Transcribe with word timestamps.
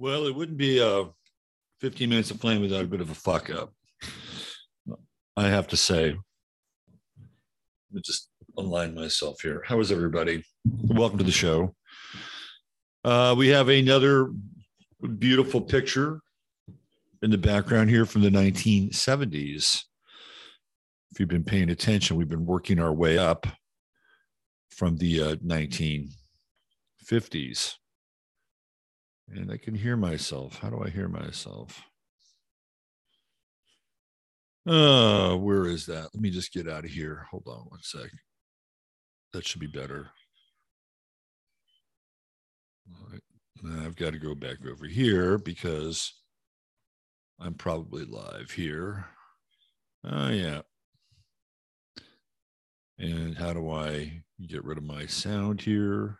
Well, 0.00 0.26
it 0.26 0.34
wouldn't 0.34 0.56
be 0.56 0.80
uh, 0.80 1.04
15 1.80 2.08
minutes 2.08 2.30
of 2.30 2.40
flame 2.40 2.62
without 2.62 2.84
a 2.84 2.88
bit 2.88 3.02
of 3.02 3.10
a 3.10 3.14
fuck 3.14 3.50
up. 3.50 3.74
I 5.36 5.46
have 5.46 5.68
to 5.68 5.76
say. 5.76 6.12
Let 6.12 6.16
me 7.92 8.00
just 8.02 8.30
align 8.56 8.94
myself 8.94 9.42
here. 9.42 9.62
How 9.66 9.78
is 9.78 9.92
everybody? 9.92 10.42
Welcome 10.64 11.18
to 11.18 11.24
the 11.24 11.30
show. 11.30 11.74
Uh, 13.04 13.34
we 13.36 13.48
have 13.48 13.68
another 13.68 14.32
beautiful 15.18 15.60
picture 15.60 16.22
in 17.20 17.30
the 17.30 17.36
background 17.36 17.90
here 17.90 18.06
from 18.06 18.22
the 18.22 18.30
1970s. 18.30 19.82
If 21.10 21.20
you've 21.20 21.28
been 21.28 21.44
paying 21.44 21.68
attention, 21.68 22.16
we've 22.16 22.26
been 22.26 22.46
working 22.46 22.78
our 22.78 22.94
way 22.94 23.18
up 23.18 23.46
from 24.70 24.96
the 24.96 25.22
uh, 25.22 25.34
1950s. 25.46 27.74
And 29.32 29.50
I 29.52 29.56
can 29.56 29.74
hear 29.74 29.96
myself. 29.96 30.58
How 30.58 30.70
do 30.70 30.82
I 30.84 30.90
hear 30.90 31.08
myself? 31.08 31.82
Uh, 34.66 35.36
where 35.36 35.66
is 35.66 35.86
that? 35.86 36.08
Let 36.12 36.20
me 36.20 36.30
just 36.30 36.52
get 36.52 36.68
out 36.68 36.84
of 36.84 36.90
here. 36.90 37.26
Hold 37.30 37.44
on 37.46 37.64
one 37.68 37.80
sec. 37.82 38.10
That 39.32 39.46
should 39.46 39.60
be 39.60 39.68
better. 39.68 40.10
All 42.92 43.08
right. 43.10 43.84
I've 43.84 43.96
got 43.96 44.12
to 44.12 44.18
go 44.18 44.34
back 44.34 44.58
over 44.66 44.86
here 44.86 45.38
because 45.38 46.12
I'm 47.38 47.54
probably 47.54 48.04
live 48.04 48.50
here. 48.50 49.06
Oh, 50.04 50.28
yeah. 50.28 50.62
And 52.98 53.36
how 53.36 53.52
do 53.52 53.70
I 53.70 54.22
get 54.46 54.64
rid 54.64 54.78
of 54.78 54.84
my 54.84 55.06
sound 55.06 55.60
here? 55.60 56.18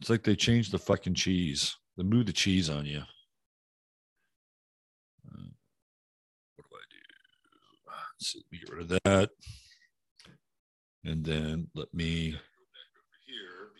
It's 0.00 0.10
like 0.10 0.22
they 0.22 0.36
changed 0.36 0.72
the 0.72 0.78
fucking 0.78 1.14
cheese. 1.14 1.76
They 1.96 2.02
moved 2.04 2.28
the 2.28 2.32
cheese 2.32 2.68
on 2.68 2.84
you. 2.84 3.02
Uh, 5.26 5.48
what 6.56 6.66
do 6.68 6.76
I 6.76 6.84
do? 6.90 6.98
Let's 8.18 8.32
see, 8.32 8.38
let 8.38 8.52
me 8.52 8.58
get 8.58 8.70
rid 8.70 8.82
of 8.82 9.00
that. 9.04 9.30
And 11.04 11.24
then 11.24 11.68
let 11.74 11.92
me 11.92 12.36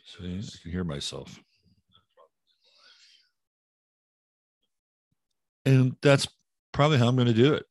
see, 0.05 0.39
I 0.39 0.63
can 0.63 0.71
hear 0.71 0.85
myself. 0.85 1.41
And 5.67 5.97
that's 6.03 6.29
probably 6.73 6.99
how 6.99 7.09
I'm 7.09 7.17
going 7.17 7.27
to 7.29 7.35
do 7.35 7.55
it. 7.55 7.65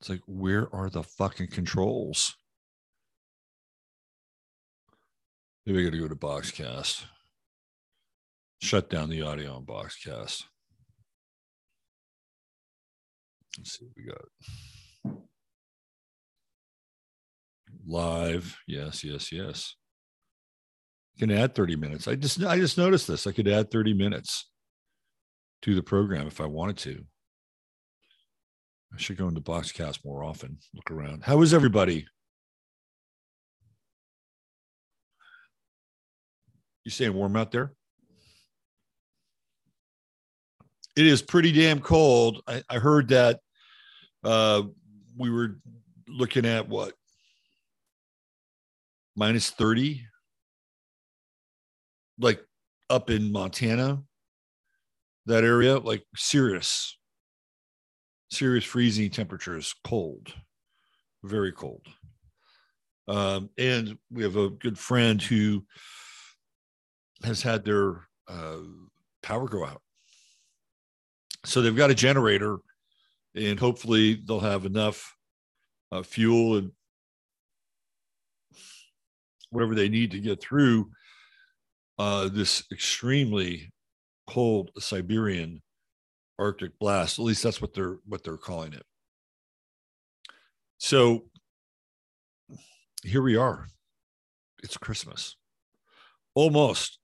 It's 0.00 0.08
like, 0.08 0.22
where 0.26 0.72
are 0.74 0.90
the 0.90 1.02
fucking 1.02 1.48
controls? 1.48 2.36
Maybe 5.68 5.80
I 5.80 5.84
got 5.84 5.92
to 5.92 5.98
go 5.98 6.08
to 6.08 6.14
Boxcast. 6.16 7.04
Shut 8.62 8.88
down 8.88 9.10
the 9.10 9.20
audio 9.20 9.52
on 9.52 9.66
Boxcast. 9.66 10.44
Let's 13.58 13.78
see 13.78 13.84
what 13.84 13.92
we 13.94 14.04
got. 14.06 15.18
Live. 17.86 18.56
Yes, 18.66 19.04
yes, 19.04 19.30
yes. 19.30 19.74
Can 21.18 21.30
add 21.30 21.54
30 21.54 21.76
minutes. 21.76 22.08
I 22.08 22.14
just 22.14 22.42
I 22.42 22.56
just 22.56 22.78
noticed 22.78 23.06
this. 23.06 23.26
I 23.26 23.32
could 23.32 23.46
add 23.46 23.70
30 23.70 23.92
minutes 23.92 24.48
to 25.60 25.74
the 25.74 25.82
program 25.82 26.26
if 26.26 26.40
I 26.40 26.46
wanted 26.46 26.78
to. 26.78 27.04
I 28.94 28.96
should 28.96 29.18
go 29.18 29.28
into 29.28 29.42
Boxcast 29.42 29.98
more 30.02 30.24
often. 30.24 30.60
Look 30.74 30.90
around. 30.90 31.24
How 31.24 31.42
is 31.42 31.52
everybody? 31.52 32.06
You 36.88 36.90
staying 36.90 37.12
warm 37.12 37.36
out 37.36 37.52
there? 37.52 37.74
It 40.96 41.04
is 41.04 41.20
pretty 41.20 41.52
damn 41.52 41.80
cold. 41.80 42.40
I, 42.46 42.62
I 42.70 42.78
heard 42.78 43.08
that 43.08 43.40
uh, 44.24 44.62
we 45.14 45.28
were 45.28 45.58
looking 46.08 46.46
at 46.46 46.66
what? 46.66 46.94
Minus 49.16 49.50
30 49.50 50.00
like 52.18 52.42
up 52.88 53.10
in 53.10 53.32
montana 53.32 54.02
that 55.26 55.44
area 55.44 55.76
like 55.76 56.04
serious. 56.16 56.96
Serious 58.30 58.64
freezing 58.64 59.10
temperatures 59.10 59.74
cold. 59.84 60.32
Very 61.22 61.52
cold. 61.52 61.84
Um, 63.08 63.50
and 63.58 63.98
we 64.10 64.22
have 64.22 64.36
a 64.36 64.48
good 64.48 64.78
friend 64.78 65.20
who 65.20 65.66
has 67.24 67.42
had 67.42 67.64
their 67.64 68.08
uh, 68.28 68.58
power 69.22 69.48
go 69.48 69.64
out. 69.64 69.82
So 71.44 71.62
they've 71.62 71.76
got 71.76 71.90
a 71.90 71.94
generator, 71.94 72.58
and 73.34 73.58
hopefully 73.58 74.20
they'll 74.24 74.40
have 74.40 74.66
enough 74.66 75.14
uh, 75.92 76.02
fuel 76.02 76.56
and 76.58 76.72
whatever 79.50 79.74
they 79.74 79.88
need 79.88 80.10
to 80.10 80.20
get 80.20 80.40
through 80.40 80.90
uh, 81.98 82.28
this 82.28 82.64
extremely 82.70 83.72
cold 84.26 84.70
Siberian 84.78 85.62
Arctic 86.38 86.78
blast. 86.78 87.18
At 87.18 87.24
least 87.24 87.42
that's 87.42 87.60
what 87.60 87.74
they're 87.74 87.98
what 88.06 88.22
they're 88.22 88.36
calling 88.36 88.72
it. 88.72 88.84
So 90.78 91.24
here 93.02 93.22
we 93.22 93.36
are. 93.36 93.66
It's 94.62 94.76
Christmas. 94.76 95.36
Almost. 96.34 96.98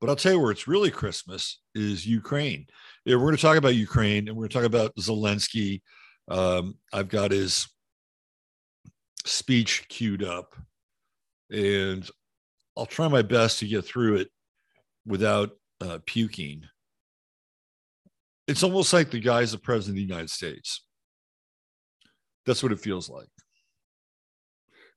But 0.00 0.10
I'll 0.10 0.16
tell 0.16 0.32
you 0.32 0.40
where 0.40 0.50
it's 0.50 0.68
really 0.68 0.90
Christmas 0.90 1.60
is 1.74 2.06
Ukraine. 2.06 2.66
Yeah, 3.04 3.16
we're 3.16 3.22
going 3.22 3.36
to 3.36 3.42
talk 3.42 3.56
about 3.56 3.74
Ukraine 3.74 4.28
and 4.28 4.36
we're 4.36 4.42
going 4.42 4.50
to 4.50 4.54
talk 4.58 4.64
about 4.64 4.96
Zelensky. 4.96 5.80
Um, 6.28 6.74
I've 6.92 7.08
got 7.08 7.30
his 7.30 7.66
speech 9.24 9.86
queued 9.88 10.22
up 10.22 10.54
and 11.50 12.08
I'll 12.76 12.86
try 12.86 13.08
my 13.08 13.22
best 13.22 13.60
to 13.60 13.66
get 13.66 13.84
through 13.84 14.16
it 14.16 14.28
without 15.06 15.50
uh, 15.80 15.98
puking. 16.04 16.64
It's 18.46 18.62
almost 18.62 18.92
like 18.92 19.10
the 19.10 19.20
guy's 19.20 19.52
the 19.52 19.58
president 19.58 19.94
of 19.94 19.96
the 19.96 20.14
United 20.14 20.30
States. 20.30 20.84
That's 22.44 22.62
what 22.62 22.72
it 22.72 22.80
feels 22.80 23.08
like. 23.08 23.28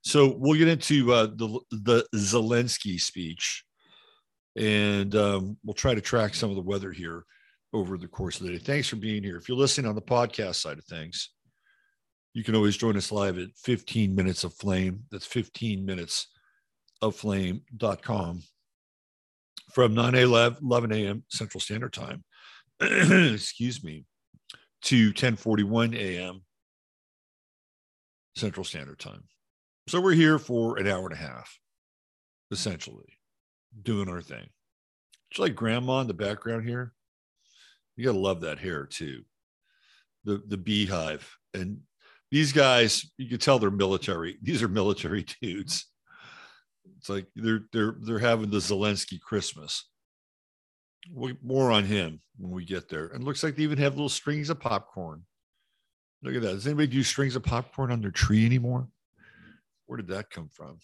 So 0.01 0.35
we'll 0.37 0.57
get 0.57 0.67
into 0.67 1.11
uh, 1.11 1.27
the 1.35 1.59
the 1.71 2.05
Zelensky 2.15 2.99
speech 2.99 3.63
and 4.55 5.15
um, 5.15 5.57
we'll 5.63 5.73
try 5.73 5.93
to 5.93 6.01
track 6.01 6.33
some 6.33 6.49
of 6.49 6.55
the 6.55 6.61
weather 6.61 6.91
here 6.91 7.25
over 7.73 7.97
the 7.97 8.07
course 8.07 8.39
of 8.39 8.47
the 8.47 8.53
day. 8.53 8.57
Thanks 8.57 8.87
for 8.87 8.95
being 8.95 9.23
here. 9.23 9.37
If 9.37 9.47
you're 9.47 9.57
listening 9.57 9.87
on 9.87 9.95
the 9.95 10.01
podcast 10.01 10.55
side 10.55 10.77
of 10.77 10.85
things, 10.85 11.29
you 12.33 12.43
can 12.43 12.55
always 12.55 12.77
join 12.77 12.97
us 12.97 13.11
live 13.11 13.37
at 13.37 13.49
15 13.57 14.15
minutes 14.15 14.43
of 14.43 14.53
flame. 14.53 15.03
That's 15.11 15.25
15 15.25 15.85
minutes 15.85 16.27
of 17.01 17.15
flame.com 17.15 18.43
from 19.71 19.93
9 19.93 20.15
a.m. 20.15 20.57
11 20.61 20.91
a.m. 20.93 21.23
Central 21.29 21.61
Standard 21.61 21.93
Time. 21.93 22.23
Excuse 22.81 23.83
me, 23.83 24.05
to 24.83 25.07
1041 25.07 25.93
a.m. 25.93 26.41
Central 28.35 28.63
Standard 28.63 28.99
Time. 28.99 29.23
So 29.87 30.01
we're 30.01 30.13
here 30.13 30.39
for 30.39 30.77
an 30.77 30.87
hour 30.87 31.05
and 31.05 31.13
a 31.13 31.17
half, 31.17 31.59
essentially 32.51 33.18
doing 33.81 34.09
our 34.09 34.21
thing. 34.21 34.49
It's 35.31 35.39
like 35.39 35.55
grandma 35.55 36.01
in 36.01 36.07
the 36.07 36.13
background 36.13 36.67
here. 36.67 36.93
You 37.95 38.05
gotta 38.05 38.17
love 38.17 38.41
that 38.41 38.59
hair 38.59 38.85
too. 38.85 39.23
The 40.23 40.41
the 40.47 40.57
beehive. 40.57 41.29
And 41.53 41.81
these 42.31 42.51
guys, 42.51 43.11
you 43.17 43.27
can 43.27 43.39
tell 43.39 43.59
they're 43.59 43.71
military. 43.71 44.37
These 44.41 44.63
are 44.63 44.67
military 44.67 45.25
dudes. 45.41 45.85
It's 46.97 47.09
like 47.09 47.27
they're 47.35 47.61
they're 47.71 47.95
they're 47.99 48.19
having 48.19 48.49
the 48.49 48.57
Zelensky 48.57 49.19
Christmas. 49.19 49.87
We, 51.11 51.37
more 51.41 51.71
on 51.71 51.85
him 51.85 52.21
when 52.37 52.51
we 52.51 52.65
get 52.65 52.89
there. 52.89 53.07
And 53.07 53.23
looks 53.23 53.43
like 53.43 53.55
they 53.55 53.63
even 53.63 53.77
have 53.77 53.93
little 53.93 54.09
strings 54.09 54.49
of 54.49 54.59
popcorn. 54.59 55.23
Look 56.21 56.35
at 56.35 56.41
that. 56.41 56.51
Does 56.51 56.67
anybody 56.67 56.87
do 56.87 57.03
strings 57.03 57.35
of 57.35 57.43
popcorn 57.43 57.91
on 57.91 58.01
their 58.01 58.11
tree 58.11 58.45
anymore? 58.45 58.89
Where 59.85 59.97
did 59.97 60.07
that 60.09 60.29
come 60.29 60.49
from? 60.51 60.79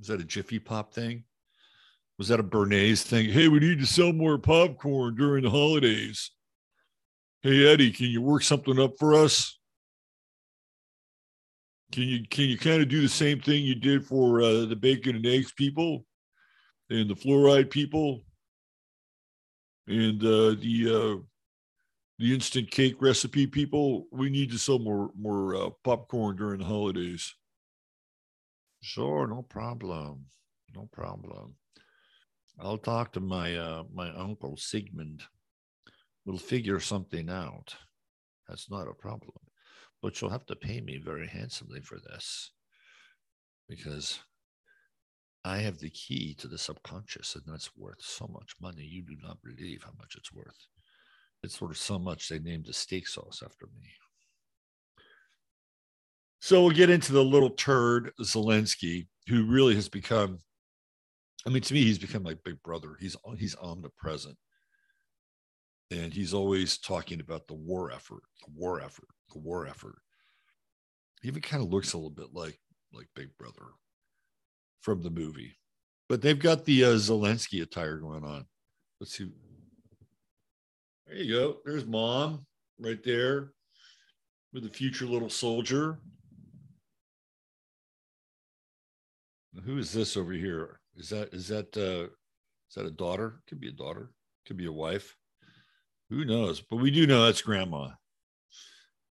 Is 0.00 0.06
that 0.06 0.20
a 0.20 0.24
Jiffy 0.24 0.58
Pop 0.58 0.94
thing? 0.94 1.24
Was 2.18 2.28
that 2.28 2.40
a 2.40 2.44
Bernays 2.44 3.02
thing? 3.02 3.30
Hey, 3.30 3.48
we 3.48 3.58
need 3.58 3.80
to 3.80 3.86
sell 3.86 4.12
more 4.12 4.38
popcorn 4.38 5.16
during 5.16 5.44
the 5.44 5.50
holidays. 5.50 6.30
Hey 7.42 7.66
Eddie, 7.66 7.90
can 7.90 8.06
you 8.06 8.22
work 8.22 8.42
something 8.42 8.78
up 8.78 8.92
for 8.98 9.14
us? 9.14 9.58
Can 11.92 12.04
you 12.04 12.24
can 12.28 12.44
you 12.44 12.56
kind 12.56 12.80
of 12.80 12.88
do 12.88 13.02
the 13.02 13.08
same 13.08 13.40
thing 13.40 13.62
you 13.62 13.74
did 13.74 14.06
for 14.06 14.40
uh, 14.40 14.64
the 14.64 14.76
bacon 14.76 15.16
and 15.16 15.26
eggs 15.26 15.52
people, 15.52 16.06
and 16.88 17.10
the 17.10 17.14
fluoride 17.14 17.70
people, 17.70 18.24
and 19.86 20.22
uh, 20.22 20.56
the 20.60 20.86
uh, 20.88 21.22
the 22.18 22.34
instant 22.34 22.70
cake 22.70 22.96
recipe 23.00 23.46
people? 23.46 24.06
We 24.10 24.30
need 24.30 24.50
to 24.52 24.58
sell 24.58 24.78
more 24.78 25.10
more 25.14 25.54
uh, 25.54 25.70
popcorn 25.84 26.36
during 26.36 26.60
the 26.60 26.64
holidays. 26.64 27.34
Sure, 28.80 29.26
no 29.26 29.42
problem, 29.42 30.24
no 30.74 30.88
problem. 30.92 31.54
I'll 32.60 32.78
talk 32.78 33.12
to 33.12 33.20
my 33.20 33.56
uh, 33.56 33.82
my 33.92 34.10
uncle 34.14 34.56
Sigmund. 34.56 35.22
We'll 36.24 36.38
figure 36.38 36.80
something 36.80 37.28
out. 37.28 37.74
That's 38.48 38.70
not 38.70 38.88
a 38.88 38.94
problem, 38.94 39.36
but 40.00 40.20
you'll 40.20 40.30
have 40.30 40.46
to 40.46 40.56
pay 40.56 40.80
me 40.80 40.98
very 41.04 41.26
handsomely 41.26 41.80
for 41.80 41.98
this, 41.98 42.52
because 43.68 44.20
I 45.44 45.58
have 45.58 45.78
the 45.78 45.90
key 45.90 46.34
to 46.38 46.48
the 46.48 46.56
subconscious, 46.56 47.34
and 47.34 47.44
that's 47.46 47.76
worth 47.76 48.00
so 48.00 48.26
much 48.32 48.54
money. 48.60 48.84
You 48.84 49.02
do 49.02 49.16
not 49.22 49.42
believe 49.42 49.82
how 49.82 49.92
much 49.98 50.14
it's 50.16 50.32
worth. 50.32 50.66
It's 51.42 51.60
worth 51.60 51.76
so 51.76 51.98
much 51.98 52.28
they 52.28 52.38
named 52.38 52.68
a 52.68 52.72
steak 52.72 53.06
sauce 53.08 53.42
after 53.44 53.66
me. 53.78 53.88
So 56.40 56.62
we'll 56.62 56.70
get 56.70 56.90
into 56.90 57.12
the 57.12 57.24
little 57.24 57.50
turd 57.50 58.12
Zelensky, 58.22 59.08
who 59.28 59.44
really 59.44 59.74
has 59.74 59.88
become. 59.88 60.38
I 61.46 61.50
mean, 61.50 61.62
to 61.62 61.74
me, 61.74 61.82
he's 61.82 61.98
become 61.98 62.22
like 62.22 62.42
big 62.44 62.62
brother. 62.62 62.96
He's 62.98 63.16
he's 63.36 63.56
omnipresent, 63.56 64.36
and 65.90 66.12
he's 66.12 66.32
always 66.32 66.78
talking 66.78 67.20
about 67.20 67.46
the 67.46 67.54
war 67.54 67.90
effort, 67.90 68.22
the 68.46 68.52
war 68.54 68.80
effort, 68.80 69.08
the 69.32 69.38
war 69.40 69.66
effort. 69.66 69.96
He 71.20 71.28
even 71.28 71.42
kind 71.42 71.62
of 71.62 71.70
looks 71.70 71.92
a 71.92 71.98
little 71.98 72.10
bit 72.10 72.32
like 72.32 72.58
like 72.92 73.08
Big 73.14 73.36
Brother 73.38 73.66
from 74.80 75.02
the 75.02 75.10
movie. 75.10 75.56
But 76.08 76.22
they've 76.22 76.38
got 76.38 76.64
the 76.64 76.84
uh, 76.84 76.88
Zelensky 76.94 77.62
attire 77.62 77.96
going 77.96 78.24
on. 78.24 78.46
Let's 79.00 79.16
see. 79.16 79.30
There 81.06 81.16
you 81.16 81.34
go. 81.34 81.56
There's 81.64 81.86
mom 81.86 82.46
right 82.78 83.02
there 83.02 83.52
with 84.52 84.62
the 84.62 84.70
future 84.70 85.06
little 85.06 85.30
soldier. 85.30 85.98
Who 89.64 89.78
is 89.78 89.92
this 89.92 90.16
over 90.16 90.32
here? 90.32 90.80
Is 90.96 91.08
that 91.10 91.34
is 91.34 91.48
that 91.48 91.76
uh 91.76 92.04
is 92.68 92.74
that 92.76 92.86
a 92.86 92.90
daughter? 92.90 93.40
Could 93.48 93.60
be 93.60 93.68
a 93.68 93.72
daughter, 93.72 94.10
could 94.46 94.56
be 94.56 94.66
a 94.66 94.72
wife. 94.72 95.16
Who 96.10 96.24
knows? 96.24 96.60
But 96.60 96.76
we 96.76 96.90
do 96.90 97.06
know 97.06 97.24
that's 97.24 97.42
grandma. 97.42 97.90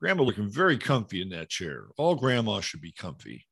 Grandma 0.01 0.23
looking 0.23 0.51
very 0.51 0.79
comfy 0.79 1.23
in 1.23 1.29
that 1.31 1.49
chair. 1.49 1.87
All 1.97 2.15
grandmas 2.15 2.65
should 2.65 2.81
be 2.81 2.93
comfy. 2.93 3.47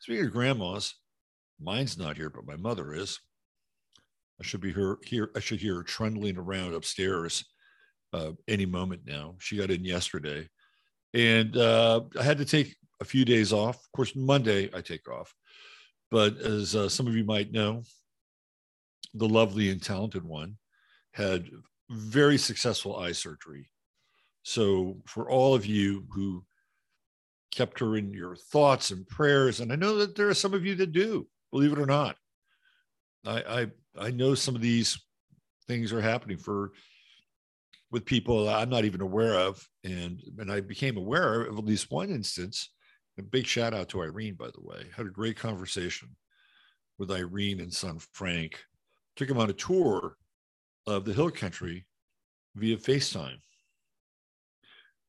Speaking 0.00 0.26
of 0.26 0.32
grandmas, 0.32 0.94
Mine's 1.60 1.96
not 1.96 2.16
here, 2.16 2.30
but 2.30 2.46
my 2.46 2.56
mother 2.56 2.94
is. 2.94 3.18
I 4.40 4.44
should 4.44 4.60
be 4.60 4.72
here. 4.72 4.98
Here, 5.02 5.30
I 5.34 5.40
should 5.40 5.60
hear 5.60 5.76
her 5.76 5.82
trundling 5.82 6.36
around 6.36 6.74
upstairs 6.74 7.44
uh, 8.12 8.32
any 8.48 8.66
moment 8.66 9.02
now. 9.06 9.36
She 9.38 9.56
got 9.56 9.70
in 9.70 9.84
yesterday, 9.84 10.48
and 11.14 11.56
uh, 11.56 12.02
I 12.18 12.22
had 12.22 12.38
to 12.38 12.44
take 12.44 12.76
a 13.00 13.04
few 13.04 13.24
days 13.24 13.52
off. 13.52 13.76
Of 13.76 13.92
course, 13.92 14.14
Monday 14.14 14.68
I 14.74 14.80
take 14.82 15.08
off, 15.08 15.34
but 16.10 16.36
as 16.38 16.74
uh, 16.76 16.88
some 16.88 17.06
of 17.06 17.14
you 17.14 17.24
might 17.24 17.52
know, 17.52 17.82
the 19.14 19.28
lovely 19.28 19.70
and 19.70 19.82
talented 19.82 20.24
one 20.24 20.56
had 21.12 21.48
very 21.90 22.36
successful 22.38 22.96
eye 22.96 23.12
surgery. 23.12 23.70
So, 24.42 24.98
for 25.06 25.30
all 25.30 25.54
of 25.54 25.66
you 25.66 26.04
who 26.10 26.44
kept 27.50 27.80
her 27.80 27.96
in 27.96 28.12
your 28.12 28.36
thoughts 28.36 28.90
and 28.90 29.06
prayers, 29.08 29.60
and 29.60 29.72
I 29.72 29.76
know 29.76 29.96
that 29.96 30.14
there 30.14 30.28
are 30.28 30.34
some 30.34 30.54
of 30.54 30.64
you 30.64 30.74
that 30.76 30.92
do, 30.92 31.26
believe 31.50 31.72
it 31.72 31.78
or 31.78 31.86
not. 31.86 32.16
I, 33.24 33.40
I 33.96 34.06
I 34.06 34.10
know 34.10 34.34
some 34.34 34.54
of 34.54 34.60
these 34.60 35.00
things 35.66 35.92
are 35.92 36.00
happening 36.00 36.36
for 36.36 36.72
with 37.90 38.04
people 38.04 38.48
I'm 38.48 38.68
not 38.68 38.84
even 38.84 39.00
aware 39.00 39.34
of, 39.34 39.66
and 39.84 40.22
and 40.38 40.52
I 40.52 40.60
became 40.60 40.96
aware 40.96 41.42
of 41.42 41.58
at 41.58 41.64
least 41.64 41.90
one 41.90 42.10
instance. 42.10 42.70
A 43.18 43.22
big 43.22 43.46
shout 43.46 43.72
out 43.72 43.88
to 43.90 44.02
Irene, 44.02 44.34
by 44.34 44.48
the 44.48 44.60
way. 44.60 44.86
Had 44.94 45.06
a 45.06 45.10
great 45.10 45.36
conversation 45.36 46.08
with 46.98 47.10
Irene 47.10 47.60
and 47.60 47.72
son 47.72 47.98
Frank. 48.12 48.62
Took 49.16 49.30
him 49.30 49.38
on 49.38 49.50
a 49.50 49.54
tour 49.54 50.16
of 50.86 51.04
the 51.04 51.12
hill 51.12 51.30
country 51.30 51.86
via 52.54 52.76
FaceTime. 52.76 53.38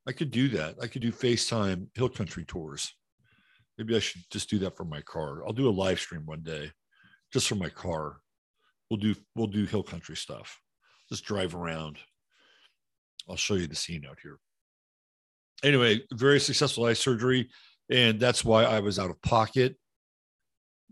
I 0.08 0.14
could 0.14 0.32
do 0.32 0.48
that. 0.50 0.76
I 0.82 0.88
could 0.88 1.02
do 1.02 1.12
FaceTime 1.12 1.88
hill 1.96 2.08
country 2.08 2.46
tours. 2.46 2.94
Maybe 3.78 3.96
I 3.96 4.00
should 4.00 4.22
just 4.32 4.50
do 4.50 4.58
that 4.60 4.78
for 4.78 4.86
my 4.86 5.02
car. 5.02 5.46
I'll 5.46 5.54
do 5.54 5.70
a 5.70 5.72
live 5.72 6.00
stream 6.00 6.26
one 6.26 6.42
day 6.44 6.72
just 7.32 7.48
for 7.48 7.56
my 7.56 7.70
car. 7.70 8.18
We'll 8.90 9.00
do 9.00 9.16
we'll 9.36 9.48
do 9.48 9.66
hill 9.66 9.84
country 9.84 10.16
stuff. 10.16 10.60
Just 11.10 11.26
drive 11.26 11.56
around. 11.56 11.98
I'll 13.30 13.36
show 13.36 13.56
you 13.56 13.68
the 13.68 13.76
scene 13.76 14.06
out 14.10 14.18
here. 14.24 14.40
Anyway, 15.64 16.02
very 16.14 16.40
successful 16.40 16.86
eye 16.86 16.94
surgery, 16.94 17.50
and 17.90 18.20
that's 18.20 18.44
why 18.44 18.64
I 18.64 18.80
was 18.80 19.00
out 19.00 19.10
of 19.10 19.22
pocket 19.22 19.76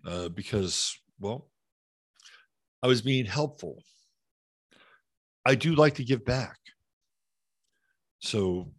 uh, 0.05 0.29
because, 0.29 0.97
well, 1.19 1.49
I 2.83 2.87
was 2.87 3.01
being 3.01 3.25
helpful. 3.25 3.81
I 5.45 5.55
do 5.55 5.75
like 5.75 5.95
to 5.95 6.03
give 6.03 6.25
back, 6.25 6.57
so 8.19 8.71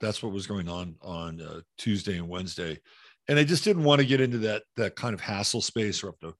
that's 0.00 0.22
what 0.22 0.32
was 0.32 0.46
going 0.46 0.68
on 0.68 0.96
on 1.00 1.40
uh, 1.40 1.60
Tuesday 1.78 2.18
and 2.18 2.28
Wednesday 2.28 2.78
and 3.28 3.38
I 3.38 3.44
just 3.44 3.64
didn't 3.64 3.84
want 3.84 4.00
to 4.00 4.06
get 4.06 4.20
into 4.20 4.38
that 4.38 4.64
that 4.76 4.96
kind 4.96 5.14
of 5.14 5.20
hassle 5.20 5.60
space 5.60 6.02
or 6.02 6.08
have 6.08 6.18
to 6.20 6.34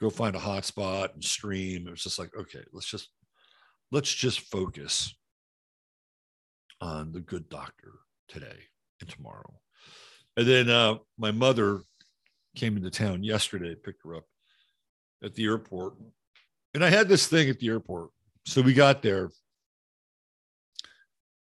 go 0.00 0.10
find 0.10 0.36
a 0.36 0.40
hotspot 0.40 1.14
and 1.14 1.24
stream. 1.24 1.86
It 1.86 1.90
was 1.90 2.02
just 2.02 2.18
like, 2.18 2.30
okay, 2.38 2.60
let's 2.72 2.86
just 2.86 3.08
let's 3.90 4.12
just 4.12 4.40
focus 4.40 5.14
on 6.80 7.12
the 7.12 7.20
good 7.20 7.48
doctor 7.48 7.92
today 8.28 8.58
and 9.00 9.08
tomorrow. 9.08 9.58
And 10.38 10.46
then 10.46 10.70
uh, 10.70 10.94
my 11.18 11.30
mother 11.30 11.82
came 12.56 12.78
into 12.78 12.90
town 12.90 13.22
yesterday, 13.22 13.74
picked 13.74 14.02
her 14.04 14.16
up 14.16 14.24
at 15.22 15.34
the 15.34 15.44
airport. 15.44 15.94
And 16.72 16.82
I 16.82 16.88
had 16.88 17.08
this 17.08 17.26
thing 17.26 17.50
at 17.50 17.58
the 17.58 17.68
airport. 17.68 18.08
So 18.46 18.62
we 18.62 18.72
got 18.72 19.02
there 19.02 19.30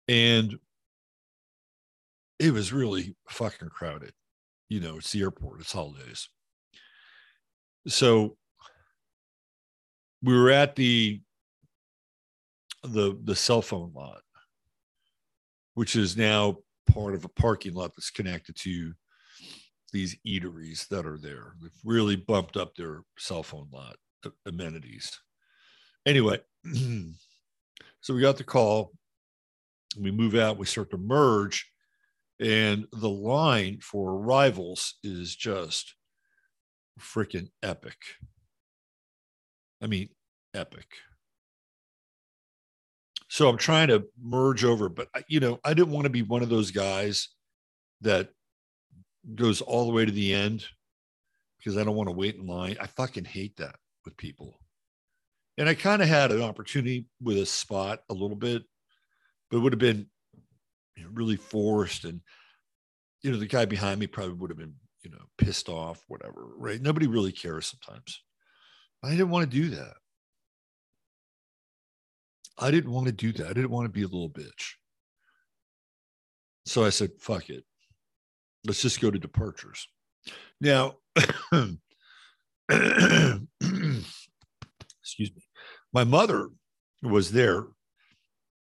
and 0.06 0.56
it 2.38 2.52
was 2.52 2.72
really 2.72 3.16
fucking 3.28 3.70
crowded 3.70 4.12
you 4.72 4.80
know, 4.80 4.96
it's 4.96 5.12
the 5.12 5.20
airport, 5.20 5.60
it's 5.60 5.70
holidays. 5.70 6.30
So 7.88 8.38
we 10.22 10.34
were 10.34 10.50
at 10.50 10.76
the 10.76 11.20
the 12.82 13.18
the 13.22 13.36
cell 13.36 13.60
phone 13.60 13.92
lot, 13.94 14.22
which 15.74 15.94
is 15.94 16.16
now 16.16 16.56
part 16.92 17.14
of 17.14 17.24
a 17.24 17.28
parking 17.28 17.74
lot 17.74 17.92
that's 17.96 18.10
connected 18.10 18.56
to 18.56 18.92
these 19.92 20.16
eateries 20.26 20.88
that 20.88 21.06
are 21.06 21.18
there. 21.18 21.54
They've 21.60 21.70
really 21.84 22.16
bumped 22.16 22.56
up 22.56 22.74
their 22.74 23.02
cell 23.18 23.42
phone 23.42 23.68
lot 23.72 23.96
uh, 24.24 24.30
amenities. 24.46 25.20
Anyway, 26.06 26.40
so 28.00 28.14
we 28.14 28.20
got 28.20 28.36
the 28.36 28.44
call. 28.44 28.92
We 29.98 30.10
move 30.10 30.34
out. 30.34 30.56
We 30.58 30.66
start 30.66 30.90
to 30.90 30.98
merge 30.98 31.72
and 32.42 32.86
the 32.92 33.08
line 33.08 33.78
for 33.80 34.14
arrivals 34.14 34.94
is 35.04 35.36
just 35.36 35.94
freaking 37.00 37.48
epic. 37.62 37.96
I 39.80 39.86
mean, 39.86 40.08
epic. 40.52 40.86
So 43.32 43.48
I'm 43.48 43.56
trying 43.56 43.88
to 43.88 44.04
merge 44.22 44.62
over, 44.62 44.90
but 44.90 45.08
you 45.26 45.40
know, 45.40 45.58
I 45.64 45.72
didn't 45.72 45.94
want 45.94 46.04
to 46.04 46.10
be 46.10 46.20
one 46.20 46.42
of 46.42 46.50
those 46.50 46.70
guys 46.70 47.30
that 48.02 48.28
goes 49.34 49.62
all 49.62 49.86
the 49.86 49.92
way 49.92 50.04
to 50.04 50.12
the 50.12 50.34
end 50.34 50.66
because 51.56 51.78
I 51.78 51.82
don't 51.82 51.96
want 51.96 52.10
to 52.10 52.14
wait 52.14 52.36
in 52.36 52.46
line. 52.46 52.76
I 52.78 52.86
fucking 52.88 53.24
hate 53.24 53.56
that 53.56 53.76
with 54.04 54.18
people. 54.18 54.60
And 55.56 55.66
I 55.66 55.72
kind 55.72 56.02
of 56.02 56.08
had 56.08 56.30
an 56.30 56.42
opportunity 56.42 57.06
with 57.22 57.38
a 57.38 57.46
spot 57.46 58.00
a 58.10 58.12
little 58.12 58.36
bit, 58.36 58.64
but 59.50 59.56
it 59.56 59.60
would 59.60 59.72
have 59.72 59.80
been 59.80 60.08
really 61.10 61.36
forced 61.36 62.04
and 62.04 62.20
you 63.22 63.30
know 63.30 63.38
the 63.38 63.46
guy 63.46 63.64
behind 63.64 63.98
me 63.98 64.06
probably 64.06 64.34
would 64.34 64.50
have 64.50 64.58
been 64.58 64.74
you 65.02 65.10
know 65.10 65.24
pissed 65.38 65.70
off 65.70 66.04
whatever 66.06 66.48
right 66.58 66.80
nobody 66.80 67.06
really 67.06 67.32
cares 67.32 67.66
sometimes 67.66 68.22
i 69.02 69.10
didn't 69.10 69.30
want 69.30 69.50
to 69.50 69.56
do 69.56 69.68
that 69.70 69.94
i 72.58 72.70
didn't 72.70 72.92
want 72.92 73.06
to 73.06 73.12
do 73.12 73.32
that 73.32 73.46
i 73.46 73.52
didn't 73.52 73.70
want 73.70 73.86
to 73.86 73.92
be 73.92 74.02
a 74.02 74.06
little 74.06 74.30
bitch 74.30 74.74
so 76.66 76.84
i 76.84 76.90
said 76.90 77.10
fuck 77.18 77.50
it 77.50 77.64
let's 78.66 78.82
just 78.82 79.00
go 79.00 79.10
to 79.10 79.18
departures 79.18 79.88
now 80.60 80.94
excuse 81.50 81.78
me 85.34 85.44
my 85.92 86.04
mother 86.04 86.48
was 87.02 87.32
there 87.32 87.66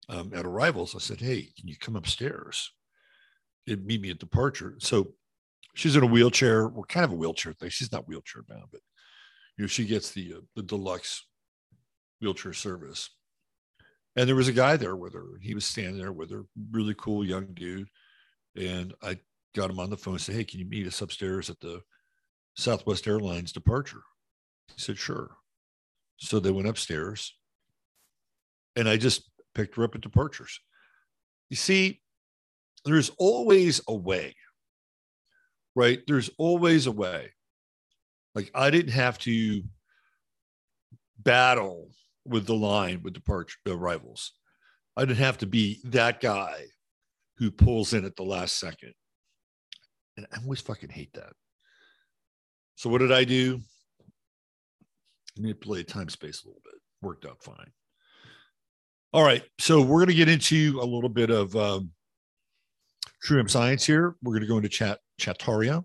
um, 0.07 0.31
at 0.35 0.45
arrivals, 0.45 0.95
I 0.95 0.99
said, 0.99 1.19
Hey, 1.19 1.49
can 1.57 1.67
you 1.67 1.75
come 1.79 1.95
upstairs? 1.95 2.71
and 3.67 3.85
meet 3.85 4.01
me 4.01 4.11
at 4.11 4.19
departure. 4.19 4.75
So 4.79 5.13
she's 5.73 5.95
in 5.95 6.03
a 6.03 6.07
wheelchair. 6.07 6.67
We're 6.67 6.85
kind 6.85 7.03
of 7.03 7.11
a 7.11 7.15
wheelchair 7.15 7.53
thing. 7.53 7.69
She's 7.69 7.91
not 7.91 8.07
wheelchair 8.07 8.43
bound, 8.47 8.65
but 8.71 8.81
you 9.57 9.63
know, 9.63 9.67
she 9.67 9.85
gets 9.85 10.11
the 10.11 10.35
uh, 10.35 10.41
the 10.55 10.63
deluxe 10.63 11.25
wheelchair 12.21 12.53
service. 12.53 13.09
And 14.15 14.27
there 14.27 14.35
was 14.35 14.47
a 14.47 14.53
guy 14.53 14.77
there 14.77 14.95
with 14.95 15.13
her. 15.13 15.39
He 15.41 15.53
was 15.53 15.65
standing 15.65 15.97
there 15.97 16.13
with 16.13 16.31
her, 16.31 16.45
really 16.71 16.95
cool 16.97 17.25
young 17.25 17.47
dude. 17.53 17.89
And 18.55 18.93
I 19.03 19.19
got 19.55 19.69
him 19.69 19.79
on 19.79 19.89
the 19.89 19.97
phone 19.97 20.15
and 20.15 20.21
said, 20.21 20.35
Hey, 20.35 20.45
can 20.45 20.59
you 20.59 20.65
meet 20.65 20.87
us 20.87 21.01
upstairs 21.01 21.49
at 21.49 21.59
the 21.59 21.81
Southwest 22.55 23.07
Airlines 23.07 23.51
departure? 23.51 24.01
He 24.69 24.81
said, 24.81 24.97
Sure. 24.97 25.31
So 26.17 26.39
they 26.39 26.51
went 26.51 26.67
upstairs 26.67 27.35
and 28.75 28.87
I 28.87 28.97
just 28.97 29.29
picked 29.53 29.75
her 29.75 29.83
up 29.83 29.95
at 29.95 30.01
departures. 30.01 30.59
You 31.49 31.55
see, 31.55 32.01
there's 32.85 33.11
always 33.17 33.81
a 33.87 33.95
way, 33.95 34.35
right? 35.75 35.99
There's 36.07 36.29
always 36.37 36.87
a 36.87 36.91
way. 36.91 37.33
Like 38.33 38.51
I 38.53 38.69
didn't 38.69 38.91
have 38.93 39.17
to 39.19 39.63
battle 41.17 41.89
with 42.25 42.45
the 42.47 42.55
line 42.55 43.01
with 43.03 43.13
the 43.13 43.19
departure 43.19 43.57
arrivals. 43.67 44.33
I 44.97 45.05
didn't 45.05 45.17
have 45.17 45.37
to 45.39 45.45
be 45.45 45.79
that 45.85 46.21
guy 46.21 46.65
who 47.37 47.51
pulls 47.51 47.93
in 47.93 48.05
at 48.05 48.15
the 48.15 48.23
last 48.23 48.59
second. 48.59 48.93
And 50.17 50.25
I 50.31 50.41
always 50.41 50.61
fucking 50.61 50.89
hate 50.89 51.13
that. 51.13 51.33
So 52.75 52.89
what 52.89 52.99
did 52.99 53.11
I 53.11 53.23
do? 53.23 53.61
Manipulate 55.37 55.87
time 55.87 56.09
space 56.09 56.43
a 56.43 56.47
little 56.47 56.61
bit. 56.63 56.75
Worked 57.01 57.25
out 57.25 57.43
fine. 57.43 57.71
All 59.11 59.23
right. 59.23 59.43
So 59.59 59.81
we're 59.81 59.99
going 59.99 60.07
to 60.07 60.13
get 60.13 60.29
into 60.29 60.79
a 60.81 60.85
little 60.85 61.09
bit 61.09 61.29
of 61.29 61.55
um, 61.55 61.91
true 63.21 63.37
hemp 63.37 63.49
science 63.49 63.85
here. 63.85 64.15
We're 64.23 64.33
going 64.33 64.41
to 64.41 64.47
go 64.47 64.57
into 64.57 64.69
chat 64.69 64.99
Chattaria. 65.19 65.83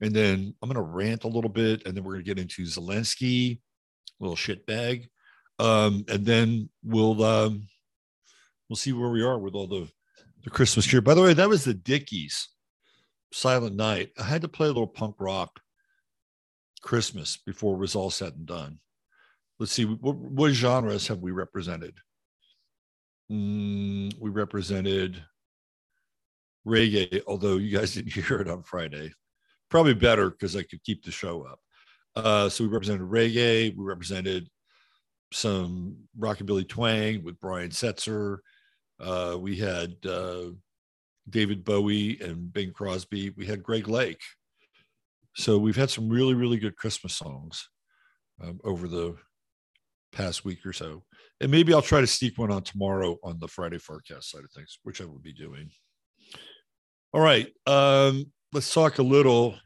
And 0.00 0.14
then 0.14 0.54
I'm 0.62 0.68
going 0.68 0.76
to 0.76 0.90
rant 0.90 1.24
a 1.24 1.28
little 1.28 1.50
bit. 1.50 1.86
And 1.86 1.94
then 1.94 2.04
we're 2.04 2.14
going 2.14 2.24
to 2.24 2.34
get 2.34 2.38
into 2.38 2.62
Zelensky, 2.62 3.60
little 4.18 4.36
shit 4.36 4.66
bag. 4.66 5.08
Um, 5.64 6.04
and 6.08 6.26
then 6.26 6.68
we'll 6.82 7.24
um, 7.24 7.68
we'll 8.68 8.76
see 8.76 8.92
where 8.92 9.08
we 9.08 9.22
are 9.22 9.38
with 9.38 9.54
all 9.54 9.66
the 9.66 9.88
the 10.42 10.50
Christmas 10.50 10.84
cheer. 10.84 11.00
By 11.00 11.14
the 11.14 11.22
way, 11.22 11.32
that 11.32 11.48
was 11.48 11.64
the 11.64 11.72
Dickies 11.72 12.48
Silent 13.32 13.74
Night. 13.74 14.10
I 14.18 14.24
had 14.24 14.42
to 14.42 14.48
play 14.48 14.66
a 14.66 14.72
little 14.72 14.86
punk 14.86 15.16
rock 15.18 15.60
Christmas 16.82 17.38
before 17.38 17.76
it 17.76 17.80
was 17.80 17.96
all 17.96 18.10
said 18.10 18.34
and 18.34 18.46
done. 18.46 18.78
Let's 19.58 19.72
see, 19.72 19.86
what, 19.86 20.16
what 20.16 20.52
genres 20.52 21.06
have 21.08 21.20
we 21.20 21.30
represented? 21.30 21.94
Mm, 23.32 24.12
we 24.20 24.28
represented 24.28 25.22
reggae, 26.66 27.22
although 27.26 27.56
you 27.56 27.76
guys 27.76 27.94
didn't 27.94 28.12
hear 28.12 28.40
it 28.40 28.50
on 28.50 28.62
Friday. 28.62 29.12
Probably 29.70 29.94
better 29.94 30.30
because 30.30 30.56
I 30.56 30.62
could 30.62 30.82
keep 30.84 31.04
the 31.04 31.10
show 31.10 31.46
up. 31.46 31.60
Uh, 32.16 32.48
so 32.50 32.64
we 32.64 32.70
represented 32.70 33.08
reggae, 33.08 33.74
we 33.74 33.82
represented 33.82 34.48
some 35.32 35.96
rockabilly 36.18 36.68
twang 36.68 37.22
with 37.22 37.40
Brian 37.40 37.70
Setzer. 37.70 38.38
Uh, 39.00 39.36
we 39.38 39.56
had 39.56 39.94
uh, 40.08 40.50
David 41.28 41.64
Bowie 41.64 42.20
and 42.20 42.52
Bing 42.52 42.72
Crosby. 42.72 43.30
We 43.30 43.46
had 43.46 43.62
Greg 43.62 43.88
Lake. 43.88 44.20
So 45.34 45.58
we've 45.58 45.76
had 45.76 45.90
some 45.90 46.08
really, 46.08 46.34
really 46.34 46.58
good 46.58 46.76
Christmas 46.76 47.16
songs 47.16 47.68
um, 48.42 48.60
over 48.62 48.86
the 48.86 49.16
past 50.12 50.44
week 50.44 50.64
or 50.64 50.72
so. 50.72 51.02
And 51.40 51.50
maybe 51.50 51.74
I'll 51.74 51.82
try 51.82 52.00
to 52.00 52.06
sneak 52.06 52.38
one 52.38 52.52
on 52.52 52.62
tomorrow 52.62 53.18
on 53.24 53.38
the 53.40 53.48
Friday 53.48 53.78
forecast 53.78 54.30
side 54.30 54.44
of 54.44 54.50
things, 54.52 54.78
which 54.84 55.00
I 55.00 55.04
will 55.04 55.18
be 55.18 55.32
doing. 55.32 55.70
All 57.12 57.20
right. 57.20 57.48
Um, 57.66 58.26
let's 58.52 58.72
talk 58.72 58.98
a 58.98 59.02
little 59.02 59.56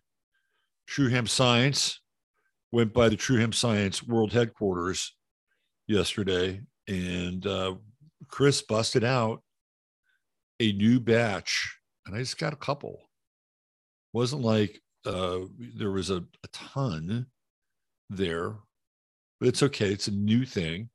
True 0.87 1.09
Hemp 1.09 1.29
Science. 1.29 2.01
Went 2.73 2.93
by 2.93 3.09
the 3.09 3.17
True 3.17 3.39
Hemp 3.39 3.55
Science 3.55 4.03
World 4.03 4.33
Headquarters 4.33 5.15
yesterday, 5.89 6.61
and 6.87 7.47
uh, 7.47 7.75
Chris 8.29 8.63
busted 8.63 9.03
out 9.03 9.43
a 10.61 10.73
new 10.73 11.01
batch, 11.01 11.77
and 12.07 12.15
I 12.15 12.21
just 12.21 12.39
got 12.39 12.53
a 12.53 12.57
couple. 12.57 13.01
Wasn't 14.13 14.43
like 14.43 14.81
uh, 15.05 15.41
there 15.59 15.91
was 15.91 16.11
a, 16.11 16.19
a 16.45 16.49
ton 16.53 17.27
there, 18.11 18.55
but 19.41 19.49
it's 19.49 19.63
okay. 19.63 19.91
It's 19.91 20.09
a 20.09 20.13
new 20.13 20.45
thing, 20.45 20.91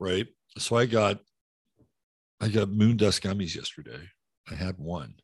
right? 0.00 0.26
So 0.58 0.76
I 0.76 0.86
got 0.86 1.20
I 2.40 2.48
got 2.48 2.70
moon 2.70 2.96
dust 2.96 3.22
gummies 3.22 3.54
yesterday. 3.54 4.00
I 4.50 4.54
had 4.54 4.76
one. 4.78 5.14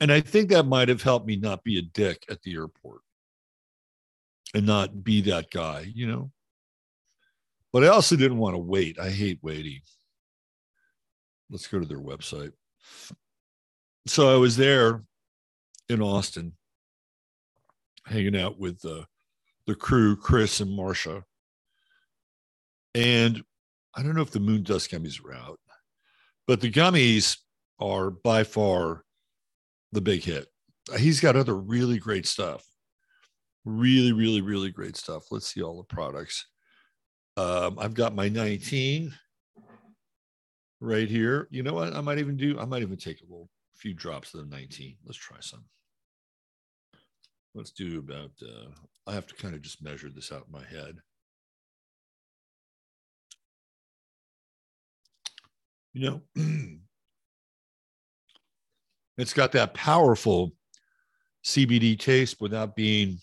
And 0.00 0.10
I 0.10 0.20
think 0.20 0.48
that 0.50 0.64
might 0.64 0.88
have 0.88 1.02
helped 1.02 1.26
me 1.26 1.36
not 1.36 1.62
be 1.64 1.78
a 1.78 1.82
dick 1.82 2.24
at 2.30 2.40
the 2.42 2.54
airport 2.54 3.00
and 4.54 4.64
not 4.64 5.04
be 5.04 5.20
that 5.22 5.50
guy, 5.50 5.90
you 5.92 6.06
know? 6.06 6.30
But 7.72 7.84
I 7.84 7.88
also 7.88 8.16
didn't 8.16 8.38
want 8.38 8.54
to 8.54 8.58
wait. 8.58 8.98
I 8.98 9.10
hate 9.10 9.38
waiting. 9.42 9.80
Let's 11.50 11.66
go 11.66 11.78
to 11.78 11.86
their 11.86 12.00
website. 12.00 12.52
So 14.06 14.32
I 14.32 14.36
was 14.36 14.56
there 14.56 15.02
in 15.88 16.00
Austin, 16.00 16.54
hanging 18.06 18.36
out 18.36 18.58
with 18.58 18.80
the 18.80 19.06
the 19.66 19.74
crew, 19.74 20.16
Chris 20.16 20.60
and 20.60 20.70
Marsha. 20.70 21.22
And 22.94 23.42
I 23.94 24.02
don't 24.02 24.14
know 24.16 24.22
if 24.22 24.30
the 24.30 24.40
moon 24.40 24.62
dust 24.62 24.90
gummies 24.90 25.24
are 25.24 25.32
out, 25.32 25.60
but 26.46 26.60
the 26.60 26.70
gummies 26.70 27.36
are 27.78 28.10
by 28.10 28.44
far 28.44 29.04
the 29.92 30.00
big 30.00 30.22
hit. 30.22 30.46
He's 30.98 31.20
got 31.20 31.36
other 31.36 31.54
really 31.54 31.98
great 31.98 32.26
stuff. 32.26 32.64
Really, 33.64 34.12
really, 34.12 34.40
really 34.40 34.70
great 34.70 34.96
stuff. 34.96 35.24
Let's 35.30 35.52
see 35.52 35.62
all 35.62 35.76
the 35.76 35.94
products. 35.94 36.46
Um, 37.36 37.78
I've 37.78 37.94
got 37.94 38.14
my 38.14 38.28
19 38.28 39.14
right 40.80 41.08
here. 41.08 41.48
You 41.50 41.62
know 41.62 41.74
what? 41.74 41.94
I 41.94 42.00
might 42.00 42.18
even 42.18 42.36
do, 42.36 42.58
I 42.58 42.64
might 42.64 42.82
even 42.82 42.96
take 42.96 43.20
a 43.20 43.24
little 43.24 43.48
few 43.74 43.94
drops 43.94 44.34
of 44.34 44.40
the 44.40 44.56
19. 44.56 44.96
Let's 45.04 45.18
try 45.18 45.38
some. 45.40 45.64
Let's 47.54 47.70
do 47.70 47.98
about, 47.98 48.30
uh, 48.42 48.70
I 49.06 49.14
have 49.14 49.26
to 49.28 49.34
kind 49.34 49.54
of 49.54 49.62
just 49.62 49.82
measure 49.82 50.08
this 50.08 50.32
out 50.32 50.46
in 50.46 50.52
my 50.52 50.64
head. 50.64 50.98
You 55.92 56.10
know, 56.10 56.22
it's 59.18 59.32
got 59.32 59.52
that 59.52 59.74
powerful 59.74 60.52
CBD 61.44 61.98
taste 61.98 62.40
without 62.40 62.76
being 62.76 63.18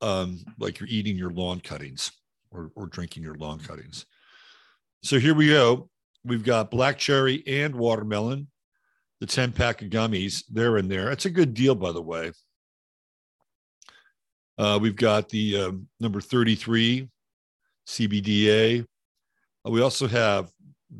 um, 0.00 0.38
like 0.58 0.80
you're 0.80 0.88
eating 0.88 1.16
your 1.16 1.30
lawn 1.30 1.60
cuttings 1.60 2.12
or, 2.50 2.70
or 2.74 2.86
drinking 2.86 3.22
your 3.22 3.34
lawn 3.34 3.58
cuttings. 3.58 4.06
So 5.02 5.18
here 5.18 5.34
we 5.34 5.48
go. 5.48 5.88
We've 6.24 6.44
got 6.44 6.70
black 6.70 6.98
cherry 6.98 7.42
and 7.46 7.74
watermelon, 7.74 8.48
the 9.20 9.26
10 9.26 9.52
pack 9.52 9.82
of 9.82 9.88
gummies. 9.88 10.44
They're 10.50 10.78
in 10.78 10.88
there. 10.88 11.10
It's 11.10 11.26
a 11.26 11.30
good 11.30 11.54
deal, 11.54 11.74
by 11.74 11.92
the 11.92 12.02
way. 12.02 12.32
Uh, 14.58 14.78
we've 14.80 14.96
got 14.96 15.28
the 15.28 15.56
um, 15.56 15.88
number 16.00 16.20
33 16.20 17.08
CBDA. 17.86 18.84
Uh, 19.66 19.70
we 19.70 19.80
also 19.80 20.08
have 20.08 20.50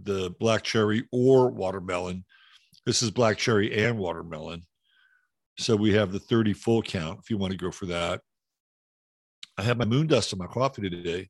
the 0.05 0.31
black 0.39 0.63
cherry 0.63 1.07
or 1.11 1.51
watermelon. 1.51 2.25
This 2.87 3.03
is 3.03 3.11
black 3.11 3.37
cherry 3.37 3.85
and 3.85 3.99
watermelon. 3.99 4.63
So 5.59 5.75
we 5.75 5.93
have 5.95 6.13
the 6.13 6.21
30 6.21 6.53
full 6.53 6.83
count 6.83 7.19
if 7.21 7.31
you 7.31 7.37
want 7.37 7.51
to 7.51 7.59
go 7.59 7.73
for 7.73 7.87
that. 7.87 8.21
I 9.59 9.63
have 9.63 9.77
my 9.77 9.85
moon 9.85 10.07
dust 10.07 10.33
in 10.33 10.39
my 10.39 10.47
coffee 10.47 10.89
today. 10.89 11.29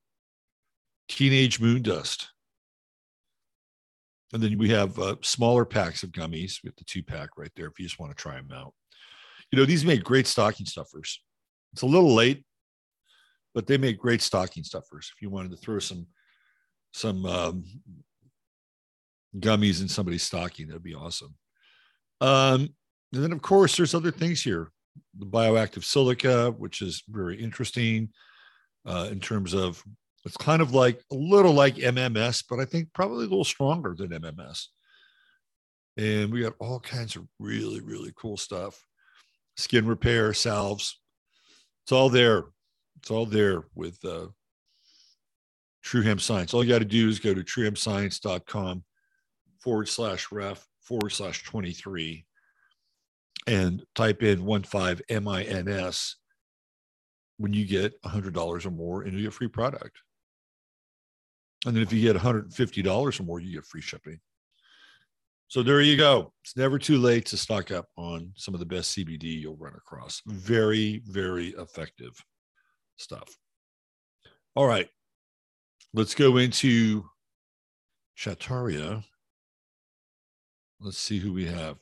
Teenage 1.08 1.60
Moon 1.60 1.82
Dust. 1.82 2.30
And 4.32 4.42
then 4.42 4.58
we 4.58 4.68
have 4.70 4.98
uh, 4.98 5.16
smaller 5.22 5.64
packs 5.64 6.02
of 6.02 6.10
gummies. 6.10 6.62
We 6.62 6.68
have 6.68 6.76
the 6.76 6.84
two 6.84 7.02
pack 7.02 7.30
right 7.36 7.50
there 7.56 7.66
if 7.66 7.78
you 7.78 7.86
just 7.86 7.98
want 7.98 8.12
to 8.12 8.22
try 8.22 8.34
them 8.34 8.52
out. 8.52 8.74
You 9.50 9.58
know, 9.58 9.64
these 9.64 9.84
make 9.84 10.04
great 10.04 10.26
stocking 10.26 10.66
stuffers. 10.66 11.22
It's 11.72 11.82
a 11.82 11.86
little 11.86 12.14
late, 12.14 12.44
but 13.54 13.66
they 13.66 13.78
make 13.78 13.98
great 13.98 14.20
stocking 14.20 14.64
stuffers. 14.64 15.10
If 15.14 15.22
you 15.22 15.30
wanted 15.30 15.50
to 15.52 15.56
throw 15.56 15.78
some 15.78 16.06
some 16.92 17.24
um, 17.26 17.64
gummies 19.38 19.80
in 19.80 19.88
somebody's 19.88 20.22
stocking, 20.22 20.68
that'd 20.68 20.82
be 20.82 20.94
awesome. 20.94 21.34
Um, 22.20 22.68
and 23.12 23.22
then, 23.22 23.32
of 23.32 23.42
course, 23.42 23.76
there's 23.76 23.94
other 23.94 24.10
things 24.10 24.42
here. 24.42 24.70
The 25.18 25.26
bioactive 25.26 25.84
silica, 25.84 26.50
which 26.50 26.82
is 26.82 27.02
very 27.08 27.40
interesting 27.42 28.10
uh, 28.84 29.08
in 29.10 29.20
terms 29.20 29.54
of 29.54 29.82
it's 30.28 30.36
kind 30.36 30.60
of 30.60 30.74
like 30.74 31.02
a 31.10 31.14
little 31.14 31.54
like 31.54 31.76
MMS, 31.76 32.44
but 32.48 32.60
I 32.60 32.66
think 32.66 32.92
probably 32.92 33.24
a 33.24 33.28
little 33.28 33.44
stronger 33.44 33.94
than 33.96 34.10
MMS. 34.10 34.66
And 35.96 36.30
we 36.30 36.42
got 36.42 36.52
all 36.60 36.80
kinds 36.80 37.16
of 37.16 37.26
really, 37.38 37.80
really 37.80 38.12
cool 38.14 38.36
stuff 38.36 38.78
skin 39.56 39.86
repair, 39.86 40.32
salves. 40.34 41.00
It's 41.84 41.92
all 41.92 42.10
there. 42.10 42.44
It's 42.98 43.10
all 43.10 43.26
there 43.26 43.64
with 43.74 43.98
uh, 44.04 44.26
True 45.82 46.02
Hemp 46.02 46.20
Science. 46.20 46.52
All 46.52 46.62
you 46.62 46.70
got 46.70 46.80
to 46.80 46.84
do 46.84 47.08
is 47.08 47.18
go 47.18 47.32
to 47.32 47.42
truehempscience.com 47.42 48.84
forward 49.60 49.88
slash 49.88 50.30
ref 50.30 50.64
forward 50.82 51.10
slash 51.10 51.42
23 51.42 52.24
and 53.46 53.82
type 53.94 54.22
in 54.22 54.46
15 54.46 55.02
MINS 55.24 56.16
when 57.38 57.54
you 57.54 57.64
get 57.64 58.00
$100 58.02 58.66
or 58.66 58.70
more 58.70 59.04
into 59.04 59.18
your 59.18 59.30
free 59.30 59.48
product. 59.48 60.02
And 61.68 61.76
then 61.76 61.82
if 61.82 61.92
you 61.92 62.00
get 62.00 62.16
$150 62.16 63.20
or 63.20 63.22
more, 63.24 63.40
you 63.40 63.52
get 63.52 63.66
free 63.66 63.82
shipping. 63.82 64.18
So 65.48 65.62
there 65.62 65.82
you 65.82 65.98
go. 65.98 66.32
It's 66.42 66.56
never 66.56 66.78
too 66.78 66.96
late 66.96 67.26
to 67.26 67.36
stock 67.36 67.70
up 67.70 67.84
on 67.98 68.32
some 68.36 68.54
of 68.54 68.60
the 68.60 68.64
best 68.64 68.96
CBD 68.96 69.38
you'll 69.38 69.58
run 69.58 69.74
across. 69.74 70.22
Very, 70.24 71.02
very 71.04 71.48
effective 71.58 72.24
stuff. 72.96 73.28
All 74.54 74.66
right. 74.66 74.88
Let's 75.92 76.14
go 76.14 76.38
into 76.38 77.04
Chataria. 78.16 79.04
Let's 80.80 80.98
see 80.98 81.18
who 81.18 81.34
we 81.34 81.44
have. 81.44 81.76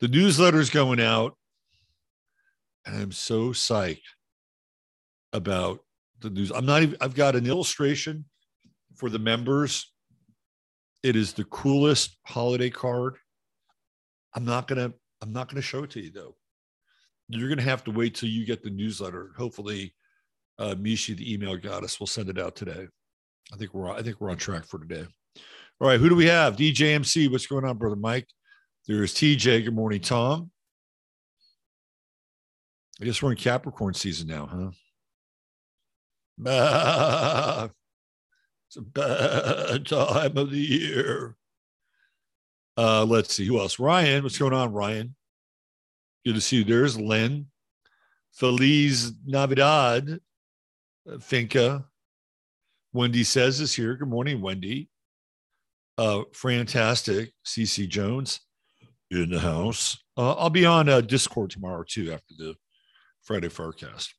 The 0.00 0.08
newsletter's 0.08 0.68
going 0.68 1.00
out. 1.00 1.34
And 2.84 2.94
I'm 2.94 3.12
so 3.12 3.54
psyched 3.54 4.02
about 5.32 5.80
the 6.20 6.28
news. 6.28 6.52
I'm 6.52 6.66
not 6.66 6.82
even, 6.82 6.98
I've 7.00 7.14
got 7.14 7.36
an 7.36 7.46
illustration 7.46 8.26
for 8.96 9.10
the 9.10 9.18
members. 9.18 9.92
It 11.02 11.16
is 11.16 11.32
the 11.32 11.44
coolest 11.44 12.16
holiday 12.24 12.70
card. 12.70 13.16
I'm 14.34 14.44
not 14.44 14.66
gonna, 14.66 14.92
I'm 15.20 15.32
not 15.32 15.48
gonna 15.48 15.62
show 15.62 15.84
it 15.84 15.90
to 15.90 16.00
you 16.00 16.10
though. 16.10 16.36
You're 17.28 17.48
gonna 17.48 17.62
have 17.62 17.84
to 17.84 17.90
wait 17.90 18.14
till 18.14 18.28
you 18.28 18.46
get 18.46 18.62
the 18.62 18.70
newsletter. 18.70 19.32
Hopefully, 19.36 19.94
uh, 20.58 20.74
Mishi, 20.78 21.16
the 21.16 21.32
email 21.32 21.56
goddess, 21.56 21.98
will 21.98 22.06
send 22.06 22.28
it 22.28 22.38
out 22.38 22.56
today. 22.56 22.86
I 23.52 23.56
think 23.56 23.74
we're, 23.74 23.90
I 23.90 24.02
think 24.02 24.20
we're 24.20 24.30
on 24.30 24.36
track 24.36 24.64
for 24.64 24.78
today. 24.78 25.04
All 25.80 25.88
right, 25.88 26.00
who 26.00 26.08
do 26.08 26.14
we 26.14 26.26
have? 26.26 26.56
DJMC, 26.56 27.30
what's 27.30 27.46
going 27.46 27.64
on, 27.64 27.76
brother 27.76 27.96
Mike? 27.96 28.28
There's 28.86 29.14
TJ. 29.14 29.64
Good 29.64 29.74
morning, 29.74 30.00
Tom. 30.00 30.50
I 33.00 33.04
guess 33.04 33.20
we're 33.20 33.32
in 33.32 33.36
Capricorn 33.36 33.94
season 33.94 34.28
now, 34.28 34.72
huh? 36.40 37.68
It's 38.74 38.80
a 38.80 38.90
bad 38.90 39.86
time 39.86 40.36
of 40.36 40.50
the 40.50 40.58
year. 40.58 41.36
Uh, 42.76 43.04
let's 43.04 43.32
see 43.32 43.46
who 43.46 43.60
else. 43.60 43.78
Ryan, 43.78 44.24
what's 44.24 44.38
going 44.38 44.52
on, 44.52 44.72
Ryan? 44.72 45.14
Good 46.26 46.34
to 46.34 46.40
see 46.40 46.56
you. 46.56 46.64
There's 46.64 46.98
Lynn. 46.98 47.46
Feliz 48.32 49.12
Navidad, 49.24 50.18
Finca. 51.20 51.84
Wendy 52.92 53.22
says 53.22 53.60
is 53.60 53.72
here. 53.72 53.94
Good 53.94 54.08
morning, 54.08 54.40
Wendy. 54.40 54.88
Uh, 55.96 56.22
fantastic. 56.32 57.32
CC 57.46 57.88
Jones 57.88 58.40
in 59.08 59.30
the 59.30 59.38
house. 59.38 60.02
Uh, 60.16 60.32
I'll 60.32 60.50
be 60.50 60.66
on 60.66 60.88
uh, 60.88 61.00
Discord 61.00 61.50
tomorrow 61.50 61.84
too 61.86 62.12
after 62.12 62.34
the 62.36 62.56
Friday 63.22 63.50
forecast. 63.50 64.14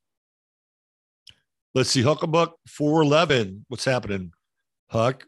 Let's 1.73 1.89
see, 1.89 2.03
Huckabuck 2.03 2.53
411. 2.69 3.65
What's 3.67 3.83
happening, 3.83 4.31
Huck? 4.89 5.25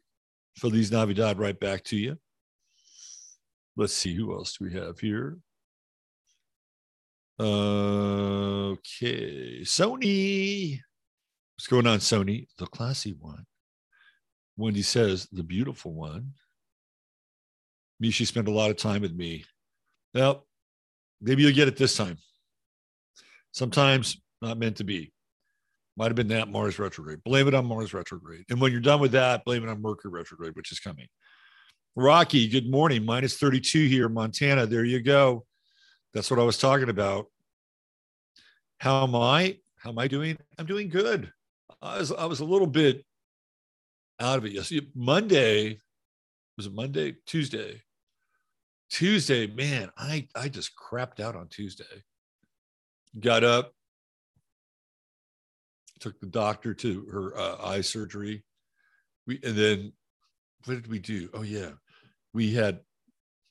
Feliz 0.57 0.91
Navidad 0.91 1.39
right 1.39 1.59
back 1.59 1.83
to 1.85 1.97
you. 1.97 2.17
Let's 3.75 3.93
see, 3.93 4.15
who 4.15 4.33
else 4.33 4.57
do 4.57 4.65
we 4.65 4.73
have 4.73 4.99
here? 4.99 5.37
Okay, 7.39 8.79
Sony. 9.61 10.79
What's 11.55 11.67
going 11.67 11.85
on, 11.85 11.99
Sony? 11.99 12.47
The 12.57 12.65
classy 12.65 13.15
one. 13.19 13.45
Wendy 14.57 14.81
says, 14.81 15.27
the 15.31 15.43
beautiful 15.43 15.93
one. 15.93 16.33
Mishi 18.03 18.25
spent 18.25 18.47
a 18.47 18.51
lot 18.51 18.71
of 18.71 18.77
time 18.77 19.01
with 19.01 19.13
me. 19.13 19.45
Well, 20.13 20.47
maybe 21.21 21.43
you'll 21.43 21.53
get 21.53 21.67
it 21.67 21.77
this 21.77 21.95
time. 21.95 22.17
Sometimes 23.51 24.19
not 24.41 24.57
meant 24.57 24.77
to 24.77 24.83
be. 24.83 25.11
Might 25.97 26.07
have 26.07 26.15
been 26.15 26.27
that 26.27 26.49
Mars 26.49 26.77
retrograde. 26.77 27.23
Blame 27.23 27.47
it 27.47 27.55
on 27.55 27.65
Mars 27.65 27.93
retrograde. 27.93 28.45
And 28.49 28.61
when 28.61 28.71
you're 28.71 28.81
done 28.81 28.99
with 28.99 29.13
that, 29.13 29.43
blame 29.43 29.63
it 29.63 29.69
on 29.69 29.81
Mercury 29.81 30.11
retrograde, 30.11 30.55
which 30.55 30.71
is 30.71 30.79
coming. 30.79 31.07
Rocky, 31.95 32.47
good 32.47 32.69
morning. 32.69 33.03
Minus 33.03 33.37
32 33.37 33.87
here, 33.87 34.07
Montana. 34.07 34.67
There 34.67 34.85
you 34.85 35.01
go. 35.01 35.45
That's 36.13 36.29
what 36.29 36.39
I 36.39 36.43
was 36.43 36.59
talking 36.59 36.89
about. 36.89 37.25
How 38.79 39.03
am 39.03 39.15
I? 39.15 39.57
How 39.77 39.89
am 39.89 39.97
I 39.97 40.07
doing? 40.07 40.37
I'm 40.59 40.67
doing 40.67 40.89
good. 40.89 41.31
I 41.81 41.97
was 41.97 42.11
I 42.11 42.25
was 42.25 42.41
a 42.41 42.45
little 42.45 42.67
bit 42.67 43.03
out 44.19 44.37
of 44.37 44.45
it 44.45 44.51
yesterday. 44.51 44.87
Monday 44.93 45.79
was 46.57 46.67
it 46.67 46.73
Monday? 46.73 47.15
Tuesday. 47.25 47.81
Tuesday, 48.89 49.47
man, 49.47 49.89
I 49.97 50.27
I 50.35 50.49
just 50.49 50.71
crapped 50.75 51.19
out 51.19 51.35
on 51.35 51.47
Tuesday. 51.47 52.03
Got 53.19 53.43
up, 53.43 53.73
took 55.99 56.19
the 56.19 56.27
doctor 56.27 56.73
to 56.73 57.05
her 57.11 57.37
uh, 57.37 57.57
eye 57.63 57.81
surgery. 57.81 58.43
We 59.25 59.39
and 59.43 59.55
then 59.55 59.93
what 60.65 60.75
did 60.75 60.87
we 60.87 60.99
do? 60.99 61.29
Oh 61.33 61.43
yeah, 61.43 61.71
we 62.33 62.53
had 62.53 62.79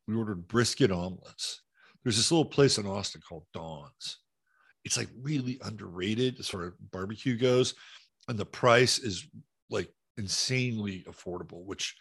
we 0.07 0.15
ordered 0.15 0.49
brisket 0.49 0.91
omelets. 0.91 1.63
There's 2.03 2.17
this 2.17 2.31
little 2.31 2.45
place 2.45 2.79
in 2.79 2.87
Austin 2.87 3.21
called 3.27 3.47
Dawn's. 3.53 4.19
It's 4.85 4.97
like 4.97 5.09
really 5.21 5.59
underrated 5.65 6.39
as 6.39 6.49
far 6.49 6.67
as 6.67 6.73
barbecue 6.93 7.37
goes, 7.37 7.75
and 8.29 8.39
the 8.39 8.47
price 8.47 8.99
is 8.99 9.27
like 9.71 9.93
insanely 10.17 11.05
affordable, 11.09 11.65
which 11.65 11.97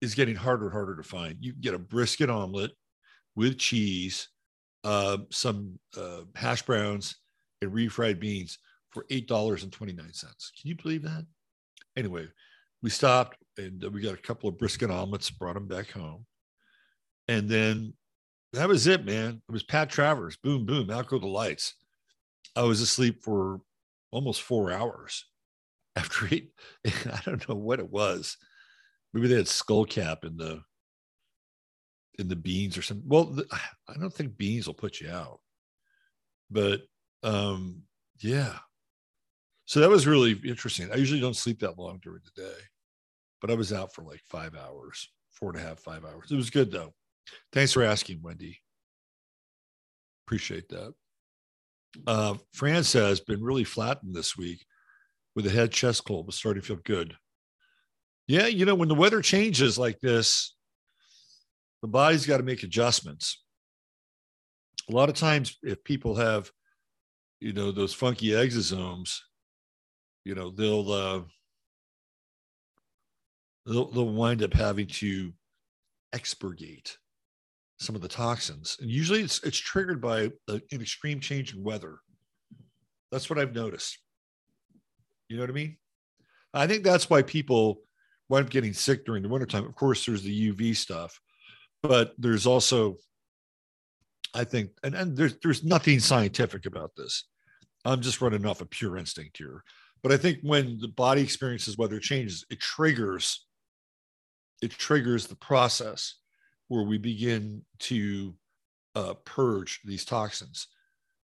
is 0.00 0.14
getting 0.14 0.36
harder 0.36 0.64
and 0.64 0.72
harder 0.72 0.96
to 0.96 1.02
find. 1.02 1.36
You 1.40 1.54
get 1.54 1.74
a 1.74 1.78
brisket 1.78 2.28
omelet 2.28 2.72
with 3.34 3.58
cheese, 3.58 4.28
uh, 4.84 5.18
some 5.30 5.78
uh, 5.96 6.22
hash 6.34 6.62
browns, 6.62 7.16
and 7.62 7.72
refried 7.72 8.20
beans 8.20 8.58
for 8.92 9.04
$8.29. 9.04 9.96
Can 9.96 10.04
you 10.62 10.76
believe 10.76 11.02
that? 11.02 11.26
Anyway, 11.96 12.28
we 12.82 12.90
stopped 12.90 13.36
and 13.58 13.82
we 13.92 14.00
got 14.00 14.14
a 14.14 14.18
couple 14.18 14.48
of 14.48 14.58
brisket 14.58 14.90
omelets, 14.90 15.30
brought 15.30 15.54
them 15.54 15.66
back 15.66 15.90
home. 15.90 16.26
And 17.28 17.48
then 17.48 17.94
that 18.52 18.68
was 18.68 18.86
it, 18.86 19.04
man. 19.04 19.40
It 19.48 19.52
was 19.52 19.62
Pat 19.62 19.90
Travers. 19.90 20.36
Boom, 20.36 20.66
boom. 20.66 20.90
Out 20.90 21.06
go 21.06 21.18
the 21.18 21.26
lights. 21.26 21.74
I 22.54 22.62
was 22.62 22.80
asleep 22.80 23.22
for 23.22 23.60
almost 24.10 24.42
four 24.42 24.72
hours 24.72 25.24
after 25.96 26.28
eight. 26.30 26.50
I 26.86 27.20
don't 27.24 27.48
know 27.48 27.54
what 27.54 27.80
it 27.80 27.90
was. 27.90 28.36
Maybe 29.14 29.28
they 29.28 29.36
had 29.36 29.48
skull 29.48 29.84
cap 29.84 30.24
in 30.24 30.36
the 30.36 30.62
in 32.18 32.28
the 32.28 32.36
beans 32.36 32.76
or 32.76 32.82
something. 32.82 33.08
Well, 33.08 33.24
the, 33.24 33.46
I 33.88 33.94
don't 33.98 34.12
think 34.12 34.36
beans 34.36 34.66
will 34.66 34.74
put 34.74 35.00
you 35.00 35.10
out, 35.10 35.40
but 36.50 36.82
um, 37.22 37.82
yeah. 38.20 38.58
So 39.72 39.80
that 39.80 39.88
was 39.88 40.06
really 40.06 40.38
interesting. 40.44 40.92
I 40.92 40.96
usually 40.96 41.18
don't 41.18 41.34
sleep 41.34 41.60
that 41.60 41.78
long 41.78 41.98
during 42.02 42.20
the 42.26 42.42
day, 42.42 42.58
but 43.40 43.50
I 43.50 43.54
was 43.54 43.72
out 43.72 43.94
for 43.94 44.04
like 44.04 44.20
five 44.26 44.54
hours, 44.54 45.08
four 45.30 45.48
and 45.48 45.58
a 45.58 45.62
half, 45.62 45.78
five 45.78 46.04
hours. 46.04 46.30
It 46.30 46.36
was 46.36 46.50
good 46.50 46.70
though. 46.70 46.92
Thanks 47.54 47.72
for 47.72 47.82
asking, 47.82 48.20
Wendy. 48.20 48.60
Appreciate 50.26 50.68
that. 50.68 50.92
Uh, 52.06 52.34
Fran 52.52 52.84
says 52.84 53.20
been 53.20 53.42
really 53.42 53.64
flattened 53.64 54.14
this 54.14 54.36
week 54.36 54.62
with 55.34 55.46
a 55.46 55.50
head 55.50 55.72
chest 55.72 56.04
cold, 56.04 56.26
but 56.26 56.34
starting 56.34 56.60
to 56.60 56.68
feel 56.68 56.80
good. 56.84 57.16
Yeah, 58.26 58.48
you 58.48 58.66
know, 58.66 58.74
when 58.74 58.88
the 58.88 58.94
weather 58.94 59.22
changes 59.22 59.78
like 59.78 60.00
this, 60.00 60.54
the 61.80 61.88
body's 61.88 62.26
got 62.26 62.36
to 62.36 62.42
make 62.42 62.62
adjustments. 62.62 63.42
A 64.90 64.92
lot 64.94 65.08
of 65.08 65.14
times, 65.14 65.56
if 65.62 65.82
people 65.82 66.16
have, 66.16 66.50
you 67.40 67.54
know, 67.54 67.72
those 67.72 67.94
funky 67.94 68.32
exosomes, 68.32 69.20
you 70.24 70.34
know, 70.34 70.50
they'll 70.50 70.92
uh, 70.92 71.20
they'll, 73.66 73.90
they'll 73.90 74.12
wind 74.12 74.42
up 74.42 74.54
having 74.54 74.86
to 74.86 75.32
expurgate 76.14 76.96
some 77.78 77.96
of 77.96 78.02
the 78.02 78.08
toxins, 78.08 78.76
and 78.80 78.90
usually 78.90 79.20
it's 79.20 79.42
it's 79.42 79.58
triggered 79.58 80.00
by 80.00 80.30
a, 80.48 80.54
an 80.70 80.80
extreme 80.80 81.20
change 81.20 81.54
in 81.54 81.62
weather. 81.62 81.98
That's 83.10 83.28
what 83.28 83.38
I've 83.38 83.54
noticed. 83.54 83.98
You 85.28 85.36
know 85.36 85.42
what 85.42 85.50
I 85.50 85.54
mean? 85.54 85.76
I 86.54 86.66
think 86.66 86.84
that's 86.84 87.08
why 87.10 87.22
people 87.22 87.80
wind 88.28 88.46
up 88.46 88.50
getting 88.50 88.72
sick 88.72 89.04
during 89.04 89.22
the 89.22 89.28
wintertime. 89.28 89.64
Of 89.64 89.74
course, 89.74 90.06
there's 90.06 90.22
the 90.22 90.52
UV 90.52 90.76
stuff, 90.76 91.20
but 91.82 92.12
there's 92.18 92.46
also, 92.46 92.96
I 94.34 94.44
think, 94.44 94.70
and, 94.82 94.94
and 94.94 95.16
there's 95.16 95.36
there's 95.42 95.64
nothing 95.64 95.98
scientific 96.00 96.66
about 96.66 96.92
this. 96.96 97.24
I'm 97.84 98.00
just 98.00 98.20
running 98.20 98.46
off 98.46 98.60
a 98.60 98.64
of 98.64 98.70
pure 98.70 98.96
instinct 98.96 99.38
here. 99.38 99.64
But 100.02 100.12
I 100.12 100.16
think 100.16 100.38
when 100.42 100.78
the 100.80 100.88
body 100.88 101.22
experiences 101.22 101.78
weather 101.78 102.00
changes, 102.00 102.44
it 102.50 102.60
triggers 102.60 103.44
it 104.62 104.70
triggers 104.70 105.26
the 105.26 105.36
process 105.36 106.14
where 106.68 106.84
we 106.84 106.96
begin 106.96 107.64
to 107.80 108.34
uh, 108.94 109.14
purge 109.24 109.80
these 109.84 110.04
toxins 110.04 110.68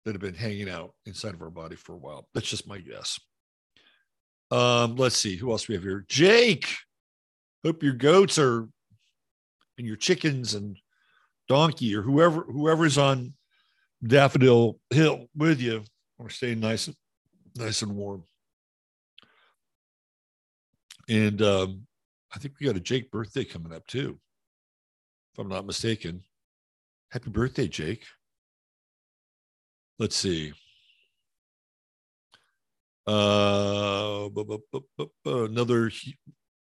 that 0.04 0.12
have 0.12 0.20
been 0.20 0.34
hanging 0.34 0.68
out 0.68 0.94
inside 1.06 1.32
of 1.32 1.40
our 1.40 1.50
body 1.50 1.74
for 1.74 1.94
a 1.94 1.98
while. 1.98 2.28
That's 2.34 2.48
just 2.48 2.68
my 2.68 2.78
guess. 2.78 3.18
Um, 4.50 4.96
let's 4.96 5.16
see 5.16 5.36
who 5.36 5.50
else 5.50 5.66
we 5.66 5.74
have 5.74 5.82
here. 5.82 6.04
Jake. 6.08 6.76
Hope 7.64 7.82
your 7.82 7.94
goats 7.94 8.38
are 8.38 8.68
and 9.78 9.86
your 9.86 9.96
chickens 9.96 10.52
and 10.52 10.76
donkey 11.48 11.96
or 11.96 12.02
whoever 12.02 12.42
whoever's 12.42 12.98
on 12.98 13.32
Daffodil 14.06 14.78
Hill 14.90 15.26
with 15.34 15.60
you 15.60 15.82
are 16.20 16.28
staying 16.28 16.60
nice 16.60 16.90
nice 17.56 17.80
and 17.80 17.96
warm. 17.96 18.24
And 21.08 21.42
um, 21.42 21.86
I 22.34 22.38
think 22.38 22.54
we 22.58 22.66
got 22.66 22.76
a 22.76 22.80
Jake 22.80 23.10
birthday 23.10 23.44
coming 23.44 23.72
up 23.72 23.86
too, 23.86 24.18
if 25.32 25.38
I'm 25.38 25.48
not 25.48 25.66
mistaken. 25.66 26.22
Happy 27.10 27.30
birthday, 27.30 27.68
Jake. 27.68 28.04
Let's 29.98 30.16
see. 30.16 30.52
Uh, 33.06 34.28
another 35.24 35.90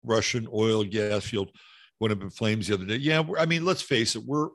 Russian 0.02 0.48
oil 0.52 0.82
gas 0.82 1.24
field 1.24 1.50
went 2.00 2.12
up 2.12 2.22
in 2.22 2.30
flames 2.30 2.66
the 2.66 2.74
other 2.74 2.86
day. 2.86 2.96
Yeah, 2.96 3.22
I 3.38 3.46
mean, 3.46 3.64
let's 3.64 3.82
face 3.82 4.16
it, 4.16 4.24
we're 4.24 4.48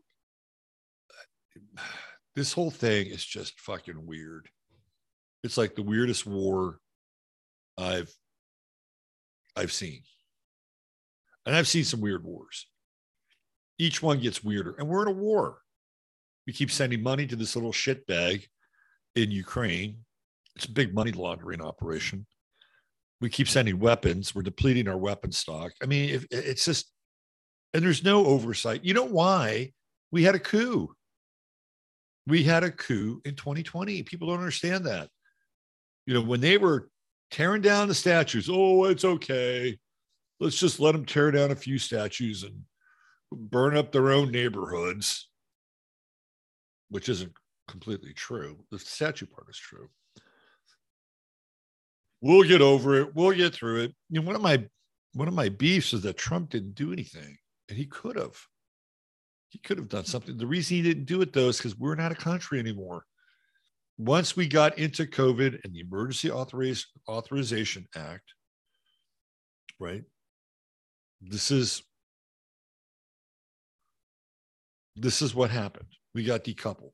this 2.35 2.53
whole 2.53 2.71
thing 2.71 3.07
is 3.07 3.25
just 3.25 3.59
fucking 3.59 4.05
weird. 4.05 4.49
It's 5.43 5.57
like 5.57 5.75
the 5.75 5.83
weirdest 5.83 6.25
war 6.25 6.79
I've 7.77 8.13
I've 9.57 9.73
seen. 9.73 10.01
And 11.45 11.55
I've 11.55 11.67
seen 11.67 11.83
some 11.83 12.01
weird 12.01 12.23
wars. 12.23 12.67
Each 13.79 14.01
one 14.01 14.19
gets 14.19 14.43
weirder. 14.43 14.75
And 14.77 14.87
we're 14.87 15.01
in 15.01 15.07
a 15.07 15.11
war. 15.11 15.59
We 16.45 16.53
keep 16.53 16.71
sending 16.71 17.01
money 17.01 17.25
to 17.27 17.35
this 17.35 17.55
little 17.55 17.71
shit 17.71 18.05
bag 18.07 18.47
in 19.15 19.31
Ukraine. 19.31 20.05
It's 20.55 20.65
a 20.65 20.71
big 20.71 20.93
money 20.93 21.11
laundering 21.11 21.61
operation. 21.61 22.25
We 23.19 23.29
keep 23.29 23.49
sending 23.49 23.79
weapons. 23.79 24.35
We're 24.35 24.43
depleting 24.43 24.87
our 24.87 24.97
weapon 24.97 25.31
stock. 25.31 25.71
I 25.81 25.87
mean, 25.87 26.09
if, 26.11 26.25
it's 26.29 26.65
just, 26.65 26.91
and 27.73 27.83
there's 27.83 28.03
no 28.03 28.25
oversight. 28.25 28.85
You 28.85 28.93
know 28.93 29.05
why? 29.05 29.73
We 30.11 30.23
had 30.23 30.35
a 30.35 30.39
coup. 30.39 30.93
We 32.27 32.43
had 32.43 32.63
a 32.63 32.71
coup 32.71 33.21
in 33.25 33.35
2020. 33.35 34.03
People 34.03 34.27
don't 34.27 34.39
understand 34.39 34.85
that. 34.85 35.09
You 36.05 36.13
know, 36.13 36.21
when 36.21 36.41
they 36.41 36.57
were 36.57 36.89
tearing 37.31 37.61
down 37.61 37.87
the 37.87 37.93
statues, 37.93 38.49
oh, 38.51 38.85
it's 38.85 39.05
okay. 39.05 39.77
Let's 40.39 40.59
just 40.59 40.79
let 40.79 40.91
them 40.93 41.05
tear 41.05 41.31
down 41.31 41.51
a 41.51 41.55
few 41.55 41.77
statues 41.77 42.43
and 42.43 42.61
burn 43.31 43.75
up 43.75 43.91
their 43.91 44.11
own 44.11 44.31
neighborhoods, 44.31 45.29
which 46.89 47.09
isn't 47.09 47.33
completely 47.67 48.13
true. 48.13 48.57
The 48.71 48.79
statue 48.79 49.25
part 49.25 49.47
is 49.49 49.57
true. 49.57 49.89
We'll 52.21 52.47
get 52.47 52.61
over 52.61 53.01
it. 53.01 53.15
We'll 53.15 53.33
get 53.33 53.53
through 53.53 53.83
it. 53.83 53.95
You 54.09 54.21
know, 54.21 54.27
one 54.27 54.35
of 54.35 54.41
my 54.41 54.65
one 55.13 55.27
of 55.27 55.33
my 55.33 55.49
beefs 55.49 55.93
is 55.93 56.01
that 56.03 56.17
Trump 56.17 56.49
didn't 56.49 56.75
do 56.75 56.93
anything, 56.93 57.37
and 57.69 57.77
he 57.77 57.85
could 57.85 58.15
have. 58.15 58.35
He 59.49 59.59
could 59.59 59.77
have 59.77 59.87
done 59.87 60.05
something. 60.05 60.37
The 60.37 60.47
reason 60.47 60.77
he 60.77 60.83
didn't 60.83 61.05
do 61.05 61.21
it 61.21 61.31
though 61.33 61.49
is 61.49 61.57
because 61.57 61.77
we're 61.77 61.95
not 61.95 62.11
a 62.11 62.15
country 62.15 62.59
anymore. 62.59 63.05
Once 63.97 64.36
we 64.36 64.47
got 64.47 64.77
into 64.77 65.05
COVID 65.05 65.63
and 65.63 65.73
the 65.73 65.79
Emergency 65.79 66.31
Authorization 66.31 67.88
Act, 67.95 68.33
right? 69.79 70.03
This 71.21 71.49
is 71.49 71.81
this 74.95 75.21
is 75.21 75.33
what 75.36 75.49
happened. 75.49 75.88
We 76.13 76.23
got 76.23 76.43
decoupled. 76.43 76.93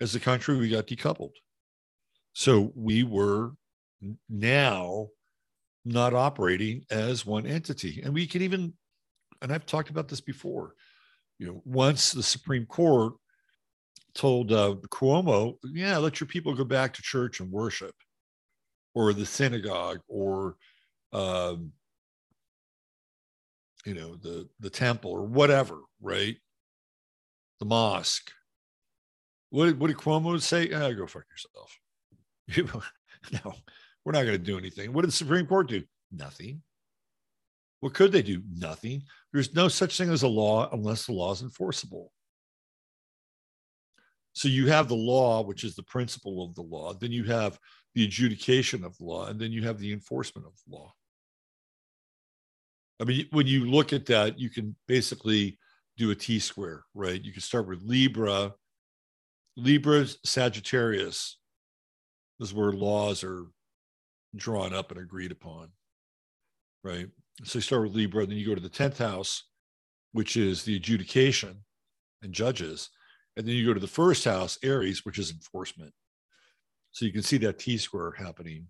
As 0.00 0.14
a 0.14 0.20
country, 0.20 0.56
we 0.56 0.70
got 0.70 0.86
decoupled. 0.86 1.32
So 2.32 2.72
we 2.74 3.02
were 3.02 3.52
now 4.28 5.08
not 5.84 6.14
operating 6.14 6.84
as 6.90 7.26
one 7.26 7.46
entity. 7.46 8.00
And 8.02 8.14
we 8.14 8.26
can 8.26 8.42
even, 8.42 8.72
and 9.42 9.52
I've 9.52 9.66
talked 9.66 9.90
about 9.90 10.08
this 10.08 10.20
before, 10.20 10.74
you 11.38 11.46
know, 11.46 11.62
once 11.64 12.12
the 12.12 12.22
Supreme 12.22 12.64
Court 12.64 13.14
told 14.14 14.52
uh, 14.52 14.76
Cuomo, 14.88 15.56
yeah, 15.64 15.96
let 15.98 16.20
your 16.20 16.26
people 16.26 16.54
go 16.54 16.64
back 16.64 16.94
to 16.94 17.02
church 17.02 17.40
and 17.40 17.50
worship, 17.50 17.94
or 18.94 19.12
the 19.12 19.26
synagogue, 19.26 20.00
or 20.08 20.56
um, 21.12 21.72
you 23.84 23.94
know 23.94 24.16
the 24.16 24.48
the 24.60 24.70
temple, 24.70 25.10
or 25.10 25.22
whatever, 25.22 25.80
right? 26.00 26.36
The 27.60 27.66
mosque. 27.66 28.30
What 29.50 29.66
did, 29.66 29.80
what 29.80 29.86
did 29.88 29.96
Cuomo 29.96 30.40
say? 30.40 30.70
Ah, 30.72 30.90
go 30.92 31.06
fuck 31.06 31.24
yourself. 31.30 32.84
no, 33.44 33.54
we're 34.04 34.12
not 34.12 34.24
going 34.24 34.38
to 34.38 34.38
do 34.38 34.58
anything. 34.58 34.92
What 34.92 35.02
did 35.02 35.08
the 35.08 35.16
Supreme 35.16 35.46
Court 35.46 35.68
do? 35.68 35.82
Nothing. 36.12 36.62
What 37.80 37.94
could 37.94 38.12
they 38.12 38.22
do? 38.22 38.42
Nothing. 38.56 39.02
There's 39.32 39.54
no 39.54 39.68
such 39.68 39.96
thing 39.96 40.10
as 40.10 40.22
a 40.22 40.28
law 40.28 40.68
unless 40.72 41.06
the 41.06 41.12
law 41.12 41.32
is 41.32 41.42
enforceable. 41.42 42.12
So 44.38 44.46
you 44.46 44.68
have 44.68 44.86
the 44.86 44.94
law, 44.94 45.42
which 45.42 45.64
is 45.64 45.74
the 45.74 45.82
principle 45.82 46.44
of 46.44 46.54
the 46.54 46.62
law. 46.62 46.94
Then 46.94 47.10
you 47.10 47.24
have 47.24 47.58
the 47.96 48.04
adjudication 48.04 48.84
of 48.84 48.96
the 48.96 49.04
law, 49.04 49.26
and 49.26 49.40
then 49.40 49.50
you 49.50 49.64
have 49.64 49.80
the 49.80 49.92
enforcement 49.92 50.46
of 50.46 50.52
the 50.64 50.76
law. 50.76 50.94
I 53.00 53.04
mean, 53.04 53.26
when 53.32 53.48
you 53.48 53.68
look 53.68 53.92
at 53.92 54.06
that, 54.06 54.38
you 54.38 54.48
can 54.48 54.76
basically 54.86 55.58
do 55.96 56.12
a 56.12 56.14
T 56.14 56.38
square, 56.38 56.84
right? 56.94 57.20
You 57.20 57.32
can 57.32 57.42
start 57.42 57.66
with 57.66 57.82
Libra, 57.82 58.54
Libra, 59.56 60.06
Sagittarius. 60.24 61.36
This 62.38 62.50
is 62.50 62.54
where 62.54 62.70
laws 62.70 63.24
are 63.24 63.46
drawn 64.36 64.72
up 64.72 64.92
and 64.92 65.00
agreed 65.00 65.32
upon, 65.32 65.70
right? 66.84 67.08
So 67.42 67.58
you 67.58 67.62
start 67.62 67.82
with 67.82 67.96
Libra, 67.96 68.24
then 68.24 68.36
you 68.36 68.46
go 68.46 68.54
to 68.54 68.60
the 68.60 68.70
10th 68.70 68.98
house, 68.98 69.42
which 70.12 70.36
is 70.36 70.62
the 70.62 70.76
adjudication 70.76 71.64
and 72.22 72.32
judges. 72.32 72.90
And 73.38 73.46
then 73.46 73.54
you 73.54 73.64
go 73.64 73.72
to 73.72 73.78
the 73.80 73.86
first 73.86 74.24
house, 74.24 74.58
Aries, 74.64 75.04
which 75.04 75.16
is 75.16 75.30
enforcement. 75.30 75.94
So 76.90 77.04
you 77.04 77.12
can 77.12 77.22
see 77.22 77.38
that 77.38 77.60
T 77.60 77.78
square 77.78 78.10
happening 78.18 78.66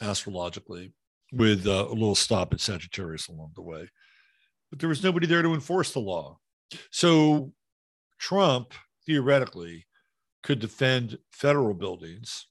astrologically 0.00 0.92
with 1.32 1.66
uh, 1.66 1.86
a 1.88 1.92
little 1.92 2.14
stop 2.14 2.54
at 2.54 2.60
Sagittarius 2.60 3.26
along 3.26 3.50
the 3.56 3.62
way. 3.62 3.88
But 4.70 4.78
there 4.78 4.88
was 4.88 5.02
nobody 5.02 5.26
there 5.26 5.42
to 5.42 5.52
enforce 5.52 5.92
the 5.92 5.98
law. 5.98 6.38
So 6.92 7.52
Trump 8.20 8.72
theoretically 9.04 9.86
could 10.44 10.60
defend 10.60 11.18
federal 11.32 11.74
buildings, 11.74 12.46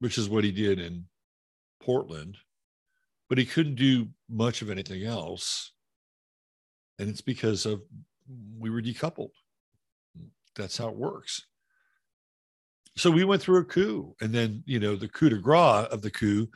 which 0.00 0.18
is 0.18 0.28
what 0.28 0.44
he 0.44 0.52
did 0.52 0.78
in 0.78 1.06
Portland, 1.82 2.36
but 3.30 3.38
he 3.38 3.46
couldn't 3.46 3.76
do 3.76 4.08
much 4.28 4.60
of 4.60 4.68
anything 4.68 5.04
else. 5.04 5.72
And 6.98 7.08
it's 7.08 7.22
because 7.22 7.64
of 7.64 7.80
we 8.58 8.70
were 8.70 8.82
decoupled. 8.82 9.30
That's 10.56 10.76
how 10.76 10.88
it 10.88 10.96
works. 10.96 11.46
So 12.96 13.10
we 13.10 13.24
went 13.24 13.40
through 13.40 13.60
a 13.60 13.64
coup. 13.64 14.14
And 14.20 14.32
then, 14.32 14.62
you 14.66 14.80
know, 14.80 14.96
the 14.96 15.08
coup 15.08 15.30
de 15.30 15.38
grace 15.38 15.86
of 15.86 16.02
the 16.02 16.10
coup 16.10 16.48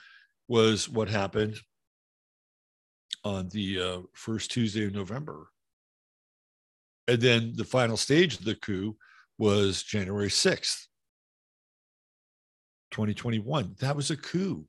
was 0.48 0.88
what 0.88 1.08
happened 1.08 1.56
on 3.24 3.48
the 3.48 3.80
uh, 3.80 3.98
first 4.12 4.50
Tuesday 4.50 4.84
of 4.84 4.92
November. 4.92 5.48
And 7.08 7.20
then 7.20 7.52
the 7.54 7.64
final 7.64 7.96
stage 7.96 8.38
of 8.38 8.44
the 8.44 8.54
coup 8.54 8.96
was 9.38 9.82
January 9.82 10.28
6th, 10.28 10.86
2021. 12.90 13.76
That 13.80 13.96
was 13.96 14.10
a 14.10 14.16
coup. 14.16 14.66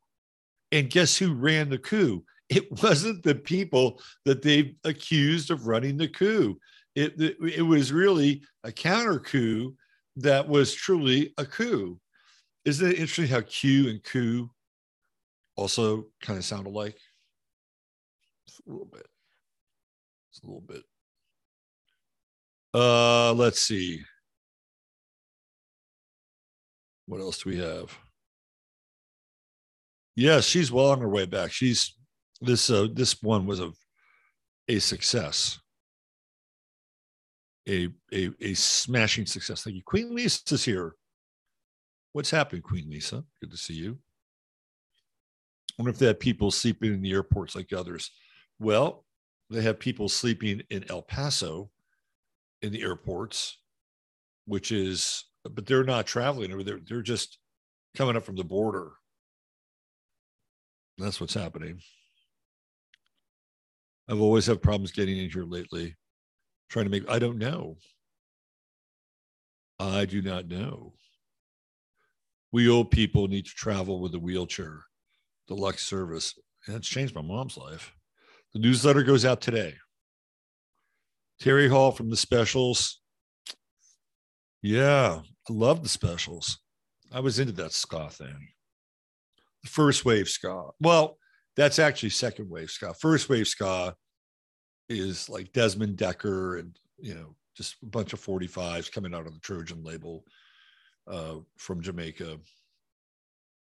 And 0.72 0.90
guess 0.90 1.18
who 1.18 1.34
ran 1.34 1.70
the 1.70 1.78
coup? 1.78 2.24
It 2.50 2.82
wasn't 2.84 3.24
the 3.24 3.36
people 3.36 4.02
that 4.26 4.42
they 4.42 4.76
accused 4.84 5.52
of 5.52 5.68
running 5.68 5.98
the 5.98 6.08
coup 6.08 6.60
it, 6.96 7.38
it, 7.42 7.62
was 7.62 7.92
really 7.92 8.42
a 8.64 8.72
counter 8.72 9.20
coup 9.20 9.76
that 10.16 10.48
was 10.48 10.74
truly 10.74 11.34
a 11.38 11.46
coup. 11.46 12.00
Isn't 12.64 12.88
it 12.88 13.00
interesting 13.00 13.28
how 13.28 13.42
Q 13.42 13.90
and 13.90 14.04
coup 14.04 14.50
also 15.58 16.06
kind 16.22 16.40
of 16.40 16.46
sound 16.46 16.68
alike? 16.68 16.98
A 18.66 18.72
little 18.72 18.86
bit. 18.86 19.06
A 20.44 20.48
little 20.48 20.62
bit. 20.62 20.84
Uh, 22.74 23.34
let's 23.34 23.60
see. 23.60 24.02
What 27.08 27.22
else 27.22 27.44
do 27.44 27.50
we 27.50 27.58
have? 27.58 27.98
Yes, 30.16 30.46
she's 30.46 30.72
well 30.72 30.92
on 30.92 31.02
her 31.02 31.10
way 31.10 31.26
back. 31.26 31.52
She's 31.52 31.94
this 32.42 32.70
uh, 32.70 32.88
this 32.94 33.22
one 33.22 33.46
was 33.46 33.60
a 33.60 33.72
a 34.68 34.80
success 34.80 35.60
a, 37.68 37.90
a, 38.14 38.30
a 38.42 38.54
smashing 38.54 39.26
success. 39.26 39.64
Thank 39.64 39.76
you. 39.76 39.82
Queen 39.86 40.14
Lisa's 40.14 40.64
here. 40.64 40.96
What's 42.14 42.32
happened, 42.32 42.64
Queen 42.64 42.90
Lisa? 42.90 43.24
Good 43.42 43.52
to 43.52 43.58
see 43.58 43.74
you. 43.74 43.98
I 45.72 45.82
wonder 45.82 45.92
if 45.92 46.00
they 46.00 46.08
have 46.08 46.20
people 46.20 46.52
sleeping 46.52 46.94
in 46.94 47.02
the 47.02 47.12
airports 47.12 47.56
like 47.56 47.74
others. 47.74 48.12
Well, 48.60 49.04
they 49.50 49.62
have 49.62 49.80
people 49.80 50.08
sleeping 50.08 50.62
in 50.70 50.90
El 50.90 51.02
Paso 51.02 51.70
in 52.62 52.72
the 52.72 52.82
airports, 52.82 53.58
which 54.46 54.72
is, 54.72 55.26
but 55.44 55.66
they're 55.66 55.84
not 55.84 56.08
traveling 56.08 56.58
there. 56.66 56.80
They're 56.80 57.02
just 57.02 57.38
coming 57.98 58.16
up 58.16 58.24
from 58.24 58.38
the 58.38 58.44
border. 58.44 58.94
That's 60.98 61.20
what's 61.20 61.34
happening. 61.34 61.80
I've 64.08 64.22
always 64.22 64.46
had 64.46 64.62
problems 64.62 64.92
getting 64.92 65.18
in 65.18 65.30
here 65.30 65.44
lately 65.44 65.96
trying 66.70 66.86
to 66.86 66.92
make 66.92 67.10
i 67.10 67.20
don't 67.20 67.38
know. 67.38 67.78
I 69.78 70.06
do 70.06 70.22
not 70.22 70.48
know. 70.48 70.94
We 72.52 72.70
old 72.70 72.92
people 72.92 73.28
need 73.28 73.46
to 73.46 73.52
travel 73.52 74.00
with 74.00 74.16
a 74.16 74.20
wheelchair 74.20 74.84
deluxe 75.48 75.84
service. 75.84 76.34
And 76.66 76.78
it's 76.78 76.88
changed 76.88 77.14
my 77.14 77.22
mom's 77.22 77.58
life. 77.58 77.94
The 78.54 78.60
newsletter 78.60 79.04
goes 79.04 79.26
out 79.26 79.42
today. 79.42 79.76
Terry 81.42 81.68
hall 81.68 81.92
from 81.92 82.10
the 82.10 82.16
specials. 82.16 83.02
Yeah 84.62 85.20
i 85.48 85.54
love 85.54 85.84
the 85.84 85.90
specials. 85.90 86.60
I 87.14 87.20
was 87.20 87.40
into 87.40 87.54
that 87.54 87.72
ska 87.72 88.10
thing. 88.10 88.48
The 89.64 89.70
first 89.70 90.06
wave 90.06 90.28
ska. 90.28 90.70
Well, 90.80 91.18
that's 91.56 91.80
actually 91.80 92.10
second 92.10 92.50
wave 92.50 92.72
ska. 92.72 92.94
First 92.96 93.30
wave 93.30 93.48
ska 93.48 93.96
is 94.90 95.30
like 95.30 95.54
Desmond 95.54 95.98
Dekker 95.98 96.60
and 96.60 96.78
you 97.00 97.16
know 97.16 97.36
just 97.56 97.76
a 97.84 97.86
bunch 97.86 98.14
of 98.14 98.24
45s 98.24 98.92
coming 98.92 99.14
out 99.14 99.26
on 99.26 99.34
the 99.34 99.40
Trojan 99.40 99.84
label 99.84 100.26
uh, 101.10 101.36
from 101.58 101.82
Jamaica. 101.82 102.38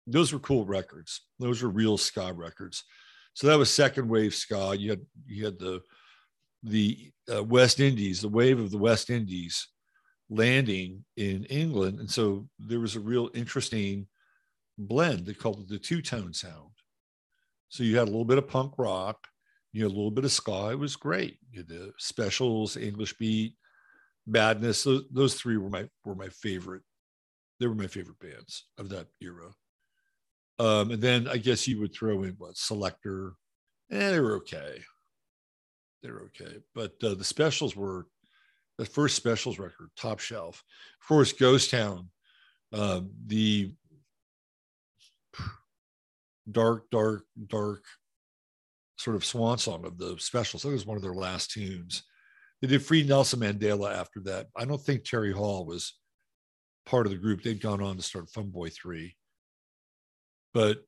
Those 0.07 0.33
were 0.33 0.39
cool 0.39 0.65
records. 0.65 1.23
Those 1.39 1.63
were 1.63 1.69
real 1.69 1.99
ska 1.99 2.33
records. 2.33 2.85
So 3.35 3.47
that 3.47 3.59
was 3.59 3.71
second 3.71 4.09
wave 4.09 4.35
ska. 4.35 4.75
You 4.79 4.91
had 4.91 5.07
you 5.27 5.45
had 5.45 5.59
the 5.59 5.83
the 6.63 7.13
uh, 7.35 7.45
West 7.45 7.81
Indies, 7.81 8.21
the 8.21 8.29
wave 8.29 8.59
of 8.59 8.71
the 8.71 8.79
West 8.79 9.11
Indies 9.11 9.69
landing 10.31 11.05
in 11.17 11.45
England, 11.45 12.01
and 12.01 12.11
so 12.11 12.49
there 12.59 12.81
was 12.81 12.97
a 12.97 13.01
real 13.01 13.31
interesting 13.35 14.07
blend. 14.79 15.27
They 15.27 15.35
called 15.35 15.61
it 15.61 15.69
the 15.69 15.79
two 15.79 16.01
tone 16.01 16.33
sound. 16.33 16.71
So 17.69 17.83
you 17.83 17.99
had 17.99 18.09
a 18.09 18.11
little 18.11 18.25
bit 18.25 18.39
of 18.39 18.49
punk 18.49 18.75
rock, 18.79 19.27
you 19.75 19.83
had 19.83 19.91
a 19.91 19.97
little 19.97 20.13
bit 20.13 20.25
of 20.25 20.31
ska. 20.31 20.77
Was 20.79 20.95
great. 20.95 21.39
You 21.51 21.59
had 21.59 21.69
the 21.69 21.93
specials, 21.99 22.77
English 22.77 23.19
beat, 23.19 23.57
madness. 24.25 24.85
Those, 24.85 25.03
those 25.11 25.35
three 25.35 25.57
were 25.57 25.69
my 25.69 25.89
were 26.05 26.15
my 26.15 26.29
favorite. 26.29 26.83
They 27.59 27.67
were 27.67 27.75
my 27.75 27.89
favorite 27.89 28.21
bands 28.21 28.67
of 28.79 28.89
that 28.91 29.09
era. 29.21 29.51
Um, 30.61 30.93
and 30.93 31.03
then 31.03 31.27
I 31.27 31.39
guess 31.39 31.67
you 31.67 31.81
would 31.81 31.93
throw 31.93 32.23
in 32.23 32.37
what 32.39 32.55
Selecter. 32.55 33.33
Eh, 33.91 34.13
they 34.13 34.21
were 34.21 34.37
okay. 34.37 34.81
They 36.05 36.11
were 36.13 36.31
okay. 36.41 36.59
But 36.73 36.93
uh, 37.03 37.15
the 37.15 37.25
specials 37.25 37.75
were 37.75 38.07
the 38.79 38.87
first 38.87 39.17
specials 39.17 39.59
record, 39.59 39.91
top 39.97 40.21
shelf. 40.21 40.63
Of 41.03 41.09
course, 41.09 41.33
Ghost 41.33 41.73
Town, 41.73 42.11
uh, 42.73 43.01
the 43.27 43.73
dark, 46.51 46.89
dark, 46.91 47.25
dark 47.49 47.83
sort 48.97 49.17
of 49.17 49.25
swan 49.25 49.59
song 49.59 49.85
of 49.85 49.99
the 49.99 50.17
specials. 50.19 50.63
That 50.63 50.71
was 50.71 50.87
one 50.87 50.97
of 50.97 51.03
their 51.03 51.15
last 51.15 51.51
tunes. 51.51 52.05
They 52.61 52.69
did 52.69 52.83
Free 52.83 53.03
Nelson 53.03 53.41
Mandela 53.41 53.95
after 53.95 54.21
that. 54.21 54.47
I 54.57 54.65
don't 54.65 54.81
think 54.81 55.05
Terry 55.05 55.33
Hall 55.33 55.67
was 55.67 55.95
part 56.87 57.07
of 57.07 57.13
the 57.13 57.19
group. 57.19 57.43
They'd 57.43 57.61
gone 57.61 57.83
on 57.83 57.97
to 57.97 58.03
start 58.03 58.31
Funboy 58.31 58.73
3. 58.73 59.15
But 60.53 60.79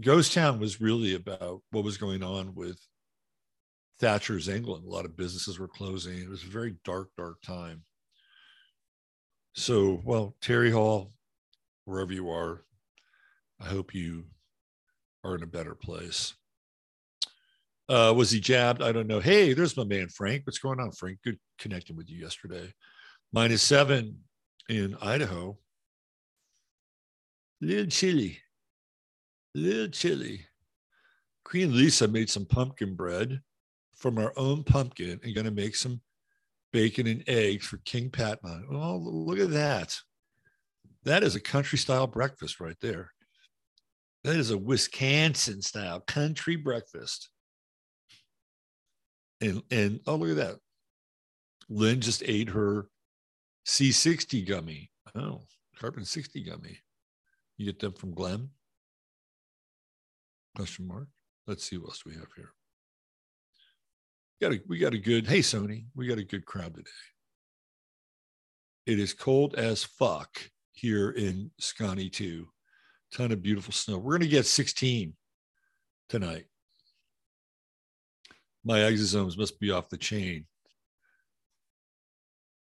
Ghost 0.00 0.32
Town 0.32 0.58
was 0.58 0.80
really 0.80 1.14
about 1.14 1.62
what 1.70 1.84
was 1.84 1.98
going 1.98 2.22
on 2.22 2.54
with 2.54 2.78
Thatcher's 4.00 4.48
England. 4.48 4.84
A 4.86 4.90
lot 4.90 5.04
of 5.04 5.16
businesses 5.16 5.58
were 5.58 5.68
closing. 5.68 6.18
It 6.18 6.28
was 6.28 6.42
a 6.42 6.48
very 6.48 6.76
dark, 6.84 7.10
dark 7.16 7.40
time. 7.42 7.84
So, 9.54 10.00
well, 10.04 10.34
Terry 10.40 10.70
Hall, 10.70 11.12
wherever 11.84 12.12
you 12.12 12.28
are, 12.30 12.64
I 13.60 13.66
hope 13.66 13.94
you 13.94 14.24
are 15.22 15.36
in 15.36 15.44
a 15.44 15.46
better 15.46 15.76
place. 15.76 16.34
Uh, 17.88 18.14
was 18.16 18.30
he 18.30 18.40
jabbed? 18.40 18.82
I 18.82 18.92
don't 18.92 19.06
know. 19.06 19.20
Hey, 19.20 19.52
there's 19.52 19.76
my 19.76 19.84
man 19.84 20.08
Frank. 20.08 20.46
What's 20.46 20.58
going 20.58 20.80
on, 20.80 20.92
Frank? 20.92 21.18
Good 21.22 21.38
connecting 21.58 21.96
with 21.96 22.08
you 22.08 22.18
yesterday. 22.18 22.72
Minus 23.32 23.62
seven 23.62 24.20
in 24.68 24.96
Idaho. 25.02 25.58
Little 27.60 27.86
chilly. 27.86 28.38
Little 29.54 29.88
chilly. 29.88 30.46
Queen 31.44 31.76
Lisa 31.76 32.08
made 32.08 32.30
some 32.30 32.46
pumpkin 32.46 32.94
bread 32.94 33.40
from 33.96 34.18
our 34.18 34.32
own 34.36 34.64
pumpkin 34.64 35.20
and 35.22 35.34
going 35.34 35.44
to 35.44 35.50
make 35.50 35.76
some 35.76 36.00
bacon 36.72 37.06
and 37.06 37.22
eggs 37.28 37.66
for 37.66 37.76
King 37.84 38.10
Patman. 38.10 38.66
Oh, 38.70 38.96
look 38.96 39.38
at 39.38 39.50
that. 39.50 39.96
That 41.04 41.22
is 41.22 41.36
a 41.36 41.40
country 41.40 41.78
style 41.78 42.06
breakfast 42.06 42.60
right 42.60 42.76
there. 42.80 43.12
That 44.24 44.36
is 44.36 44.50
a 44.50 44.58
Wisconsin 44.58 45.60
style 45.60 46.00
country 46.00 46.56
breakfast. 46.56 47.28
And 49.40 49.62
and 49.70 50.00
oh 50.06 50.16
look 50.16 50.30
at 50.30 50.36
that. 50.36 50.58
Lynn 51.68 52.00
just 52.00 52.22
ate 52.26 52.50
her 52.50 52.88
C60 53.66 54.46
gummy. 54.46 54.90
Oh, 55.14 55.42
carbon 55.78 56.04
60 56.04 56.42
gummy. 56.44 56.78
You 57.56 57.66
get 57.66 57.78
them 57.78 57.92
from 57.92 58.14
Glen? 58.14 58.50
Question 60.56 60.86
mark. 60.86 61.08
Let's 61.46 61.64
see 61.64 61.78
what 61.78 61.90
else 61.90 62.04
we 62.04 62.14
have 62.14 62.28
here. 62.36 62.52
We 64.40 64.48
got 64.48 64.56
a, 64.56 64.62
we 64.68 64.78
got 64.78 64.94
a 64.94 64.98
good, 64.98 65.26
hey 65.26 65.38
Sony, 65.38 65.86
we 65.94 66.06
got 66.06 66.18
a 66.18 66.24
good 66.24 66.44
crowd 66.44 66.74
today. 66.74 66.90
It 68.86 68.98
is 68.98 69.14
cold 69.14 69.54
as 69.54 69.84
fuck 69.84 70.38
here 70.72 71.10
in 71.10 71.50
Scotty 71.58 72.10
2 72.10 72.46
ton 73.14 73.32
of 73.32 73.42
beautiful 73.42 73.72
snow. 73.72 73.96
We're 73.96 74.18
going 74.18 74.22
to 74.22 74.28
get 74.28 74.46
16 74.46 75.14
tonight. 76.08 76.46
My 78.64 78.78
exosomes 78.78 79.36
must 79.36 79.60
be 79.60 79.70
off 79.70 79.90
the 79.90 79.98
chain. 79.98 80.46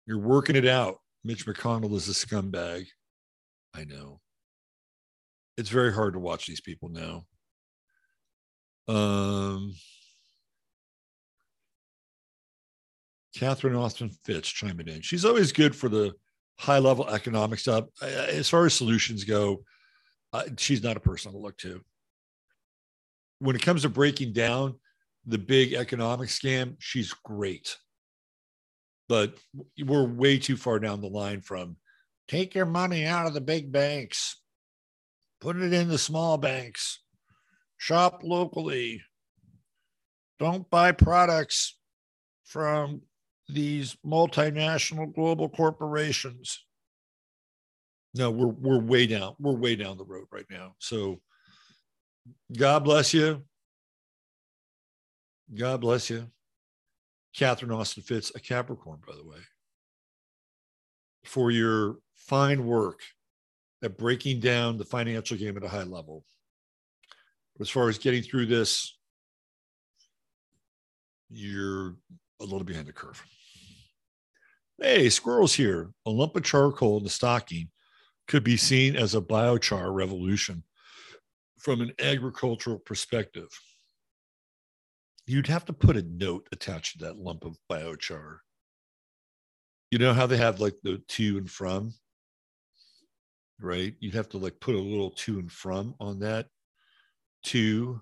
You're 0.07 0.19
working 0.19 0.57
it 0.57 0.67
out. 0.67 0.99
Mitch 1.25 1.47
McConnell 1.47 1.95
is 1.95 2.09
a 2.09 2.13
scumbag. 2.13 2.87
I 3.75 3.85
know. 3.85 4.21
It's 5.57 5.71
very 5.71 5.93
hard 5.93 6.15
to 6.15 6.21
watch 6.21 6.47
these 6.47 6.61
people 6.61 6.89
now. 6.89 7.25
Um, 8.87 9.75
Catherine 13.37 13.75
Austin 13.75 14.11
Fitts 14.25 14.49
chiming 14.49 14.89
in. 14.89 15.03
She's 15.03 15.25
always 15.25 15.53
good 15.53 15.75
for 15.75 15.89
the 15.89 16.15
high 16.59 16.79
level 16.79 17.09
economic 17.09 17.59
stuff. 17.59 17.85
As 18.03 18.49
far 18.49 18.67
as 18.67 18.75
solutions 18.75 19.25
go, 19.25 19.65
uh, 20.33 20.45
she's 20.59 20.83
not 20.83 20.97
a 20.97 21.01
person 21.01 21.33
to 21.33 21.39
look 21.39 21.57
to. 21.59 21.81
When 23.39 23.57
it 23.57 23.63
comes 23.63 23.83
to 23.83 23.89
breaking 23.89 24.33
down 24.33 24.77
the 25.27 25.39
big 25.39 25.73
economic 25.73 26.29
scam, 26.29 26.77
she's 26.79 27.13
great. 27.13 27.77
But 29.09 29.35
we're 29.85 30.07
way 30.07 30.39
too 30.39 30.57
far 30.57 30.79
down 30.79 31.01
the 31.01 31.09
line 31.09 31.41
from 31.41 31.77
take 32.29 32.55
your 32.55 32.67
money 32.67 33.05
out 33.05 33.27
of 33.27 33.35
the 33.35 33.41
big 33.41 33.71
banks, 33.71 34.41
put 35.41 35.57
it 35.57 35.73
in 35.73 35.89
the 35.89 35.99
small 35.99 36.39
banks, 36.39 37.01
shop 37.77 38.21
locally, 38.23 39.03
don't 40.39 40.69
buy 40.71 40.93
products 40.93 41.77
from 42.45 43.03
these 43.49 43.97
multinational 44.07 45.15
global 45.15 45.49
corporations 45.49 46.65
no, 48.15 48.31
we're 48.31 48.47
we're 48.47 48.79
way 48.79 49.07
down. 49.07 49.35
We're 49.41 49.57
way 49.57 49.75
down 49.75 49.99
the 49.99 50.05
road 50.05 50.27
right 50.31 50.47
now. 50.49 50.77
So 50.79 51.21
God 52.57 52.85
bless 52.85 53.13
you. 53.13 53.43
God 55.53 55.81
bless 55.81 56.11
you. 56.11 56.31
Catherine 57.35 57.73
Austin 57.73 58.03
Fitts, 58.03 58.33
a 58.35 58.41
Capricorn, 58.41 59.01
by 59.07 59.15
the 59.15 59.25
way, 59.25 59.39
for 61.25 61.51
your 61.51 61.97
fine 62.15 62.65
work 62.65 63.01
at 63.83 63.99
breaking 63.99 64.41
down 64.41 64.79
the 64.79 64.85
financial 64.85 65.37
game 65.37 65.57
at 65.57 65.65
a 65.65 65.69
high 65.69 65.83
level. 65.83 66.25
But 67.57 67.67
As 67.67 67.71
far 67.71 67.89
as 67.89 67.99
getting 67.99 68.23
through 68.23 68.47
this, 68.47 68.97
you're 71.29 71.97
a 72.41 72.45
little 72.45 72.65
behind 72.65 72.87
the 72.87 72.93
curve. 72.93 73.23
Hey, 74.81 75.09
squirrels 75.09 75.55
here. 75.55 75.91
A 76.07 76.11
lump 76.11 76.37
of 76.37 76.45
charcoal 76.45 76.99
in 76.99 77.05
the 77.05 77.11
stocking 77.11 77.69
could 78.27 78.45
be 78.45 78.57
seen 78.57 78.97
as 78.97 79.15
a 79.15 79.21
biochar 79.21 79.93
revolution 79.95 80.65
from 81.59 81.81
an 81.81 81.93
agricultural 82.01 82.79
perspective. 82.79 83.49
You'd 85.27 85.47
have 85.47 85.65
to 85.67 85.73
put 85.73 85.97
a 85.97 86.03
note 86.03 86.49
attached 86.53 86.99
to 86.99 87.05
that 87.07 87.19
lump 87.19 87.45
of 87.45 87.59
biochar. 87.71 88.39
You 89.91 89.99
know 89.99 90.13
how 90.13 90.27
they 90.27 90.37
have 90.37 90.61
like 90.61 90.75
the 90.83 90.99
to 90.99 91.39
and 91.39 91.51
from, 91.51 91.95
right? 93.61 93.95
You'd 94.01 94.15
have 94.15 94.29
to 94.31 94.39
like 94.39 94.61
put 94.61 94.75
a 94.75 94.79
little 94.79 95.11
to 95.11 95.39
and 95.39 95.51
from 95.51 95.95
on 96.01 96.19
that 96.21 96.49
to 97.45 98.01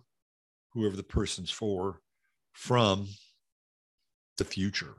whoever 0.72 0.96
the 0.96 1.02
person's 1.02 1.50
for 1.50 2.00
from 2.52 3.08
the 4.38 4.44
future. 4.44 4.94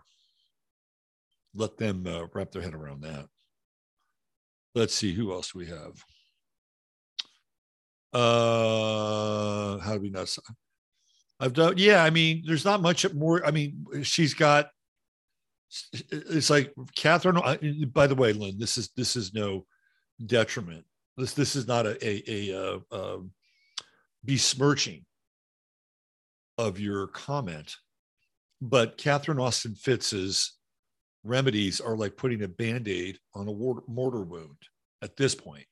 Let 1.56 1.78
them 1.78 2.06
uh, 2.08 2.28
wrap 2.34 2.52
their 2.52 2.62
head 2.62 2.74
around 2.74 3.02
that 3.02 3.28
let's 4.76 4.96
see 4.96 5.14
who 5.14 5.32
else 5.32 5.54
we 5.54 5.68
have. 5.68 6.04
Uh, 8.12 9.80
how 9.80 9.94
do 9.96 10.02
we 10.02 10.10
know? 10.10 10.26
I've 11.39 11.54
done, 11.54 11.76
yeah. 11.78 12.04
I 12.04 12.10
mean, 12.10 12.43
there's 12.46 12.65
not 12.65 12.82
much 12.82 13.12
more. 13.13 13.46
I 13.46 13.52
mean, 13.52 13.86
she's 14.04 14.34
got. 14.34 14.69
It's 16.12 16.50
like 16.50 16.72
Catherine. 16.96 17.39
By 17.91 18.08
the 18.08 18.15
way, 18.15 18.34
Lynn, 18.34 18.60
this 18.60 18.78
is 18.78 18.89
this 18.96 19.15
is 19.15 19.34
no 19.34 19.65
detriment. 20.26 20.86
This 21.17 21.34
this 21.34 21.56
is 21.56 21.67
not 21.67 21.86
a 21.86 21.98
a, 22.08 22.24
a, 22.28 22.56
a, 22.56 22.96
a 22.96 23.19
besmirching 24.24 25.06
of 26.58 26.80
your 26.80 27.08
comment, 27.08 27.76
but 28.62 28.98
Catherine 28.98 29.39
Austin 29.39 29.76
Fitts's 29.76 30.54
remedies 31.24 31.82
are 31.82 31.98
like 31.98 32.17
putting 32.17 32.43
a 32.43 32.48
band-aid 32.48 33.17
on 33.34 33.48
a 33.48 33.91
mortar 33.91 34.22
wound 34.22 34.58
at 35.02 35.17
this 35.17 35.34
point. 35.34 35.65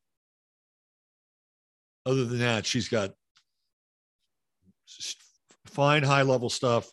Other 2.05 2.25
than 2.25 2.39
that, 2.39 2.65
she's 2.65 2.87
got 2.87 3.11
fine 5.65 6.03
high 6.03 6.23
level 6.23 6.49
stuff, 6.49 6.91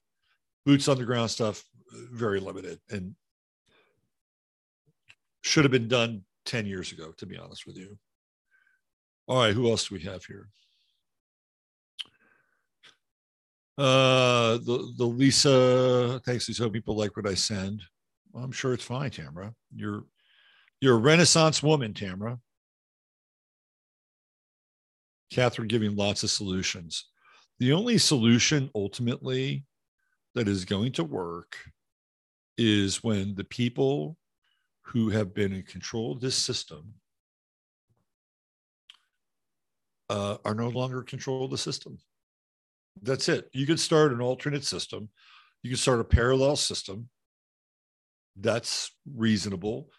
boots 0.65 0.89
on 0.89 0.99
the 0.99 1.05
ground 1.05 1.31
stuff, 1.31 1.65
very 2.13 2.41
limited, 2.41 2.79
and 2.91 3.15
should 5.43 5.65
have 5.65 5.73
been 5.73 5.89
done 5.89 6.23
10 6.47 6.67
years 6.67 6.93
ago, 6.93 7.13
to 7.19 7.27
be 7.27 7.37
honest 7.37 7.67
with 7.67 7.77
you. 7.77 7.99
All 9.27 9.39
right, 9.39 9.55
who 9.55 9.71
else 9.71 9.89
do 9.89 9.95
we 9.95 10.03
have 10.03 10.25
here? 10.25 10.49
Uh, 13.77 14.59
the 14.59 14.93
the 14.97 15.05
Lisa, 15.05 16.21
thanks. 16.27 16.49
Lisa. 16.49 16.69
People 16.69 16.97
like 16.97 17.17
what 17.17 17.29
I 17.29 17.35
send. 17.35 17.81
Well, 18.33 18.43
I'm 18.43 18.51
sure 18.51 18.75
it's 18.75 18.83
fine, 18.83 19.11
Tamara. 19.11 19.55
You're 19.73 20.03
you're 20.81 20.97
a 20.97 21.01
Renaissance 21.01 21.63
woman, 21.63 21.95
Tamara. 21.95 22.41
Catherine 25.31 25.69
giving 25.69 25.95
lots 25.95 26.25
of 26.25 26.31
solutions. 26.31 27.05
The 27.59 27.73
only 27.73 27.99
solution 27.99 28.71
ultimately 28.75 29.65
that 30.35 30.47
is 30.47 30.65
going 30.65 30.93
to 30.93 31.05
work 31.05 31.57
is 32.57 33.03
when 33.03 33.35
the 33.35 33.45
people 33.45 34.17
who 34.83 35.11
have 35.11 35.35
been 35.35 35.53
in 35.53 35.63
control 35.63 36.13
of 36.13 36.21
this 36.21 36.37
system 36.37 36.95
uh, 40.09 40.39
are 40.45 40.55
no 40.55 40.69
longer 40.69 41.01
in 41.01 41.07
control 41.07 41.45
of 41.45 41.51
the 41.51 41.59
system. 41.59 41.99
That's 43.03 43.29
it. 43.29 43.49
You 43.53 43.67
could 43.67 43.81
start 43.81 44.13
an 44.13 44.21
alternate 44.21 44.65
system. 44.65 45.09
You 45.63 45.71
could 45.71 45.79
start 45.79 46.01
a 46.01 46.05
parallel 46.05 46.57
system. 46.57 47.09
That's 48.37 48.93
reasonable. 49.15 49.91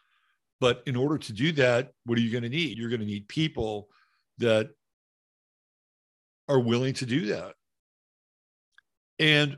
But 0.60 0.84
in 0.86 0.96
order 0.96 1.18
to 1.18 1.34
do 1.34 1.52
that, 1.54 1.92
what 2.06 2.18
are 2.18 2.22
you 2.22 2.32
going 2.32 2.44
to 2.44 2.50
need? 2.50 2.78
You're 2.78 2.90
going 2.90 3.00
to 3.02 3.06
need 3.06 3.28
people 3.28 3.90
that 4.40 4.72
are 6.50 6.60
willing 6.60 6.94
to 6.96 7.06
do 7.06 7.28
that. 7.28 7.54
And 9.20 9.58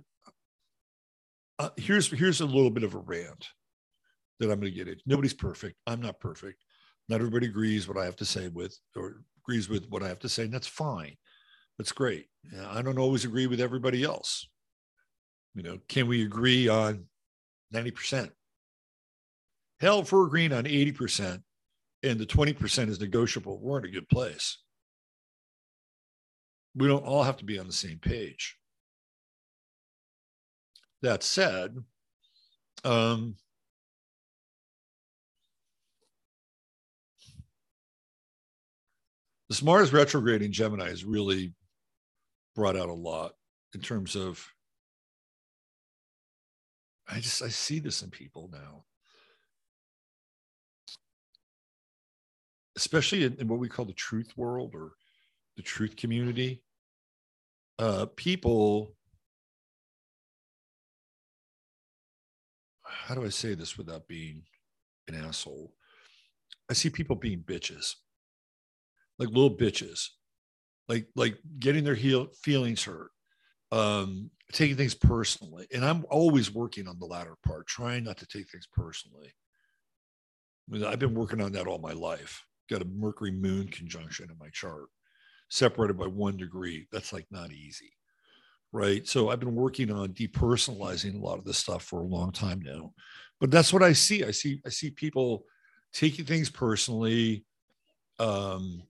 uh, 1.58 1.70
here's 1.78 2.12
here's 2.12 2.42
a 2.42 2.46
little 2.46 2.70
bit 2.70 2.84
of 2.84 2.94
a 2.94 3.00
rant 3.00 3.48
that 4.40 4.52
I'm 4.52 4.60
going 4.60 4.72
to 4.72 4.78
get 4.78 4.88
into. 4.88 5.02
Nobody's 5.06 5.34
perfect. 5.34 5.78
I'm 5.88 6.02
not 6.02 6.20
perfect. 6.20 6.64
Not 7.08 7.20
everybody 7.20 7.48
agrees 7.48 7.88
what 7.88 7.98
I 7.98 8.06
have 8.06 8.16
to 8.18 8.26
say 8.26 8.50
with 8.50 8.78
or 8.96 9.22
agrees 9.44 9.70
with 9.70 9.88
what 9.90 10.04
I 10.04 10.08
have 10.08 10.20
to 10.20 10.30
say, 10.30 10.44
and 10.44 10.54
that's 10.54 10.68
fine. 10.68 11.16
That's 11.78 11.92
great. 11.92 12.28
I 12.70 12.82
don't 12.82 13.00
always 13.00 13.26
agree 13.26 13.48
with 13.48 13.62
everybody 13.62 14.04
else. 14.04 14.48
You 15.56 15.64
know, 15.64 15.80
can 15.88 16.08
we 16.08 16.24
agree 16.24 16.68
on 16.68 17.06
90%? 17.74 18.30
Hell, 19.80 20.04
for 20.04 20.26
agreeing 20.26 20.54
on 20.54 20.66
80% 20.66 21.42
and 22.04 22.20
the 22.20 22.26
20% 22.26 22.90
is 22.90 23.00
negotiable, 23.00 23.60
we're 23.60 23.80
in 23.80 23.86
a 23.86 23.92
good 23.92 24.08
place. 24.10 24.58
We 26.76 26.88
don't 26.88 27.06
all 27.06 27.24
have 27.24 27.38
to 27.38 27.46
be 27.46 27.60
on 27.60 27.68
the 27.68 27.74
same 27.74 28.00
page. 28.00 28.58
That 31.02 31.24
said, 31.24 31.78
um, 32.84 33.36
the 39.50 39.66
Mars 39.66 39.92
retrograde 39.92 40.42
in 40.42 40.54
Gemini 40.54 40.88
has 40.88 41.04
really 41.04 41.54
brought 42.56 42.78
out 42.78 42.90
a 42.90 42.94
lot 42.94 43.34
in 43.74 43.82
terms 43.82 44.16
of 44.16 44.48
I 47.10 47.20
just 47.20 47.42
I 47.42 47.50
see 47.50 47.80
this 47.80 48.02
in 48.02 48.10
people 48.10 48.50
now. 48.52 48.86
Especially 52.78 53.26
in, 53.26 53.36
in 53.36 53.48
what 53.50 53.60
we 53.60 53.68
call 53.68 53.84
the 53.84 53.94
truth 53.94 54.32
world 54.38 54.72
or 54.74 54.94
the 55.62 55.68
truth 55.68 55.96
community. 55.96 56.64
Uh, 57.78 58.06
people 58.16 58.96
how 62.84 63.16
do 63.16 63.26
I 63.26 63.30
say 63.30 63.54
this 63.54 63.78
without 63.78 64.08
being 64.08 64.44
an 65.08 65.16
asshole? 65.16 65.74
I 66.70 66.74
see 66.74 66.90
people 66.90 67.16
being 67.16 67.40
bitches, 67.40 67.96
like 69.18 69.30
little 69.30 69.56
bitches 69.56 70.08
like 70.92 71.08
like 71.16 71.38
getting 71.60 71.84
their 71.84 71.96
heel, 71.96 72.28
feelings 72.44 72.84
hurt, 72.84 73.12
um, 73.72 74.30
taking 74.52 74.76
things 74.76 74.94
personally. 74.94 75.68
And 75.74 75.86
I'm 75.86 76.06
always 76.10 76.54
working 76.54 76.88
on 76.88 77.00
the 77.00 77.06
latter 77.06 77.36
part, 77.46 77.68
trying 77.68 78.04
not 78.04 78.18
to 78.18 78.28
take 78.28 78.50
things 78.50 78.68
personally. 78.74 79.32
I 80.70 80.74
mean, 80.74 80.84
I've 80.84 81.00
been 81.00 81.16
working 81.16 81.42
on 81.42 81.54
that 81.54 81.68
all 81.68 81.80
my 81.80 81.94
life. 81.94 82.44
Got 82.70 82.82
a 82.82 82.86
Mercury 82.86 83.32
Moon 83.32 83.68
conjunction 83.70 84.30
in 84.30 84.38
my 84.38 84.50
chart, 84.52 84.88
separated 85.52 85.98
by 85.98 86.08
one 86.08 86.38
degree. 86.38 86.88
That's 86.92 87.12
like 87.12 87.28
not 87.30 87.52
easy, 87.52 87.92
right? 88.72 89.06
So 89.06 89.30
I've 89.30 89.42
been 89.42 89.54
working 89.54 89.92
on 89.92 90.14
depersonalizing 90.14 91.14
a 91.14 91.24
lot 91.24 91.38
of 91.38 91.44
this 91.44 91.58
stuff 91.58 91.84
for 91.84 92.00
a 92.00 92.08
long 92.08 92.32
time 92.32 92.62
now. 92.64 92.94
But 93.40 93.52
that's 93.52 93.74
what 93.74 93.84
I 93.84 93.92
see. 93.94 94.24
I 94.24 94.32
see 94.32 94.62
I 94.66 94.70
see 94.70 94.92
people 94.92 95.44
taking 95.94 96.26
things 96.26 96.50
personally, 96.50 97.44
um, 98.18 98.82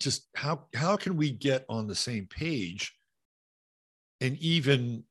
just 0.00 0.26
how 0.34 0.66
how 0.74 0.96
can 0.96 1.16
we 1.16 1.30
get 1.30 1.64
on 1.68 1.86
the 1.86 1.94
same 1.94 2.26
page 2.26 2.94
and 4.20 4.36
even 4.38 5.04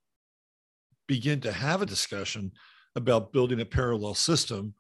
begin 1.07 1.39
to 1.39 1.53
have 1.53 1.82
a 1.82 1.86
discussion 1.86 2.51
about 2.97 3.32
building 3.32 3.61
a 3.61 3.65
parallel 3.65 4.13
system 4.13 4.73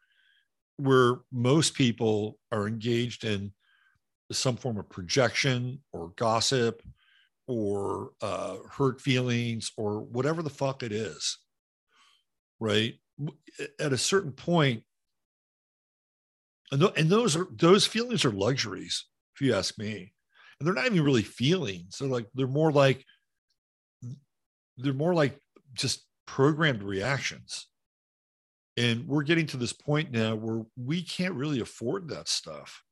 where 0.75 1.19
most 1.31 1.73
people 1.73 2.37
are 2.51 2.67
engaged 2.67 3.23
in 3.23 3.53
some 4.31 4.57
form 4.57 4.77
of 4.77 4.89
projection 4.89 5.79
or 5.93 6.09
gossip 6.15 6.81
or 7.47 8.11
uh, 8.21 8.57
hurt 8.71 8.99
feelings 8.99 9.71
or 9.77 10.01
whatever 10.01 10.43
the 10.43 10.49
fuck 10.49 10.83
it 10.83 10.91
is 10.91 11.37
right 12.59 12.95
at 13.79 13.93
a 13.93 13.97
certain 13.97 14.31
point 14.31 14.83
and, 16.71 16.81
th- 16.81 16.93
and 16.97 17.09
those 17.09 17.35
are 17.35 17.47
those 17.55 17.85
feelings 17.85 18.25
are 18.25 18.31
luxuries 18.31 19.05
if 19.35 19.41
you 19.41 19.53
ask 19.53 19.77
me. 19.77 20.13
And 20.59 20.67
they're 20.67 20.73
not 20.73 20.87
even 20.87 21.03
really 21.03 21.23
feelings. 21.23 21.97
They're 21.99 22.09
like 22.09 22.27
they're 22.33 22.47
more 22.47 22.71
like 22.71 23.05
they're 24.77 24.93
more 24.93 25.13
like 25.13 25.39
just 25.73 26.05
programmed 26.25 26.83
reactions. 26.83 27.67
And 28.75 29.07
we're 29.07 29.23
getting 29.23 29.47
to 29.47 29.57
this 29.57 29.73
point 29.73 30.11
now 30.11 30.35
where 30.35 30.63
we 30.75 31.01
can't 31.01 31.33
really 31.33 31.61
afford 31.61 32.09
that 32.09 32.27
stuff. 32.27 32.83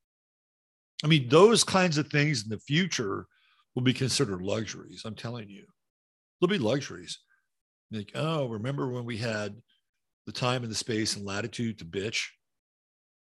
I 1.04 1.08
mean, 1.08 1.28
those 1.30 1.64
kinds 1.64 1.98
of 1.98 2.08
things 2.08 2.44
in 2.44 2.50
the 2.50 2.60
future 2.60 3.26
will 3.76 3.84
be 3.84 3.94
considered 3.94 4.42
luxuries. 4.42 5.04
I'm 5.06 5.16
telling 5.16 5.50
you, 5.50 5.66
they'll 6.40 6.50
be 6.50 6.58
luxuries. 6.58 7.20
Like, 7.92 8.12
oh, 8.16 8.48
remember 8.48 8.90
when 8.90 9.06
we 9.06 9.18
had 9.18 9.56
the 10.26 10.32
time 10.32 10.64
and 10.64 10.72
the 10.72 10.76
space 10.76 11.16
and 11.16 11.26
latitude 11.26 11.80
to 11.80 11.86
bitch? 11.86 12.24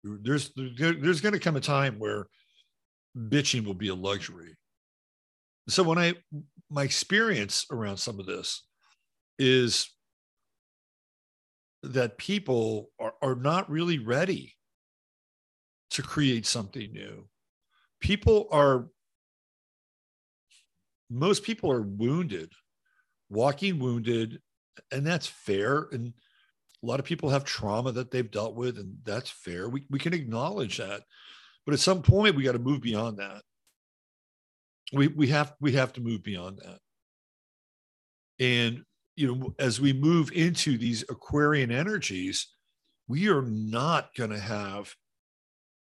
There's 0.03 0.51
there's 0.55 1.21
going 1.21 1.33
to 1.33 1.39
come 1.39 1.55
a 1.55 1.61
time 1.61 1.97
where 1.97 2.27
bitching 3.17 3.65
will 3.65 3.73
be 3.73 3.87
a 3.89 3.95
luxury. 3.95 4.55
So 5.69 5.83
when 5.83 5.97
I 5.97 6.13
my 6.69 6.83
experience 6.83 7.65
around 7.71 7.97
some 7.97 8.19
of 8.19 8.25
this 8.25 8.63
is 9.39 9.89
that 11.83 12.17
people 12.17 12.89
are, 12.99 13.13
are 13.21 13.35
not 13.35 13.69
really 13.69 13.99
ready 13.99 14.55
to 15.91 16.01
create 16.01 16.45
something 16.45 16.91
new. 16.91 17.27
People 18.03 18.47
are 18.51 18.87
most 21.09 21.43
people 21.43 21.71
are 21.71 21.81
wounded, 21.81 22.51
walking 23.29 23.79
wounded, 23.79 24.41
and 24.91 25.05
that's 25.05 25.27
fair. 25.27 25.87
And 25.91 26.13
a 26.83 26.85
lot 26.85 26.99
of 26.99 27.05
people 27.05 27.29
have 27.29 27.45
trauma 27.45 27.93
that 27.93 28.11
they've 28.11 28.29
dealt 28.29 28.55
with, 28.55 28.77
and 28.77 28.97
that's 29.03 29.29
fair. 29.29 29.69
We, 29.69 29.85
we 29.89 29.99
can 29.99 30.13
acknowledge 30.13 30.77
that. 30.77 31.03
But 31.65 31.73
at 31.73 31.79
some 31.79 32.01
point, 32.01 32.35
we 32.35 32.43
got 32.43 32.53
to 32.53 32.59
move 32.59 32.81
beyond 32.81 33.19
that. 33.19 33.41
We 34.91 35.07
we 35.07 35.27
have 35.27 35.53
we 35.61 35.71
have 35.71 35.93
to 35.93 36.01
move 36.01 36.23
beyond 36.23 36.59
that. 36.63 36.79
And 38.39 38.83
you 39.15 39.33
know, 39.33 39.55
as 39.59 39.79
we 39.79 39.93
move 39.93 40.31
into 40.33 40.77
these 40.77 41.03
Aquarian 41.03 41.71
energies, 41.71 42.47
we 43.07 43.29
are 43.29 43.43
not 43.43 44.13
going 44.15 44.31
to 44.31 44.39
have 44.39 44.93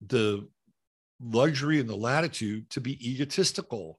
the 0.06 0.48
luxury 1.22 1.80
and 1.80 1.88
the 1.88 1.96
latitude 1.96 2.68
to 2.70 2.80
be 2.80 2.98
egotistical. 3.10 3.98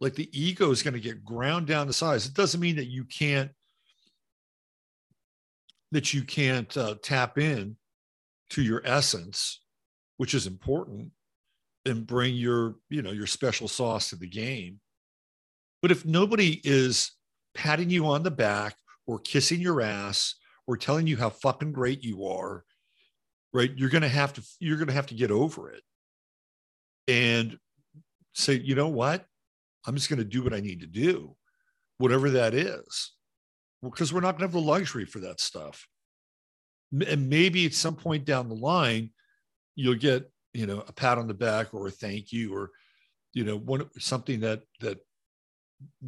Like 0.00 0.14
the 0.14 0.28
ego 0.38 0.70
is 0.70 0.82
going 0.82 0.94
to 0.94 1.00
get 1.00 1.24
ground 1.24 1.66
down 1.66 1.86
to 1.86 1.92
size. 1.92 2.26
It 2.26 2.34
doesn't 2.34 2.60
mean 2.60 2.76
that 2.76 2.86
you 2.90 3.04
can't 3.04 3.50
that 5.92 6.12
you 6.12 6.22
can't 6.22 6.76
uh, 6.76 6.96
tap 7.02 7.38
in 7.38 7.76
to 8.50 8.62
your 8.62 8.82
essence 8.84 9.60
which 10.16 10.34
is 10.34 10.46
important, 10.46 11.10
and 11.86 12.06
bring 12.06 12.34
your, 12.34 12.76
you 12.88 13.02
know, 13.02 13.10
your 13.10 13.26
special 13.26 13.68
sauce 13.68 14.10
to 14.10 14.16
the 14.16 14.28
game. 14.28 14.80
But 15.82 15.90
if 15.90 16.04
nobody 16.04 16.60
is 16.64 17.12
patting 17.54 17.90
you 17.90 18.06
on 18.06 18.22
the 18.22 18.30
back 18.30 18.76
or 19.06 19.18
kissing 19.18 19.60
your 19.60 19.82
ass 19.82 20.36
or 20.66 20.76
telling 20.76 21.06
you 21.06 21.16
how 21.16 21.30
fucking 21.30 21.72
great 21.72 22.02
you 22.02 22.26
are 22.26 22.64
right? 23.54 23.70
You're 23.76 23.88
to 24.02 24.08
have 24.08 24.34
to 24.34 24.42
you're 24.58 24.76
going 24.76 24.88
to 24.88 24.94
have 24.94 25.06
to 25.06 25.14
get 25.14 25.30
over 25.30 25.70
it 25.70 25.82
and 27.08 27.58
say, 28.34 28.54
you 28.54 28.74
know 28.74 28.88
what? 28.88 29.24
I'm 29.86 29.94
just 29.94 30.08
going 30.08 30.18
to 30.18 30.24
do 30.24 30.42
what 30.42 30.54
I 30.54 30.60
need 30.60 30.80
to 30.80 30.86
do, 30.86 31.36
whatever 31.98 32.30
that 32.30 32.54
is, 32.54 33.12
because 33.82 34.12
we're 34.12 34.20
not 34.20 34.38
going 34.38 34.40
to 34.40 34.46
have 34.46 34.52
the 34.52 34.60
luxury 34.60 35.04
for 35.04 35.20
that 35.20 35.40
stuff. 35.40 35.86
And 37.06 37.28
maybe 37.28 37.66
at 37.66 37.74
some 37.74 37.96
point 37.96 38.24
down 38.24 38.48
the 38.48 38.54
line, 38.54 39.10
you'll 39.74 39.96
get 39.96 40.30
you 40.54 40.66
know 40.66 40.82
a 40.86 40.92
pat 40.92 41.18
on 41.18 41.26
the 41.26 41.34
back 41.34 41.74
or 41.74 41.88
a 41.88 41.90
thank 41.90 42.32
you 42.32 42.54
or 42.54 42.70
you 43.34 43.44
know 43.44 43.58
one 43.58 43.90
something 43.98 44.40
that 44.40 44.62
that 44.80 44.98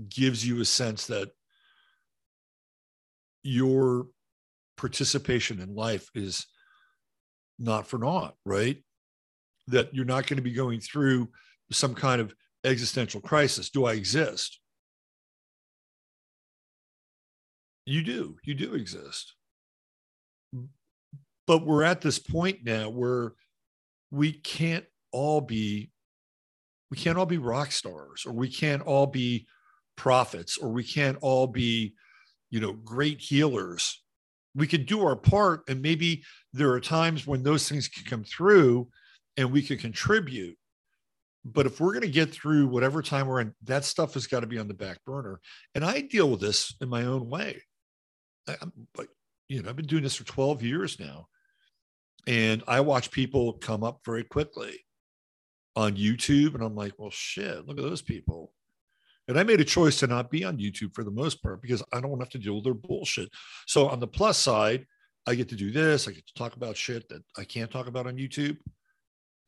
gives 0.08 0.46
you 0.46 0.60
a 0.60 0.64
sense 0.64 1.08
that 1.08 1.30
your 3.42 4.06
participation 4.76 5.60
in 5.60 5.74
life 5.74 6.08
is 6.14 6.46
not 7.58 7.86
for 7.86 7.98
naught 7.98 8.34
right 8.44 8.82
that 9.68 9.94
you're 9.94 10.04
not 10.04 10.26
going 10.26 10.36
to 10.36 10.42
be 10.42 10.52
going 10.52 10.80
through 10.80 11.28
some 11.72 11.94
kind 11.94 12.20
of 12.20 12.34
existential 12.64 13.20
crisis. 13.20 13.70
Do 13.70 13.86
i 13.86 13.92
exist? 13.92 14.60
You 17.84 18.02
do. 18.02 18.36
You 18.44 18.54
do 18.54 18.74
exist. 18.74 19.34
But 21.46 21.64
we're 21.64 21.84
at 21.84 22.00
this 22.00 22.18
point 22.18 22.58
now 22.64 22.88
where 22.90 23.32
we 24.10 24.32
can't 24.32 24.84
all 25.12 25.40
be 25.40 25.90
we 26.90 26.96
can't 26.96 27.18
all 27.18 27.26
be 27.26 27.38
rock 27.38 27.72
stars 27.72 28.24
or 28.26 28.32
we 28.32 28.48
can't 28.48 28.82
all 28.82 29.06
be 29.06 29.46
prophets 29.96 30.56
or 30.56 30.68
we 30.68 30.84
can't 30.84 31.18
all 31.20 31.46
be 31.46 31.94
you 32.50 32.60
know 32.60 32.72
great 32.72 33.20
healers. 33.20 34.02
We 34.54 34.66
could 34.66 34.86
do 34.86 35.06
our 35.06 35.16
part 35.16 35.62
and 35.68 35.80
maybe 35.80 36.24
there 36.52 36.72
are 36.72 36.80
times 36.80 37.26
when 37.26 37.42
those 37.44 37.68
things 37.68 37.88
can 37.88 38.04
come 38.04 38.24
through 38.24 38.88
and 39.36 39.52
we 39.52 39.62
can 39.62 39.78
contribute 39.78 40.56
but 41.44 41.64
if 41.64 41.80
we're 41.80 41.92
going 41.92 42.02
to 42.02 42.08
get 42.08 42.32
through 42.32 42.66
whatever 42.66 43.02
time 43.02 43.28
we're 43.28 43.40
in 43.40 43.54
that 43.62 43.84
stuff 43.84 44.14
has 44.14 44.26
got 44.26 44.40
to 44.40 44.46
be 44.46 44.58
on 44.58 44.68
the 44.68 44.74
back 44.74 44.98
burner 45.04 45.40
and 45.74 45.84
i 45.84 46.00
deal 46.00 46.30
with 46.30 46.40
this 46.40 46.74
in 46.80 46.88
my 46.88 47.04
own 47.04 47.28
way 47.28 47.62
I, 48.48 48.56
am 48.60 48.72
but 48.94 49.06
you 49.48 49.62
know 49.62 49.68
i've 49.68 49.76
been 49.76 49.86
doing 49.86 50.02
this 50.02 50.16
for 50.16 50.24
12 50.24 50.62
years 50.62 50.98
now 50.98 51.28
and 52.26 52.62
I 52.66 52.80
watch 52.80 53.10
people 53.10 53.52
come 53.54 53.84
up 53.84 54.00
very 54.04 54.24
quickly 54.24 54.84
on 55.76 55.96
YouTube. 55.96 56.54
And 56.54 56.62
I'm 56.62 56.74
like, 56.74 56.92
well, 56.98 57.10
shit, 57.10 57.66
look 57.66 57.78
at 57.78 57.84
those 57.84 58.02
people. 58.02 58.52
And 59.28 59.38
I 59.38 59.42
made 59.42 59.60
a 59.60 59.64
choice 59.64 59.98
to 60.00 60.06
not 60.06 60.30
be 60.30 60.44
on 60.44 60.58
YouTube 60.58 60.94
for 60.94 61.04
the 61.04 61.10
most 61.10 61.42
part 61.42 61.60
because 61.62 61.82
I 61.92 62.00
don't 62.00 62.20
have 62.20 62.30
to 62.30 62.38
deal 62.38 62.54
with 62.54 62.64
their 62.64 62.74
bullshit. 62.74 63.28
So 63.66 63.88
on 63.88 64.00
the 64.00 64.06
plus 64.06 64.38
side, 64.38 64.86
I 65.26 65.34
get 65.34 65.48
to 65.48 65.56
do 65.56 65.72
this. 65.72 66.06
I 66.06 66.12
get 66.12 66.26
to 66.26 66.34
talk 66.34 66.54
about 66.54 66.76
shit 66.76 67.08
that 67.08 67.22
I 67.36 67.44
can't 67.44 67.70
talk 67.70 67.88
about 67.88 68.06
on 68.06 68.16
YouTube. 68.16 68.56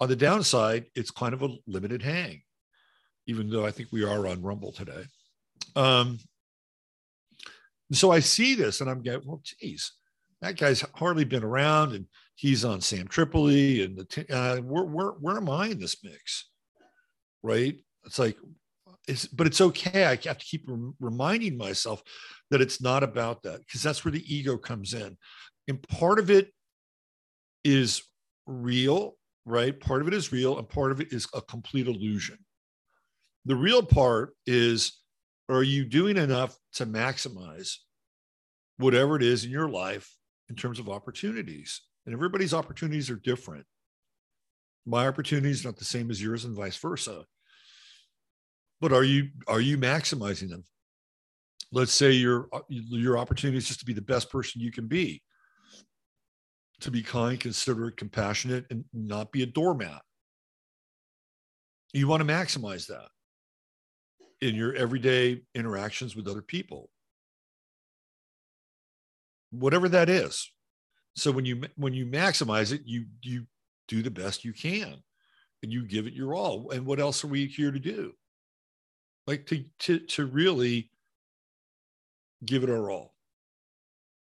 On 0.01 0.09
the 0.09 0.16
downside, 0.16 0.86
it's 0.94 1.11
kind 1.11 1.34
of 1.34 1.42
a 1.42 1.57
limited 1.66 2.03
hang, 2.03 2.42
even 3.26 3.51
though 3.51 3.66
I 3.66 3.70
think 3.70 3.88
we 3.90 4.05
are 4.05 4.26
on 4.26 4.42
Rumble 4.42 4.72
today. 4.72 5.05
Um, 5.74 6.18
so 7.92 8.11
I 8.11 8.20
see 8.20 8.55
this 8.55 8.80
and 8.80 8.88
I'm 8.88 9.03
getting, 9.03 9.26
well, 9.26 9.42
geez, 9.42 9.92
that 10.40 10.57
guy's 10.57 10.84
hardly 10.94 11.24
been 11.24 11.42
around 11.42 11.94
and 11.94 12.07
he's 12.36 12.64
on 12.64 12.80
Sam 12.80 13.09
Tripoli 13.09 13.82
and 13.82 13.99
the 13.99 14.26
uh, 14.34 14.59
where, 14.59 14.84
where 14.84 15.11
where 15.20 15.36
am 15.36 15.51
I 15.51 15.68
in 15.68 15.80
this 15.80 16.03
mix? 16.05 16.51
Right? 17.42 17.76
It's 18.05 18.18
like 18.18 18.36
it's 19.09 19.26
but 19.26 19.46
it's 19.46 19.61
okay. 19.61 20.05
I 20.05 20.11
have 20.11 20.38
to 20.38 20.44
keep 20.44 20.64
rem- 20.68 20.94
reminding 21.01 21.57
myself 21.57 22.03
that 22.51 22.61
it's 22.61 22.80
not 22.80 23.03
about 23.03 23.42
that 23.42 23.61
because 23.61 23.82
that's 23.82 24.05
where 24.05 24.12
the 24.12 24.34
ego 24.34 24.57
comes 24.57 24.94
in. 24.94 25.16
And 25.66 25.82
part 25.88 26.18
of 26.18 26.30
it 26.30 26.53
is 27.64 28.03
real, 28.46 29.16
right? 29.49 29.78
Part 29.78 30.03
of 30.03 30.09
it 30.09 30.14
is 30.14 30.32
real 30.32 30.59
and 30.59 30.68
part 30.68 30.92
of 30.92 31.01
it 31.01 31.12
is 31.12 31.26
a 31.34 31.40
complete 31.42 31.86
illusion. 31.86 32.38
The 33.44 33.57
real 33.57 33.82
part 33.82 34.34
is 34.46 35.01
are 35.49 35.62
you 35.62 35.84
doing 35.84 36.16
enough 36.16 36.57
to 36.74 36.86
maximize 36.86 37.76
whatever 38.78 39.16
it 39.16 39.22
is 39.22 39.44
in 39.44 39.51
your 39.51 39.68
life 39.68 40.14
in 40.49 40.57
terms 40.57 40.78
of 40.78 40.88
opportunities. 40.88 41.82
And 42.07 42.14
everybody's 42.14 42.55
opportunities 42.55 43.11
are 43.11 43.16
different. 43.16 43.66
My 44.86 45.07
opportunities 45.07 45.64
are 45.64 45.68
not 45.68 45.76
the 45.76 45.84
same 45.84 46.11
as 46.11 46.22
yours 46.22 46.44
and 46.44 46.57
vice 46.57 46.76
versa. 46.76 47.24
But 48.80 48.92
are 48.92 49.05
you 49.05 49.28
are 49.46 49.61
you 49.61 49.76
maximizing 49.76 50.49
them? 50.49 50.64
Let's 51.72 51.92
say 51.92 52.12
your 52.12 52.49
your 52.68 53.18
opportunity 53.18 53.59
is 53.59 53.66
just 53.66 53.80
to 53.80 53.86
be 53.86 53.92
the 53.92 54.01
best 54.01 54.30
person 54.30 54.61
you 54.61 54.70
can 54.70 54.86
be. 54.86 55.20
To 56.83 56.91
be 56.91 57.03
kind, 57.03 57.41
considerate, 57.41 57.97
compassionate, 57.97 58.66
and 58.70 58.85
not 58.93 59.33
be 59.33 59.43
a 59.43 59.47
doormat. 59.47 60.03
You 61.93 62.07
want 62.07 62.20
to 62.20 62.33
maximize 62.33 62.87
that 62.87 63.09
in 64.41 64.55
your 64.55 64.74
everyday 64.74 65.43
interactions 65.55 66.14
with 66.14 66.29
other 66.29 66.43
people 66.43 66.91
whatever 69.51 69.89
that 69.89 70.09
is. 70.09 70.51
So 71.16 71.31
when 71.33 71.45
you 71.45 71.62
when 71.76 71.95
you 71.95 72.07
maximize 72.07 72.72
it, 72.72 72.83
you 72.85 73.07
you 73.22 73.47
do 73.89 74.03
the 74.03 74.11
best 74.11 74.45
you 74.45 74.53
can, 74.53 75.03
and 75.62 75.72
you 75.72 75.85
give 75.85 76.07
it 76.07 76.12
your 76.12 76.35
all. 76.35 76.70
And 76.70 76.87
what 76.87 77.01
else 77.01 77.24
are 77.24 77.29
we 77.29 77.47
here 77.47 77.70
to 77.70 77.79
do? 77.79 78.12
Like 79.26 79.47
to 79.47 79.64
to 79.81 79.99
to 80.01 80.26
really 80.26 80.91
give 82.45 82.62
it 82.62 82.70
our 82.70 82.91
all. 82.91 83.14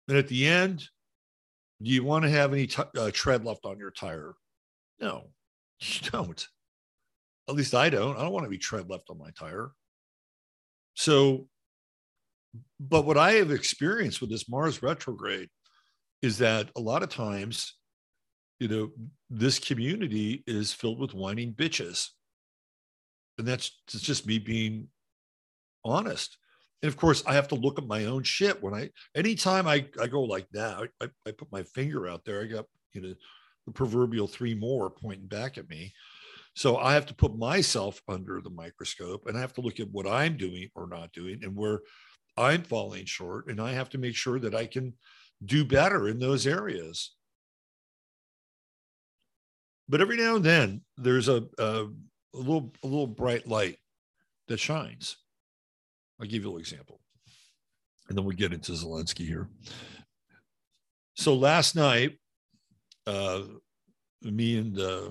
And 0.08 0.18
at 0.18 0.28
the 0.28 0.46
end, 0.46 0.88
do 1.82 1.90
you 1.90 2.04
want 2.04 2.24
to 2.24 2.30
have 2.30 2.52
any 2.52 2.66
t- 2.66 2.82
uh, 2.96 3.10
tread 3.12 3.44
left 3.44 3.64
on 3.64 3.78
your 3.78 3.90
tire? 3.90 4.34
No, 5.00 5.30
you 5.80 6.10
don't. 6.10 6.46
At 7.48 7.54
least 7.54 7.74
I 7.74 7.90
don't. 7.90 8.16
I 8.16 8.22
don't 8.22 8.32
want 8.32 8.44
to 8.44 8.50
be 8.50 8.58
tread 8.58 8.88
left 8.88 9.10
on 9.10 9.18
my 9.18 9.30
tire. 9.30 9.72
So 10.94 11.48
but 12.80 13.02
what 13.02 13.16
I 13.16 13.32
have 13.32 13.50
experienced 13.50 14.20
with 14.20 14.30
this 14.30 14.48
Mars 14.48 14.82
retrograde 14.82 15.48
is 16.20 16.38
that 16.38 16.70
a 16.76 16.80
lot 16.80 17.02
of 17.02 17.08
times, 17.08 17.74
you 18.60 18.68
know, 18.68 18.90
this 19.30 19.58
community 19.58 20.44
is 20.46 20.72
filled 20.72 21.00
with 21.00 21.14
whining 21.14 21.54
bitches. 21.54 22.08
And 23.38 23.48
that's 23.48 23.70
just 23.88 24.26
me 24.26 24.38
being 24.38 24.88
honest. 25.84 26.36
And 26.82 26.88
of 26.88 26.96
course, 26.96 27.22
I 27.26 27.34
have 27.34 27.48
to 27.48 27.54
look 27.54 27.78
at 27.78 27.86
my 27.86 28.06
own 28.06 28.24
shit 28.24 28.62
when 28.62 28.74
I, 28.74 28.90
anytime 29.14 29.68
I, 29.68 29.86
I 30.00 30.08
go 30.08 30.22
like 30.22 30.48
that, 30.52 30.88
I, 31.00 31.08
I 31.26 31.30
put 31.30 31.52
my 31.52 31.62
finger 31.62 32.08
out 32.08 32.24
there, 32.24 32.42
I 32.42 32.46
got, 32.46 32.64
you 32.92 33.00
know, 33.00 33.14
the 33.66 33.72
proverbial 33.72 34.26
three 34.26 34.54
more 34.54 34.90
pointing 34.90 35.28
back 35.28 35.58
at 35.58 35.68
me. 35.68 35.92
So 36.54 36.76
I 36.76 36.94
have 36.94 37.06
to 37.06 37.14
put 37.14 37.38
myself 37.38 38.02
under 38.08 38.40
the 38.40 38.50
microscope 38.50 39.26
and 39.26 39.38
I 39.38 39.40
have 39.40 39.54
to 39.54 39.60
look 39.60 39.80
at 39.80 39.90
what 39.90 40.06
I'm 40.06 40.36
doing 40.36 40.68
or 40.74 40.88
not 40.88 41.12
doing 41.12 41.40
and 41.42 41.56
where 41.56 41.80
I'm 42.36 42.62
falling 42.62 43.04
short 43.04 43.46
and 43.46 43.60
I 43.60 43.72
have 43.72 43.88
to 43.90 43.98
make 43.98 44.16
sure 44.16 44.38
that 44.40 44.54
I 44.54 44.66
can 44.66 44.94
do 45.44 45.64
better 45.64 46.08
in 46.08 46.18
those 46.18 46.46
areas. 46.46 47.14
But 49.88 50.00
every 50.00 50.16
now 50.16 50.36
and 50.36 50.44
then 50.44 50.82
there's 50.96 51.28
a, 51.28 51.44
a, 51.58 51.86
a 52.34 52.38
little 52.38 52.72
a 52.82 52.86
little 52.86 53.06
bright 53.06 53.46
light 53.46 53.78
that 54.48 54.60
shines. 54.60 55.16
I'll 56.22 56.28
give 56.28 56.44
you 56.44 56.54
an 56.54 56.60
example. 56.60 57.00
And 58.08 58.16
then 58.16 58.24
we 58.24 58.36
get 58.36 58.52
into 58.52 58.72
Zelensky 58.72 59.26
here. 59.26 59.48
So 61.14 61.34
last 61.34 61.74
night, 61.74 62.18
uh, 63.06 63.42
me 64.22 64.56
and 64.58 64.78
uh, 64.78 65.08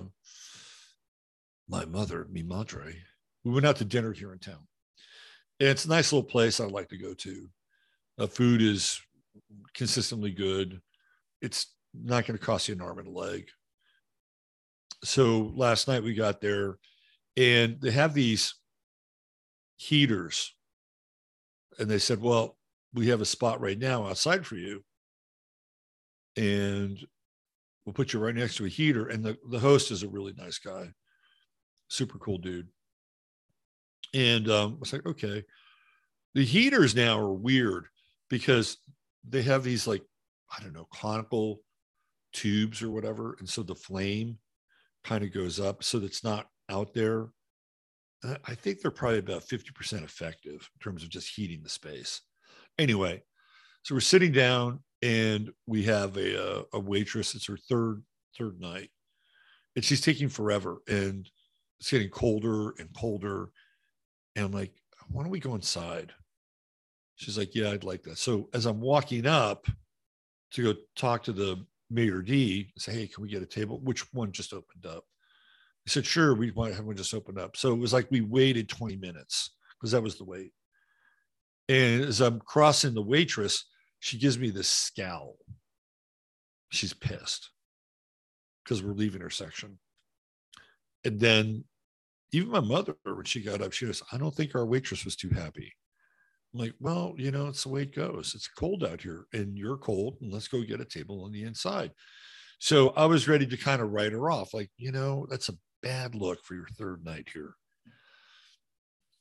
my 1.68 1.84
mother, 1.84 2.26
mi 2.30 2.42
madre, 2.42 2.96
we 3.44 3.52
went 3.52 3.66
out 3.66 3.76
to 3.76 3.84
dinner 3.84 4.12
here 4.12 4.32
in 4.32 4.38
town 4.38 4.66
And 5.60 5.68
it's 5.68 5.84
a 5.84 5.90
nice 5.90 6.12
little 6.12 6.28
place 6.28 6.60
I'd 6.60 6.72
like 6.72 6.88
to 6.88 6.98
go 6.98 7.12
to. 7.12 7.48
The 8.16 8.28
food 8.28 8.62
is 8.62 8.98
consistently 9.74 10.30
good. 10.30 10.80
It's 11.42 11.74
not 11.92 12.26
going 12.26 12.38
to 12.38 12.44
cost 12.44 12.68
you 12.68 12.74
an 12.74 12.80
arm 12.80 12.98
and 12.98 13.08
a 13.08 13.10
leg. 13.10 13.48
So 15.04 15.52
last 15.54 15.88
night 15.88 16.02
we 16.02 16.14
got 16.14 16.40
there 16.40 16.78
and 17.36 17.78
they 17.82 17.90
have 17.90 18.14
these 18.14 18.54
heaters. 19.76 20.54
And 21.82 21.90
they 21.90 21.98
said, 21.98 22.20
Well, 22.20 22.56
we 22.94 23.08
have 23.08 23.20
a 23.20 23.26
spot 23.26 23.60
right 23.60 23.78
now 23.78 24.06
outside 24.06 24.46
for 24.46 24.54
you. 24.54 24.84
And 26.36 26.96
we'll 27.84 27.92
put 27.92 28.12
you 28.12 28.20
right 28.20 28.34
next 28.34 28.56
to 28.56 28.66
a 28.66 28.68
heater. 28.68 29.08
And 29.08 29.24
the, 29.24 29.36
the 29.50 29.58
host 29.58 29.90
is 29.90 30.04
a 30.04 30.08
really 30.08 30.32
nice 30.38 30.58
guy, 30.58 30.92
super 31.88 32.18
cool 32.18 32.38
dude. 32.38 32.68
And 34.14 34.48
um, 34.48 34.74
I 34.76 34.78
was 34.78 34.92
like, 34.92 35.04
okay. 35.06 35.42
The 36.34 36.44
heaters 36.44 36.94
now 36.94 37.18
are 37.18 37.32
weird 37.32 37.88
because 38.30 38.78
they 39.28 39.42
have 39.42 39.64
these 39.64 39.88
like, 39.88 40.04
I 40.56 40.62
don't 40.62 40.72
know, 40.72 40.86
conical 40.94 41.62
tubes 42.32 42.80
or 42.80 42.92
whatever. 42.92 43.34
And 43.40 43.48
so 43.48 43.64
the 43.64 43.74
flame 43.74 44.38
kind 45.02 45.24
of 45.24 45.34
goes 45.34 45.58
up 45.58 45.82
so 45.82 45.98
that's 45.98 46.22
not 46.22 46.46
out 46.70 46.94
there. 46.94 47.26
Uh, 48.24 48.36
I 48.44 48.54
think 48.54 48.80
they're 48.80 48.90
probably 48.90 49.18
about 49.18 49.42
50% 49.42 50.04
effective 50.04 50.52
in 50.52 50.80
terms 50.82 51.02
of 51.02 51.08
just 51.08 51.34
heating 51.34 51.62
the 51.62 51.68
space. 51.68 52.20
Anyway, 52.78 53.22
so 53.82 53.94
we're 53.94 54.00
sitting 54.00 54.32
down 54.32 54.80
and 55.02 55.50
we 55.66 55.82
have 55.84 56.16
a, 56.16 56.60
uh, 56.60 56.62
a 56.74 56.80
waitress. 56.80 57.34
It's 57.34 57.46
her 57.46 57.56
third 57.56 58.02
third 58.38 58.60
night, 58.60 58.90
and 59.76 59.84
she's 59.84 60.00
taking 60.00 60.28
forever, 60.28 60.78
and 60.88 61.28
it's 61.80 61.90
getting 61.90 62.08
colder 62.08 62.70
and 62.78 62.88
colder. 62.96 63.50
And 64.36 64.46
I'm 64.46 64.52
like, 64.52 64.72
why 65.08 65.22
don't 65.22 65.30
we 65.30 65.40
go 65.40 65.54
inside? 65.54 66.12
She's 67.16 67.36
like, 67.36 67.54
yeah, 67.54 67.70
I'd 67.70 67.84
like 67.84 68.02
that. 68.04 68.18
So 68.18 68.48
as 68.54 68.66
I'm 68.66 68.80
walking 68.80 69.26
up 69.26 69.66
to 70.52 70.62
go 70.62 70.78
talk 70.96 71.22
to 71.24 71.32
the 71.32 71.64
maître 71.92 72.24
d', 72.24 72.72
say, 72.78 72.92
hey, 72.92 73.06
can 73.06 73.22
we 73.22 73.28
get 73.28 73.42
a 73.42 73.46
table? 73.46 73.80
Which 73.80 74.12
one 74.12 74.32
just 74.32 74.52
opened 74.52 74.86
up? 74.86 75.04
I 75.86 75.90
said, 75.90 76.06
sure, 76.06 76.34
we 76.34 76.52
might 76.52 76.74
have 76.74 76.84
one 76.84 76.96
just 76.96 77.14
open 77.14 77.38
up. 77.38 77.56
So 77.56 77.72
it 77.72 77.78
was 77.78 77.92
like 77.92 78.10
we 78.10 78.20
waited 78.20 78.68
20 78.68 78.96
minutes 78.96 79.50
because 79.78 79.92
that 79.92 80.02
was 80.02 80.16
the 80.16 80.24
wait. 80.24 80.52
And 81.68 82.02
as 82.02 82.20
I'm 82.20 82.40
crossing 82.40 82.94
the 82.94 83.02
waitress, 83.02 83.64
she 84.00 84.18
gives 84.18 84.38
me 84.38 84.50
this 84.50 84.68
scowl. 84.68 85.36
She's 86.70 86.92
pissed 86.92 87.50
because 88.64 88.82
we're 88.82 88.94
leaving 88.94 89.20
her 89.22 89.30
section. 89.30 89.78
And 91.04 91.18
then 91.18 91.64
even 92.32 92.50
my 92.50 92.60
mother, 92.60 92.94
when 93.04 93.24
she 93.24 93.42
got 93.42 93.60
up, 93.60 93.72
she 93.72 93.86
goes, 93.86 94.02
I 94.12 94.18
don't 94.18 94.34
think 94.34 94.54
our 94.54 94.64
waitress 94.64 95.04
was 95.04 95.16
too 95.16 95.30
happy. 95.30 95.72
I'm 96.54 96.60
like, 96.60 96.74
well, 96.80 97.14
you 97.16 97.30
know, 97.30 97.48
it's 97.48 97.64
the 97.64 97.70
way 97.70 97.82
it 97.82 97.94
goes. 97.94 98.34
It's 98.34 98.48
cold 98.48 98.84
out 98.84 99.00
here 99.00 99.26
and 99.32 99.56
you're 99.56 99.76
cold, 99.76 100.16
and 100.20 100.32
let's 100.32 100.48
go 100.48 100.62
get 100.62 100.80
a 100.80 100.84
table 100.84 101.24
on 101.24 101.32
the 101.32 101.42
inside. 101.42 101.92
So 102.58 102.90
I 102.90 103.06
was 103.06 103.26
ready 103.28 103.46
to 103.46 103.56
kind 103.56 103.82
of 103.82 103.90
write 103.90 104.12
her 104.12 104.30
off, 104.30 104.54
like, 104.54 104.70
you 104.76 104.92
know, 104.92 105.26
that's 105.28 105.48
a 105.48 105.54
bad 105.82 106.14
look 106.14 106.44
for 106.44 106.54
your 106.54 106.68
third 106.78 107.04
night 107.04 107.28
here. 107.32 107.54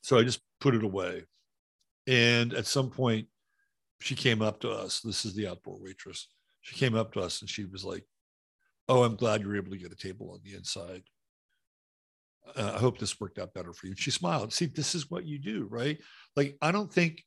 So 0.01 0.17
I 0.17 0.23
just 0.23 0.41
put 0.59 0.75
it 0.75 0.83
away. 0.83 1.23
And 2.07 2.53
at 2.53 2.65
some 2.65 2.89
point, 2.89 3.27
she 3.99 4.15
came 4.15 4.41
up 4.41 4.59
to 4.61 4.71
us. 4.71 5.01
This 5.01 5.25
is 5.25 5.35
the 5.35 5.47
outdoor 5.47 5.77
waitress. 5.79 6.27
She 6.61 6.75
came 6.75 6.95
up 6.95 7.13
to 7.13 7.21
us 7.21 7.41
and 7.41 7.49
she 7.49 7.65
was 7.65 7.83
like, 7.83 8.03
Oh, 8.87 9.03
I'm 9.03 9.15
glad 9.15 9.41
you 9.41 9.47
were 9.47 9.55
able 9.55 9.71
to 9.71 9.77
get 9.77 9.91
a 9.91 9.95
table 9.95 10.31
on 10.31 10.39
the 10.43 10.55
inside. 10.55 11.03
Uh, 12.55 12.73
I 12.75 12.79
hope 12.79 12.97
this 12.97 13.19
worked 13.19 13.39
out 13.39 13.53
better 13.53 13.71
for 13.73 13.85
you. 13.85 13.91
And 13.91 13.99
she 13.99 14.11
smiled. 14.11 14.51
See, 14.51 14.65
this 14.65 14.95
is 14.95 15.09
what 15.09 15.25
you 15.25 15.39
do, 15.39 15.67
right? 15.69 15.99
Like, 16.35 16.57
I 16.61 16.71
don't 16.71 16.91
think, 16.91 17.23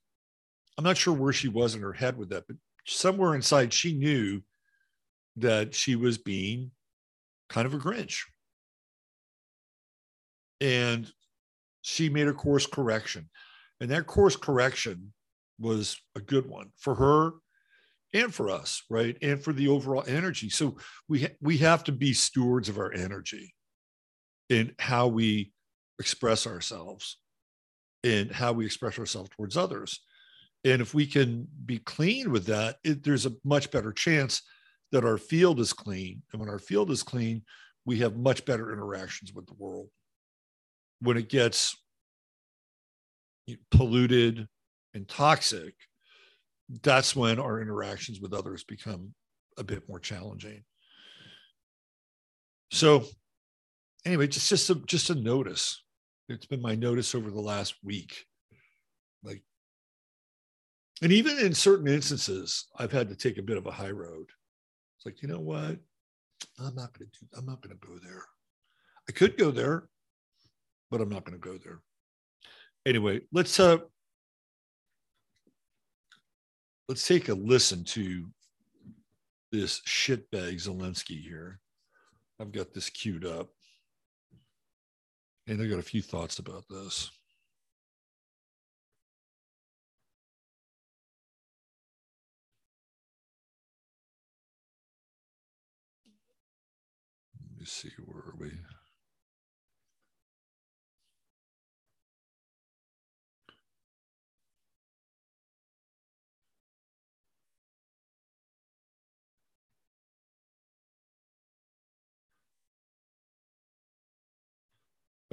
I'm 0.76 0.84
not 0.84 0.96
sure 0.96 1.14
where 1.14 1.32
she 1.32 1.48
was 1.48 1.74
in 1.74 1.80
her 1.80 1.92
head 1.92 2.18
with 2.18 2.30
that, 2.30 2.44
but 2.48 2.56
somewhere 2.86 3.34
inside, 3.34 3.72
she 3.72 3.96
knew 3.96 4.42
that 5.36 5.74
she 5.74 5.96
was 5.96 6.18
being 6.18 6.72
kind 7.48 7.66
of 7.66 7.74
a 7.74 7.78
Grinch. 7.78 8.22
And 10.64 11.12
she 11.82 12.08
made 12.08 12.26
a 12.26 12.32
course 12.32 12.66
correction. 12.66 13.28
And 13.80 13.90
that 13.90 14.06
course 14.06 14.34
correction 14.34 15.12
was 15.58 16.00
a 16.16 16.20
good 16.20 16.48
one 16.48 16.70
for 16.78 16.94
her 16.94 17.32
and 18.14 18.32
for 18.32 18.48
us, 18.48 18.82
right? 18.88 19.18
And 19.20 19.42
for 19.42 19.52
the 19.52 19.68
overall 19.68 20.04
energy. 20.06 20.48
So 20.48 20.78
we 21.06 21.24
ha- 21.24 21.36
we 21.42 21.58
have 21.58 21.84
to 21.84 21.92
be 21.92 22.14
stewards 22.14 22.70
of 22.70 22.78
our 22.78 22.92
energy 22.92 23.54
in 24.48 24.74
how 24.78 25.08
we 25.08 25.52
express 25.98 26.46
ourselves 26.46 27.18
and 28.02 28.30
how 28.30 28.52
we 28.54 28.64
express 28.64 28.98
ourselves 28.98 29.28
towards 29.36 29.58
others. 29.58 30.00
And 30.64 30.80
if 30.80 30.94
we 30.94 31.06
can 31.06 31.46
be 31.66 31.78
clean 31.78 32.30
with 32.30 32.46
that, 32.46 32.76
it, 32.84 33.04
there's 33.04 33.26
a 33.26 33.34
much 33.44 33.70
better 33.70 33.92
chance 33.92 34.40
that 34.92 35.04
our 35.04 35.18
field 35.18 35.60
is 35.60 35.74
clean. 35.74 36.22
And 36.32 36.40
when 36.40 36.48
our 36.48 36.58
field 36.58 36.90
is 36.90 37.02
clean, 37.02 37.42
we 37.84 37.98
have 37.98 38.16
much 38.16 38.46
better 38.46 38.72
interactions 38.72 39.34
with 39.34 39.46
the 39.46 39.54
world. 39.58 39.88
When 41.04 41.16
it 41.16 41.28
gets 41.28 41.76
polluted 43.70 44.48
and 44.94 45.06
toxic, 45.06 45.74
that's 46.82 47.14
when 47.14 47.38
our 47.38 47.60
interactions 47.60 48.20
with 48.20 48.32
others 48.32 48.64
become 48.64 49.14
a 49.58 49.64
bit 49.64 49.86
more 49.88 50.00
challenging. 50.00 50.64
So, 52.70 53.04
anyway, 54.06 54.28
just 54.28 54.48
just 54.48 54.70
a, 54.70 54.76
just 54.86 55.10
a 55.10 55.14
notice. 55.14 55.82
It's 56.28 56.46
been 56.46 56.62
my 56.62 56.74
notice 56.74 57.14
over 57.14 57.30
the 57.30 57.40
last 57.40 57.74
week. 57.84 58.24
Like, 59.22 59.42
and 61.02 61.12
even 61.12 61.38
in 61.38 61.52
certain 61.52 61.86
instances, 61.86 62.66
I've 62.78 62.92
had 62.92 63.10
to 63.10 63.14
take 63.14 63.36
a 63.36 63.42
bit 63.42 63.58
of 63.58 63.66
a 63.66 63.72
high 63.72 63.90
road. 63.90 64.26
It's 64.96 65.04
like, 65.04 65.20
you 65.20 65.28
know 65.28 65.40
what? 65.40 65.76
I'm 66.58 66.74
not 66.74 66.98
going 66.98 67.10
to 67.12 67.20
do. 67.20 67.26
I'm 67.36 67.44
not 67.44 67.60
going 67.60 67.76
to 67.78 67.86
go 67.86 67.98
there. 68.02 68.24
I 69.08 69.12
could 69.12 69.36
go 69.36 69.50
there, 69.50 69.88
but 70.90 71.00
I'm 71.00 71.08
not 71.08 71.24
going 71.24 71.38
to 71.40 71.48
go 71.48 71.58
there. 71.58 71.80
Anyway, 72.86 73.22
let's 73.32 73.58
uh 73.58 73.78
let's 76.88 77.06
take 77.06 77.28
a 77.28 77.34
listen 77.34 77.84
to 77.84 78.26
this 79.50 79.80
shitbag 79.82 80.54
Zelensky 80.56 81.22
here. 81.22 81.60
I've 82.40 82.52
got 82.52 82.74
this 82.74 82.90
queued 82.90 83.24
up. 83.24 83.48
And 85.46 85.62
I 85.62 85.66
got 85.66 85.78
a 85.78 85.82
few 85.82 86.02
thoughts 86.02 86.38
about 86.38 86.64
this. 86.68 87.10
Let 97.52 97.60
me 97.60 97.66
see, 97.66 97.90
where 98.04 98.18
are 98.18 98.34
we? 98.38 98.50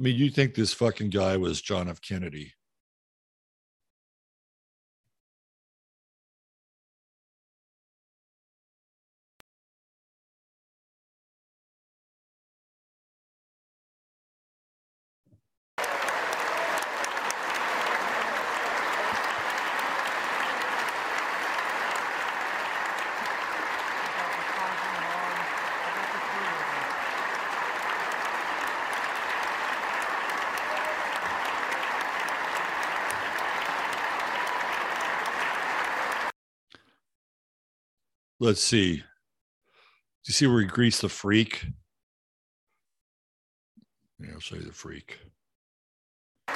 I 0.02 0.04
mean, 0.04 0.16
you 0.16 0.32
think 0.32 0.56
this 0.56 0.74
fucking 0.74 1.12
guy 1.12 1.38
was 1.38 1.62
John 1.62 1.88
F. 1.88 2.02
Kennedy? 2.02 2.54
Let's 38.42 38.62
see. 38.62 38.98
Do 38.98 39.04
you 40.26 40.34
see 40.34 40.48
where 40.48 40.60
he 40.62 40.68
greets 40.68 41.00
the 41.00 41.08
freak? 41.08 41.66
Yeah, 44.20 44.32
I'll 44.34 44.42
you 44.58 44.66
the 44.66 44.74
freak. 44.74 45.20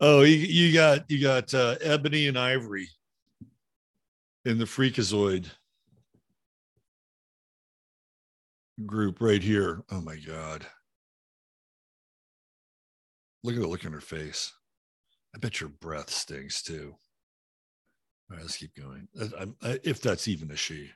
oh, 0.00 0.22
you, 0.22 0.36
you, 0.36 0.72
got 0.72 1.10
you 1.10 1.20
got 1.20 1.52
uh, 1.52 1.74
ebony 1.80 2.28
and 2.28 2.38
ivory 2.38 2.88
in 4.44 4.58
the 4.58 4.64
freakazoid 4.64 5.46
group 8.86 9.20
right 9.20 9.42
here. 9.42 9.82
Oh 9.90 10.00
my 10.00 10.14
god. 10.16 10.64
Look 13.44 13.54
at 13.54 13.60
the 13.60 13.68
look 13.68 13.84
in 13.84 13.92
her 13.92 14.00
face. 14.00 14.52
I 15.34 15.38
bet 15.38 15.60
your 15.60 15.70
breath 15.70 16.10
stinks 16.10 16.62
too. 16.62 16.94
All 18.30 18.36
right, 18.36 18.42
let's 18.42 18.56
keep 18.56 18.74
going. 18.74 19.08
I, 19.62 19.78
if 19.84 20.00
that's 20.00 20.28
even 20.28 20.50
a 20.50 20.56
she. 20.56 20.90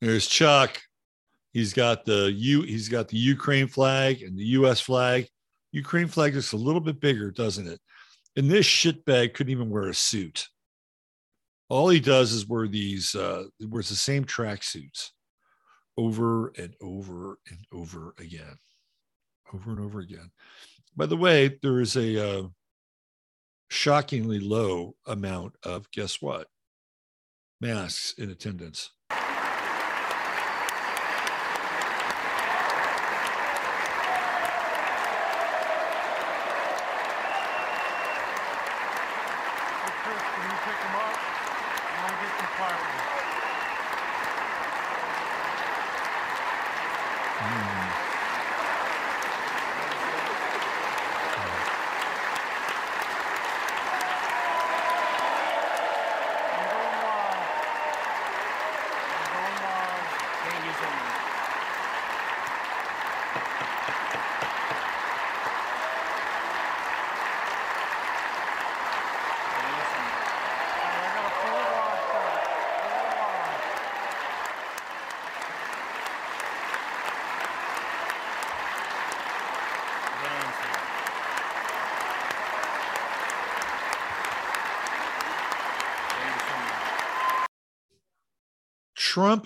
There's 0.00 0.26
Chuck. 0.26 0.80
He's 1.52 1.72
got 1.74 2.04
the 2.04 2.32
U. 2.32 2.62
He's 2.62 2.88
got 2.88 3.08
the 3.08 3.18
Ukraine 3.18 3.66
flag 3.66 4.22
and 4.22 4.38
the 4.38 4.44
U.S. 4.44 4.80
flag. 4.80 5.26
Ukraine 5.72 6.08
flag 6.08 6.34
is 6.36 6.52
a 6.52 6.56
little 6.56 6.80
bit 6.80 7.00
bigger, 7.00 7.30
doesn't 7.30 7.66
it? 7.66 7.80
And 8.36 8.50
this 8.50 8.66
shitbag 8.66 9.34
couldn't 9.34 9.50
even 9.50 9.70
wear 9.70 9.88
a 9.88 9.94
suit. 9.94 10.48
All 11.68 11.88
he 11.88 12.00
does 12.00 12.32
is 12.32 12.46
wear 12.46 12.66
these, 12.68 13.14
uh, 13.14 13.44
wears 13.60 13.88
the 13.88 13.94
same 13.94 14.24
track 14.24 14.62
suits 14.62 15.12
over 15.96 16.48
and 16.56 16.74
over 16.80 17.38
and 17.48 17.58
over 17.72 18.14
again. 18.18 18.56
Over 19.52 19.70
and 19.70 19.80
over 19.80 20.00
again. 20.00 20.30
By 20.96 21.06
the 21.06 21.16
way, 21.16 21.58
there 21.62 21.80
is 21.80 21.96
a 21.96 22.40
uh, 22.40 22.48
shockingly 23.68 24.40
low 24.40 24.94
amount 25.06 25.54
of 25.62 25.90
guess 25.90 26.20
what? 26.20 26.48
Masks 27.60 28.14
in 28.18 28.30
attendance. 28.30 28.90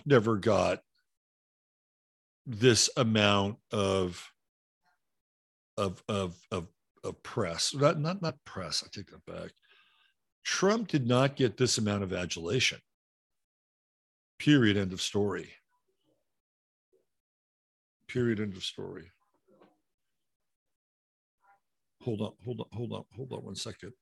Never 0.07 0.37
got 0.37 0.81
this 2.47 2.91
amount 2.97 3.57
of 3.73 4.31
of 5.77 6.03
of 6.09 6.39
of, 6.51 6.69
of 7.03 7.23
press. 7.23 7.75
Not, 7.75 7.99
not 7.99 8.23
not 8.23 8.37
press. 8.45 8.83
I 8.85 8.89
take 8.93 9.11
that 9.11 9.25
back. 9.27 9.53
Trump 10.45 10.89
did 10.89 11.07
not 11.07 11.37
get 11.37 11.57
this 11.57 11.79
amount 11.79 12.03
of 12.03 12.13
adulation. 12.13 12.79
Period. 14.39 14.77
End 14.77 14.93
of 14.93 15.01
story. 15.01 15.51
Period. 18.09 18.41
End 18.41 18.57
of 18.57 18.65
story. 18.65 19.11
Hold 22.03 22.21
on, 22.21 22.33
hold 22.45 22.61
on, 22.61 22.67
hold 22.73 22.93
on, 22.93 23.05
hold 23.17 23.33
on 23.33 23.39
one 23.39 23.55
second. 23.55 23.93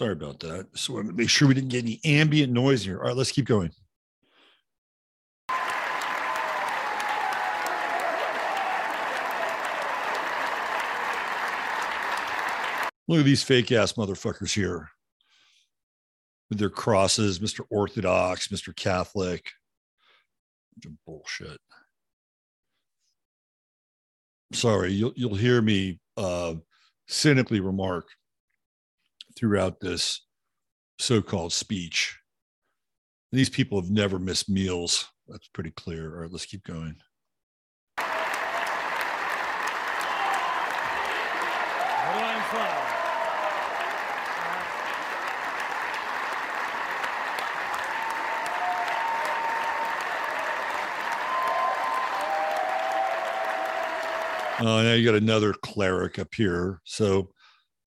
Sorry 0.00 0.12
about 0.12 0.40
that. 0.40 0.74
To 0.74 1.02
make 1.02 1.28
sure 1.28 1.46
we 1.46 1.52
didn't 1.52 1.68
get 1.68 1.84
any 1.84 2.00
ambient 2.06 2.50
noise 2.50 2.82
here. 2.82 3.00
All 3.00 3.08
right, 3.08 3.16
let's 3.16 3.32
keep 3.32 3.44
going. 3.44 3.70
Look 13.08 13.18
at 13.18 13.24
these 13.26 13.42
fake 13.42 13.72
ass 13.72 13.92
motherfuckers 13.92 14.54
here 14.54 14.88
with 16.48 16.58
their 16.58 16.70
crosses, 16.70 17.38
Mr. 17.38 17.66
Orthodox, 17.68 18.48
Mr. 18.48 18.74
Catholic. 18.74 19.52
Bullshit. 21.04 21.60
Sorry, 24.54 24.92
you'll 24.92 25.12
you'll 25.14 25.34
hear 25.34 25.60
me 25.60 26.00
uh, 26.16 26.54
cynically 27.06 27.60
remark 27.60 28.08
throughout 29.36 29.80
this 29.80 30.20
so-called 30.98 31.52
speech. 31.52 32.18
These 33.32 33.50
people 33.50 33.80
have 33.80 33.90
never 33.90 34.18
missed 34.18 34.48
meals. 34.48 35.08
That's 35.28 35.48
pretty 35.48 35.70
clear. 35.70 36.14
All 36.14 36.22
right, 36.22 36.32
let's 36.32 36.46
keep 36.46 36.64
going. 36.64 36.96
Uh, 54.60 54.82
now 54.82 54.92
you 54.92 55.06
got 55.06 55.14
another 55.14 55.54
cleric 55.54 56.18
up 56.18 56.34
here. 56.34 56.82
So 56.84 57.30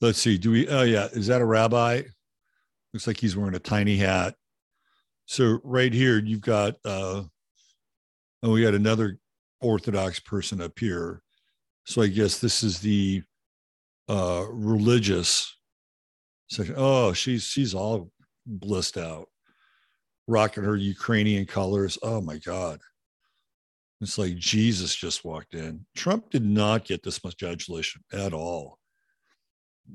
let's 0.03 0.19
see. 0.19 0.37
Do 0.37 0.51
we? 0.51 0.67
Oh 0.67 0.83
yeah, 0.83 1.07
is 1.13 1.27
that 1.27 1.41
a 1.41 1.45
rabbi? 1.45 2.01
Looks 2.93 3.07
like 3.07 3.17
he's 3.17 3.35
wearing 3.35 3.55
a 3.55 3.59
tiny 3.59 3.95
hat. 3.97 4.35
So 5.25 5.59
right 5.63 5.93
here, 5.93 6.19
you've 6.19 6.41
got. 6.41 6.75
uh 6.85 7.23
Oh, 8.45 8.51
we 8.51 8.61
got 8.61 8.73
another 8.73 9.17
Orthodox 9.61 10.19
person 10.19 10.61
up 10.61 10.77
here. 10.77 11.21
So 11.85 12.01
I 12.01 12.07
guess 12.07 12.39
this 12.39 12.61
is 12.61 12.79
the 12.79 13.23
uh 14.09 14.45
religious 14.49 15.57
section. 16.49 16.75
Oh, 16.77 17.13
she's 17.13 17.43
she's 17.43 17.73
all 17.73 18.11
blissed 18.45 18.97
out, 18.97 19.29
rocking 20.27 20.65
her 20.65 20.75
Ukrainian 20.75 21.45
colors. 21.45 21.97
Oh 22.03 22.19
my 22.19 22.37
God. 22.37 22.81
It's 24.01 24.17
like 24.17 24.35
Jesus 24.35 24.93
just 24.93 25.23
walked 25.23 25.53
in. 25.53 25.85
Trump 25.95 26.29
did 26.29 26.43
not 26.43 26.83
get 26.83 27.01
this 27.03 27.23
much 27.23 27.41
adulation 27.41 28.03
at 28.11 28.33
all. 28.33 28.77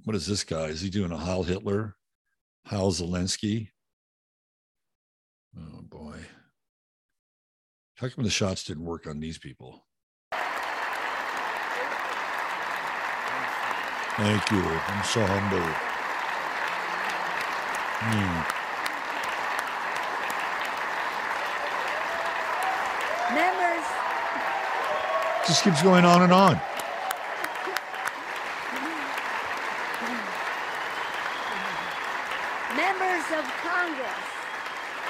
What 0.05 0.17
is 0.17 0.27
this 0.27 0.45
guy? 0.45 0.67
Is 0.67 0.81
he 0.81 0.91
doing 0.91 1.13
a 1.13 1.17
Heil 1.17 1.43
Hitler? 1.43 1.97
Heil 2.67 2.93
Zelensky? 2.93 3.71
Oh 5.59 5.83
boy. 5.83 6.19
How 7.97 8.09
come 8.09 8.25
the 8.25 8.31
shots 8.31 8.65
didn't 8.65 8.85
work 8.85 9.07
on 9.07 9.21
these 9.21 9.39
people? 9.39 9.85
Thank 14.19 14.51
you. 14.51 14.59
I'm 14.63 15.05
so 15.05 15.25
humble. 15.25 15.69
Hmm. 18.01 18.59
Members, 23.35 23.87
Just 25.47 25.63
keeps 25.65 25.83
going 25.83 26.05
on 26.05 26.23
and 26.23 26.33
on. 26.33 26.61
members 32.77 33.25
of 33.39 33.45
Congress. 33.89 34.11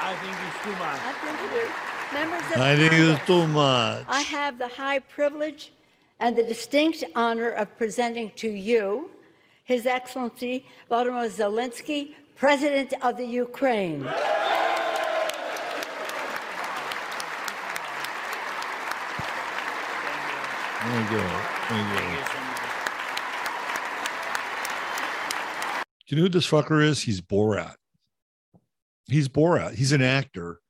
I 0.01 0.15
think 0.23 0.37
it's 0.47 0.63
too 0.63 0.71
much. 0.79 1.01
I 1.03 1.13
think 1.25 1.37
it 1.43 1.57
is. 1.65 1.71
Members 2.13 2.41
of 2.41 2.61
I 2.61 2.77
think 2.77 2.91
Congress. 2.93 3.19
it's 3.19 3.27
too 3.27 3.47
much. 3.49 4.05
I 4.09 4.21
have 4.21 4.59
the 4.59 4.69
high 4.69 5.01
privilege 5.01 5.73
and 6.21 6.37
the 6.37 6.45
distinct 6.45 7.03
honor 7.17 7.51
of 7.51 7.77
presenting 7.77 8.31
to 8.37 8.49
you 8.49 9.11
His 9.65 9.85
Excellency 9.85 10.65
Volodymyr 10.91 11.29
Zelensky, 11.29 12.15
President 12.37 12.95
of 13.03 13.17
the 13.17 13.27
Ukraine. 13.27 14.05
There 20.85 21.01
you 21.03 21.09
go. 21.11 21.43
There 21.69 21.79
you 21.79 21.85
go. 21.99 22.25
Do 26.07 26.15
you 26.15 26.17
know 26.17 26.23
who 26.23 26.29
this 26.29 26.49
fucker 26.49 26.83
is? 26.83 27.03
He's 27.03 27.21
Borat. 27.21 27.75
He's 29.09 29.29
Borat. 29.29 29.75
He's 29.75 29.93
an 29.93 30.03
actor 30.03 30.61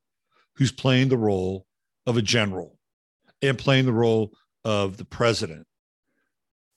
who's 0.57 0.73
playing 0.73 1.09
the 1.09 1.19
role 1.19 1.67
of 2.07 2.17
a 2.17 2.23
general 2.23 2.79
and 3.43 3.59
playing 3.59 3.85
the 3.85 3.93
role 3.93 4.33
of 4.65 4.97
the 4.97 5.05
president. 5.05 5.67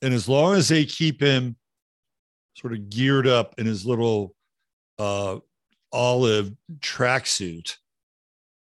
And 0.02 0.12
as 0.12 0.28
long 0.28 0.54
as 0.56 0.68
they 0.68 0.84
keep 0.84 1.20
him 1.20 1.56
sort 2.54 2.72
of 2.72 2.90
geared 2.90 3.26
up 3.26 3.54
in 3.58 3.66
his 3.66 3.86
little 3.86 4.34
uh, 4.98 5.38
olive 5.92 6.52
tracksuit, 6.80 7.76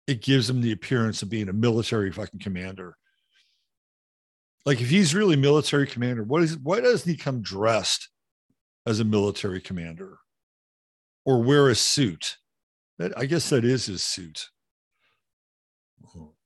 it 0.07 0.21
gives 0.21 0.49
him 0.49 0.61
the 0.61 0.71
appearance 0.71 1.21
of 1.21 1.29
being 1.29 1.49
a 1.49 1.53
military 1.53 2.11
fucking 2.11 2.39
commander. 2.39 2.95
like 4.65 4.81
if 4.81 4.89
he's 4.89 5.15
really 5.15 5.35
military 5.35 5.87
commander, 5.87 6.23
what 6.23 6.41
is 6.41 6.57
why 6.57 6.79
doesn't 6.79 7.09
he 7.09 7.17
come 7.17 7.41
dressed 7.41 8.09
as 8.85 8.99
a 8.99 9.05
military 9.05 9.61
commander 9.61 10.17
or 11.25 11.41
wear 11.43 11.69
a 11.69 11.75
suit? 11.75 12.37
That 12.97 13.17
I 13.17 13.25
guess 13.25 13.49
that 13.49 13.65
is 13.65 13.87
his 13.87 14.01
suit. 14.03 14.49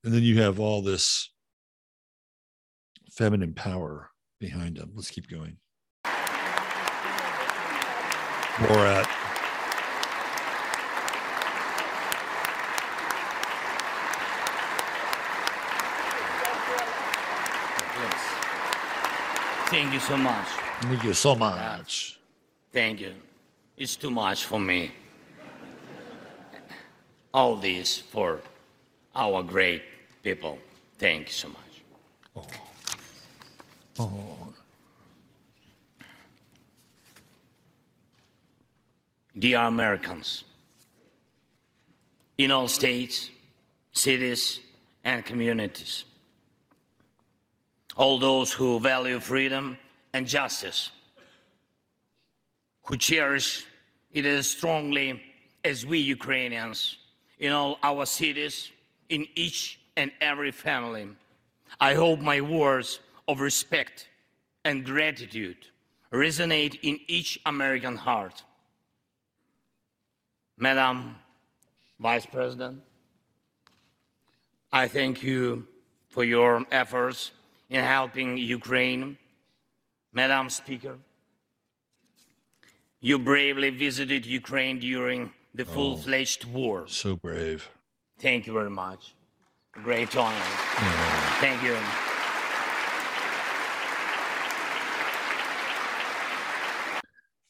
And 0.03 0.13
then 0.13 0.23
you 0.23 0.41
have 0.41 0.59
all 0.59 0.81
this 0.81 1.29
feminine 3.11 3.53
power 3.53 4.09
behind 4.39 4.77
him. 4.77 4.91
Let's 4.95 5.11
keep 5.11 5.29
going. 5.29 5.57
Borat. 8.59 9.07
Yes. 17.95 18.21
Thank 19.69 19.93
you 19.93 19.99
so 19.99 20.17
much. 20.17 20.47
Thank 20.81 21.03
you 21.03 21.13
so 21.13 21.35
much. 21.35 22.19
Thank 22.71 23.01
you. 23.01 23.13
It's 23.77 23.95
too 23.95 24.11
much 24.11 24.45
for 24.45 24.59
me. 24.59 24.91
All 27.34 27.55
this 27.55 27.97
for 27.97 28.41
our 29.15 29.43
great 29.43 29.84
people. 30.23 30.57
Thank 30.97 31.27
you 31.27 31.34
so 31.34 31.47
much. 31.49 31.57
Oh. 32.36 32.45
oh, 33.99 34.53
Dear 39.38 39.59
Americans, 39.59 40.43
in 42.38 42.51
all 42.51 42.67
states, 42.67 43.30
cities, 43.93 44.59
and 45.03 45.23
communities, 45.23 46.03
all 47.95 48.19
those 48.19 48.51
who 48.51 48.80
value 48.80 49.19
freedom 49.19 49.77
and 50.13 50.27
justice, 50.27 50.91
who 52.84 52.97
cherish 52.97 53.65
it 54.11 54.25
as 54.25 54.49
strongly 54.49 55.21
as 55.63 55.86
we 55.86 55.99
Ukrainians 55.99 56.97
in 57.39 57.51
all 57.51 57.79
our 57.81 58.05
cities, 58.05 58.71
in 59.09 59.27
each 59.35 59.79
and 59.95 60.11
every 60.21 60.51
family. 60.51 61.07
I 61.79 61.93
hope 61.93 62.19
my 62.19 62.41
words 62.41 62.99
of 63.27 63.39
respect 63.39 64.07
and 64.65 64.85
gratitude 64.85 65.57
resonate 66.11 66.79
in 66.81 66.99
each 67.07 67.39
American 67.45 67.95
heart. 67.95 68.43
Madam 70.57 71.15
Vice 71.99 72.25
President, 72.25 72.81
I 74.71 74.87
thank 74.87 75.23
you 75.23 75.67
for 76.09 76.23
your 76.23 76.65
efforts 76.71 77.31
in 77.69 77.83
helping 77.83 78.37
Ukraine. 78.37 79.17
Madam 80.11 80.49
Speaker, 80.49 80.97
you 82.99 83.19
bravely 83.19 83.69
visited 83.69 84.25
Ukraine 84.25 84.79
during 84.79 85.31
the 85.53 85.65
full 85.65 85.97
fledged 85.97 86.45
war. 86.45 86.87
so 86.87 87.15
brave. 87.15 87.69
Thank 88.19 88.47
you 88.47 88.53
very 88.53 88.69
much. 88.69 89.15
Great 89.73 90.15
honor. 90.15 90.35
Thank 91.39 91.63
you. 91.63 91.77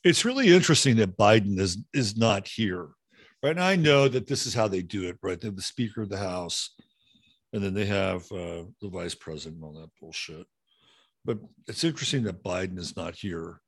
It's 0.03 0.23
really 0.23 0.53
interesting 0.53 0.95
that 0.97 1.17
Biden 1.17 1.59
is 1.59 1.77
is 1.93 2.17
not 2.17 2.47
here. 2.47 2.89
Right. 3.41 3.51
And 3.51 3.61
I 3.61 3.75
know 3.75 4.07
that 4.09 4.27
this 4.27 4.45
is 4.45 4.53
how 4.53 4.67
they 4.67 4.81
do 4.81 5.07
it, 5.07 5.17
right? 5.21 5.39
They 5.39 5.47
have 5.47 5.55
the 5.55 5.61
Speaker 5.61 6.01
of 6.01 6.09
the 6.09 6.17
House, 6.17 6.71
and 7.53 7.63
then 7.63 7.73
they 7.73 7.85
have 7.85 8.21
uh, 8.31 8.63
the 8.81 8.89
Vice 8.89 9.15
President 9.15 9.55
and 9.55 9.63
all 9.63 9.81
that 9.81 9.89
bullshit. 9.99 10.45
But 11.25 11.39
it's 11.67 11.83
interesting 11.83 12.23
that 12.23 12.43
Biden 12.43 12.77
is 12.77 12.95
not 12.95 13.15
here. 13.15 13.61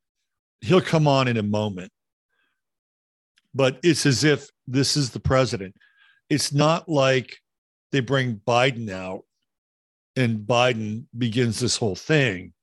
He'll 0.61 0.81
come 0.81 1.07
on 1.07 1.27
in 1.27 1.37
a 1.37 1.43
moment. 1.43 1.91
But 3.53 3.79
it's 3.83 4.05
as 4.05 4.23
if 4.23 4.49
this 4.67 4.95
is 4.95 5.09
the 5.09 5.19
president. 5.19 5.75
It's 6.29 6.53
not 6.53 6.87
like 6.87 7.37
they 7.91 7.99
bring 7.99 8.41
Biden 8.47 8.89
out 8.89 9.23
and 10.15 10.39
Biden 10.39 11.05
begins 11.17 11.59
this 11.59 11.77
whole 11.77 11.95
thing. 11.95 12.53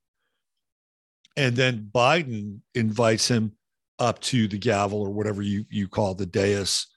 And 1.37 1.55
then 1.55 1.89
Biden 1.93 2.59
invites 2.73 3.27
him 3.27 3.53
up 3.99 4.19
to 4.21 4.47
the 4.47 4.57
gavel 4.57 5.01
or 5.01 5.11
whatever 5.11 5.41
you, 5.41 5.65
you 5.69 5.87
call 5.87 6.15
the 6.15 6.25
dais. 6.25 6.87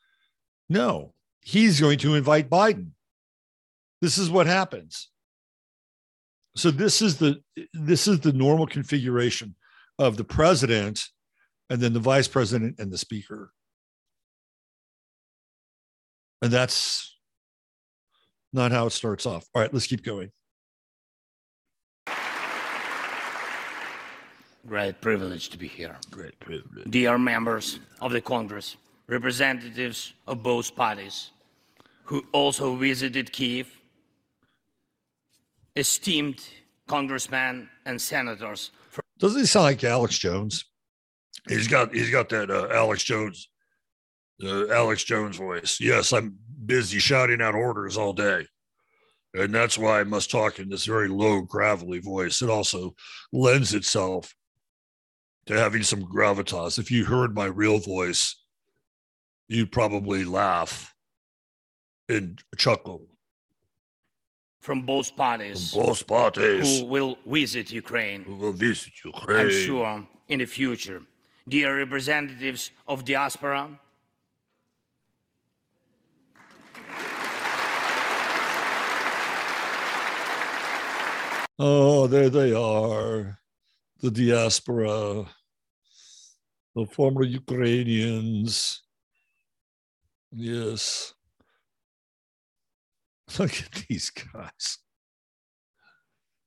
No, 0.68 1.12
he's 1.40 1.80
going 1.80 1.98
to 1.98 2.14
invite 2.14 2.48
Biden. 2.48 2.90
This 4.00 4.18
is 4.18 4.30
what 4.30 4.46
happens. 4.46 5.10
So 6.56 6.70
this 6.70 7.00
is 7.00 7.16
the 7.16 7.40
this 7.72 8.06
is 8.06 8.20
the 8.20 8.32
normal 8.32 8.66
configuration 8.66 9.54
of 9.98 10.16
the 10.16 10.24
president 10.24 11.02
and 11.70 11.80
then 11.80 11.92
the 11.92 12.00
vice 12.00 12.28
president 12.28 12.78
and 12.78 12.92
the 12.92 12.98
speaker. 12.98 13.52
And 16.42 16.52
that's 16.52 17.16
not 18.52 18.72
how 18.72 18.86
it 18.86 18.90
starts 18.90 19.24
off. 19.26 19.48
All 19.54 19.62
right, 19.62 19.72
let's 19.72 19.86
keep 19.86 20.04
going. 20.04 20.30
Great 24.66 25.00
privilege 25.00 25.48
to 25.50 25.58
be 25.58 25.68
here. 25.68 25.96
Great 26.10 26.38
privilege. 26.40 26.90
Dear 26.90 27.18
members 27.18 27.80
of 28.00 28.12
the 28.12 28.20
Congress, 28.20 28.76
representatives 29.08 30.14
of 30.26 30.42
both 30.42 30.74
parties 30.76 31.30
who 32.04 32.24
also 32.32 32.74
visited 32.76 33.32
Kiev, 33.32 33.68
esteemed 35.74 36.40
congressmen 36.86 37.68
and 37.86 38.00
senators 38.00 38.70
from 38.90 39.02
Doesn't 39.18 39.40
he 39.40 39.46
sound 39.46 39.64
like 39.64 39.84
Alex 39.84 40.18
Jones? 40.18 40.64
He's 41.48 41.66
got 41.66 41.92
he's 41.92 42.10
got 42.10 42.28
that 42.28 42.50
uh, 42.50 42.68
Alex 42.70 43.02
Jones, 43.02 43.48
uh, 44.42 44.68
Alex 44.68 45.04
Jones 45.04 45.36
voice. 45.36 45.78
Yes, 45.80 46.12
I'm 46.12 46.36
busy 46.66 46.98
shouting 46.98 47.40
out 47.42 47.54
orders 47.54 47.96
all 47.96 48.12
day, 48.12 48.46
and 49.34 49.54
that's 49.54 49.78
why 49.78 50.00
I 50.00 50.04
must 50.04 50.30
talk 50.30 50.58
in 50.58 50.68
this 50.68 50.84
very 50.84 51.08
low, 51.08 51.42
gravelly 51.42 51.98
voice. 52.00 52.42
It 52.42 52.50
also 52.50 52.94
lends 53.32 53.74
itself 53.74 54.34
to 55.46 55.54
having 55.58 55.82
some 55.82 56.02
gravitas. 56.04 56.78
If 56.78 56.90
you 56.90 57.04
heard 57.04 57.34
my 57.34 57.46
real 57.46 57.78
voice, 57.78 58.36
you'd 59.48 59.72
probably 59.72 60.24
laugh 60.24 60.94
and 62.08 62.40
chuckle. 62.56 63.08
from 64.60 64.82
both 64.82 65.16
parties 65.16 65.74
Both 65.74 66.06
parties 66.06 66.80
who 66.80 66.86
will 66.86 67.18
visit 67.26 67.72
Ukraine, 67.72 68.22
who 68.22 68.36
will 68.36 68.52
visit 68.52 68.92
Ukraine. 69.04 69.46
I'm 69.46 69.50
sure, 69.50 70.06
in 70.28 70.38
the 70.38 70.46
future. 70.46 71.02
Dear 71.48 71.76
representatives 71.78 72.70
of 72.86 73.04
diaspora, 73.04 73.62
Oh, 81.64 82.08
there 82.08 82.28
they 82.28 82.52
are, 82.52 83.38
the 84.00 84.10
diaspora, 84.10 85.26
the 86.74 86.86
former 86.86 87.22
Ukrainians. 87.22 88.82
Yes. 90.32 91.14
Look 93.38 93.52
at 93.60 93.84
these 93.88 94.10
guys. 94.10 94.78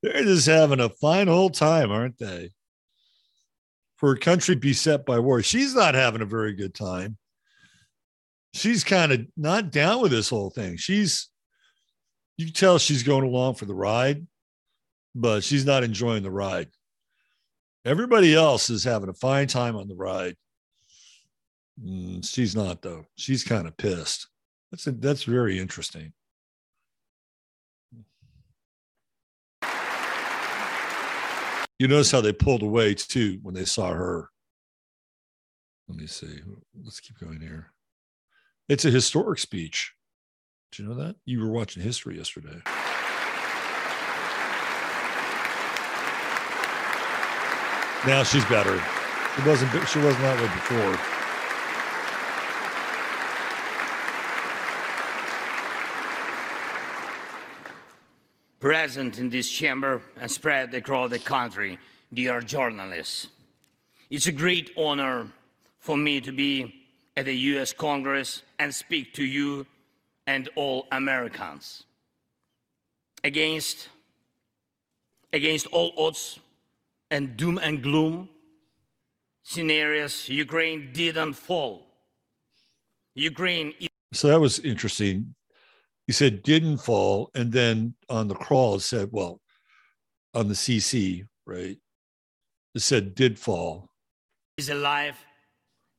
They're 0.03 0.23
just 0.23 0.47
having 0.47 0.81
a 0.81 0.89
fine 0.89 1.29
old 1.29 1.53
time, 1.53 1.93
aren't 1.93 2.17
they? 2.17 2.49
For 3.95 4.11
a 4.11 4.19
country 4.19 4.55
beset 4.55 5.05
by 5.05 5.19
war, 5.19 5.41
she's 5.41 5.73
not 5.73 5.95
having 5.95 6.23
a 6.23 6.25
very 6.25 6.55
good 6.55 6.73
time. 6.73 7.15
She's 8.53 8.83
kind 8.83 9.13
of 9.13 9.21
not 9.37 9.71
down 9.71 10.01
with 10.01 10.11
this 10.11 10.27
whole 10.27 10.49
thing. 10.49 10.75
She's, 10.75 11.29
you 12.35 12.51
tell 12.51 12.79
she's 12.79 13.03
going 13.03 13.23
along 13.23 13.55
for 13.55 13.63
the 13.63 13.73
ride 13.73 14.27
but 15.15 15.43
she's 15.43 15.65
not 15.65 15.83
enjoying 15.83 16.23
the 16.23 16.29
ride. 16.29 16.67
Everybody 17.85 18.35
else 18.35 18.69
is 18.69 18.83
having 18.83 19.09
a 19.09 19.13
fine 19.13 19.47
time 19.47 19.77
on 19.77 19.87
the 19.87 19.95
ride. 19.95 20.35
Mm, 21.83 22.27
she's 22.27 22.55
not 22.55 22.81
though. 22.81 23.05
She's 23.15 23.43
kind 23.43 23.67
of 23.67 23.77
pissed. 23.77 24.27
That's 24.71 24.85
that's 24.85 25.23
very 25.23 25.57
interesting. 25.57 26.13
You 31.77 31.89
notice 31.89 32.11
how 32.11 32.21
they 32.21 32.31
pulled 32.31 32.63
away 32.63 32.93
too 32.93 33.39
when 33.41 33.53
they 33.53 33.65
saw 33.65 33.91
her. 33.91 34.29
Let 35.87 35.97
me 35.97 36.07
see. 36.07 36.39
Let's 36.83 36.99
keep 36.99 37.19
going 37.19 37.41
here. 37.41 37.71
It's 38.69 38.85
a 38.85 38.89
historic 38.89 39.39
speech. 39.39 39.93
Did 40.71 40.79
you 40.79 40.89
know 40.89 40.95
that? 40.95 41.15
You 41.25 41.41
were 41.41 41.51
watching 41.51 41.83
history 41.83 42.17
yesterday. 42.17 42.61
Now 48.07 48.23
she's 48.23 48.45
better. 48.45 48.81
She 49.35 49.49
wasn't. 49.49 49.71
She 49.87 49.99
wasn't 49.99 50.21
that 50.21 50.39
way 50.39 50.47
before. 50.47 51.15
present 58.65 59.19
in 59.19 59.29
this 59.29 59.47
chamber 59.47 60.01
and 60.19 60.31
spread 60.31 60.73
across 60.73 61.11
the 61.11 61.19
country, 61.19 61.77
dear 62.11 62.41
journalists. 62.41 63.27
It's 64.09 64.25
a 64.25 64.31
great 64.31 64.71
honor 64.75 65.27
for 65.77 65.95
me 65.95 66.19
to 66.21 66.31
be 66.31 66.73
at 67.15 67.25
the 67.25 67.35
US 67.53 67.73
Congress 67.73 68.41
and 68.57 68.73
speak 68.73 69.13
to 69.13 69.23
you 69.23 69.67
and 70.25 70.49
all 70.55 70.87
Americans. 70.91 71.83
Against, 73.23 73.89
against 75.31 75.67
all 75.67 75.93
odds 75.95 76.39
and 77.15 77.37
doom 77.37 77.57
and 77.57 77.81
gloom 77.81 78.27
scenarios, 79.43 80.27
Ukraine 80.27 80.91
didn't 80.91 81.33
fall. 81.33 81.87
Ukraine. 83.15 83.73
So 84.11 84.27
that 84.27 84.39
was 84.39 84.59
interesting. 84.59 85.33
He 86.07 86.13
said 86.13 86.43
didn't 86.43 86.79
fall, 86.79 87.31
and 87.33 87.51
then 87.53 87.95
on 88.09 88.27
the 88.27 88.35
crawl 88.35 88.75
it 88.75 88.81
said, 88.81 89.07
well, 89.11 89.39
on 90.33 90.49
the 90.49 90.53
CC, 90.53 91.25
right? 91.45 91.77
It 92.75 92.81
said 92.81 93.15
did 93.15 93.39
fall. 93.39 93.89
Is 94.57 94.69
alive 94.69 95.17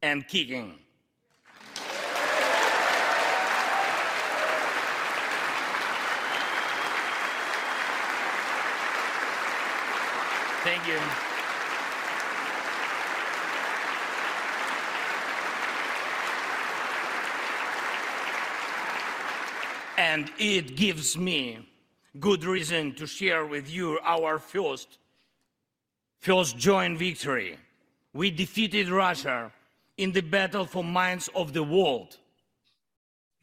and 0.02 0.28
kicking. 0.28 0.74
Thank 10.66 10.88
you. 10.88 10.98
And 19.96 20.28
it 20.40 20.74
gives 20.74 21.16
me 21.16 21.68
good 22.18 22.44
reason 22.44 22.96
to 22.96 23.06
share 23.06 23.46
with 23.46 23.70
you 23.70 24.00
our 24.02 24.40
first, 24.40 24.98
first 26.18 26.58
joint 26.58 26.98
victory. 26.98 27.58
We 28.12 28.32
defeated 28.32 28.88
Russia 28.88 29.52
in 29.96 30.10
the 30.10 30.20
battle 30.20 30.66
for 30.66 30.82
minds 30.82 31.30
of 31.36 31.52
the 31.52 31.62
world. 31.62 32.16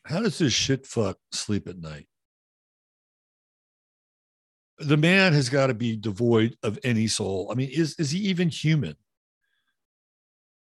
How 0.03 0.19
does 0.19 0.39
this 0.39 0.51
shit 0.51 0.85
fuck 0.85 1.19
sleep 1.31 1.69
at 1.69 1.77
night? 1.77 2.07
The 4.79 4.97
man 4.97 5.33
has 5.33 5.49
got 5.49 5.67
to 5.67 5.73
be 5.73 5.95
devoid 5.95 6.57
of 6.63 6.79
any 6.83 7.07
soul. 7.07 7.49
I 7.51 7.55
mean, 7.55 7.69
is, 7.69 7.95
is 7.99 8.11
he 8.11 8.19
even 8.29 8.49
human? 8.49 8.95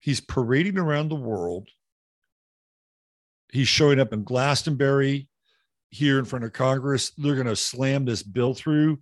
He's 0.00 0.20
parading 0.20 0.78
around 0.78 1.08
the 1.08 1.14
world. 1.14 1.68
He's 3.52 3.68
showing 3.68 4.00
up 4.00 4.12
in 4.12 4.24
Glastonbury 4.24 5.28
here 5.90 6.18
in 6.18 6.24
front 6.24 6.44
of 6.44 6.52
Congress. 6.52 7.12
They're 7.16 7.34
going 7.34 7.46
to 7.46 7.56
slam 7.56 8.04
this 8.04 8.22
bill 8.22 8.54
through 8.54 9.00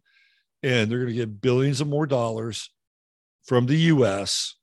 and 0.62 0.90
they're 0.90 0.98
going 0.98 1.10
to 1.10 1.14
get 1.14 1.40
billions 1.40 1.80
of 1.80 1.88
more 1.88 2.06
dollars 2.06 2.70
from 3.44 3.66
the 3.66 3.76
US. 3.76 4.56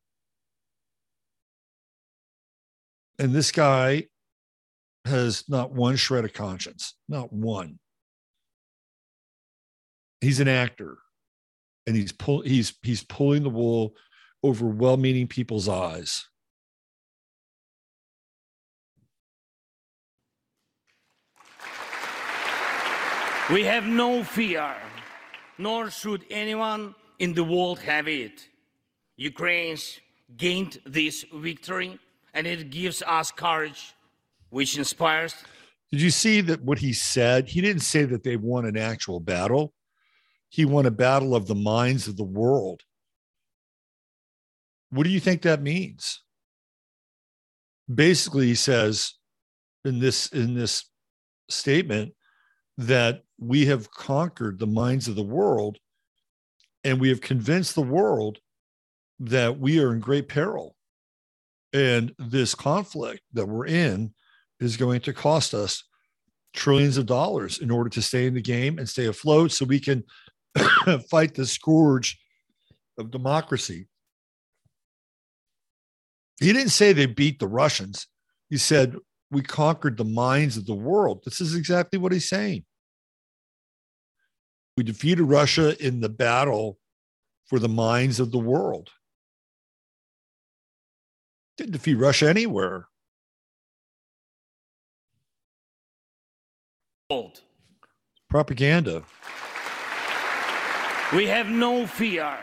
And 3.17 3.33
this 3.33 3.51
guy 3.51 4.07
has 5.05 5.47
not 5.47 5.71
one 5.71 5.95
shred 5.95 6.25
of 6.25 6.33
conscience, 6.33 6.95
not 7.07 7.31
one. 7.31 7.79
He's 10.25 10.39
an 10.39 10.47
actor 10.47 10.97
and 11.85 11.95
he's 11.95 12.11
pull, 12.11 12.41
he's 12.41 12.73
he's 12.81 13.03
pulling 13.03 13.43
the 13.43 13.49
wool 13.51 13.93
over 14.41 14.65
well-meaning 14.65 15.27
people's 15.27 15.69
eyes. 15.69 16.27
We 23.51 23.65
have 23.65 23.85
no 23.85 24.23
fear, 24.23 24.75
nor 25.59 25.91
should 25.91 26.25
anyone 26.31 26.95
in 27.19 27.35
the 27.35 27.43
world 27.43 27.77
have 27.81 28.07
it. 28.07 28.49
Ukraine's 29.17 29.99
gained 30.35 30.79
this 30.87 31.23
victory, 31.35 31.99
and 32.33 32.47
it 32.47 32.71
gives 32.71 33.03
us 33.03 33.29
courage, 33.29 33.93
which 34.49 34.75
inspires. 34.75 35.35
Did 35.91 36.01
you 36.01 36.09
see 36.09 36.41
that 36.41 36.63
what 36.63 36.79
he 36.79 36.93
said? 36.93 37.47
He 37.47 37.61
didn't 37.61 37.83
say 37.83 38.05
that 38.05 38.23
they 38.23 38.37
won 38.37 38.65
an 38.65 38.75
actual 38.75 39.19
battle. 39.19 39.71
He 40.55 40.63
won 40.63 40.85
a 40.85 40.91
battle 40.91 41.35
of 41.35 41.47
the 41.47 41.53
minds 41.53 42.07
of 42.07 42.15
the 42.15 42.23
world. 42.23 42.79
What 44.89 45.03
do 45.03 45.09
you 45.09 45.19
think 45.19 45.41
that 45.41 45.61
means? 45.61 46.23
Basically, 47.93 48.47
he 48.47 48.55
says 48.55 49.15
in 49.83 49.99
this 49.99 50.27
in 50.27 50.53
this 50.53 50.85
statement 51.49 52.13
that 52.77 53.23
we 53.37 53.65
have 53.65 53.91
conquered 53.91 54.57
the 54.57 54.65
minds 54.65 55.09
of 55.09 55.17
the 55.17 55.23
world 55.23 55.77
and 56.85 57.01
we 57.01 57.09
have 57.09 57.19
convinced 57.19 57.75
the 57.75 57.81
world 57.81 58.37
that 59.19 59.59
we 59.59 59.81
are 59.81 59.91
in 59.91 59.99
great 59.99 60.29
peril. 60.29 60.77
And 61.73 62.15
this 62.17 62.55
conflict 62.55 63.23
that 63.33 63.45
we're 63.45 63.67
in 63.67 64.13
is 64.61 64.77
going 64.77 65.01
to 65.01 65.11
cost 65.11 65.53
us 65.53 65.83
trillions 66.53 66.95
of 66.95 67.07
dollars 67.07 67.57
in 67.57 67.69
order 67.69 67.89
to 67.89 68.01
stay 68.01 68.25
in 68.25 68.35
the 68.35 68.41
game 68.41 68.79
and 68.79 68.87
stay 68.87 69.07
afloat 69.07 69.51
so 69.51 69.65
we 69.65 69.81
can 69.81 70.05
fight 71.09 71.35
the 71.35 71.45
scourge 71.45 72.19
of 72.97 73.11
democracy. 73.11 73.87
He 76.39 76.51
didn't 76.51 76.69
say 76.69 76.93
they 76.93 77.05
beat 77.05 77.39
the 77.39 77.47
Russians. 77.47 78.07
He 78.49 78.57
said, 78.57 78.95
We 79.31 79.41
conquered 79.41 79.97
the 79.97 80.05
minds 80.05 80.57
of 80.57 80.65
the 80.65 80.75
world. 80.75 81.21
This 81.23 81.39
is 81.41 81.55
exactly 81.55 81.97
what 81.97 82.11
he's 82.11 82.29
saying. 82.29 82.65
We 84.77 84.83
defeated 84.83 85.23
Russia 85.23 85.81
in 85.85 86.01
the 86.01 86.09
battle 86.09 86.77
for 87.47 87.59
the 87.59 87.69
minds 87.69 88.19
of 88.19 88.31
the 88.31 88.39
world. 88.39 88.89
Didn't 91.57 91.71
defeat 91.71 91.95
Russia 91.95 92.29
anywhere. 92.29 92.87
World. 97.09 97.41
Propaganda. 98.29 99.03
We 101.13 101.27
have 101.27 101.47
no 101.47 101.85
fear, 101.85 102.35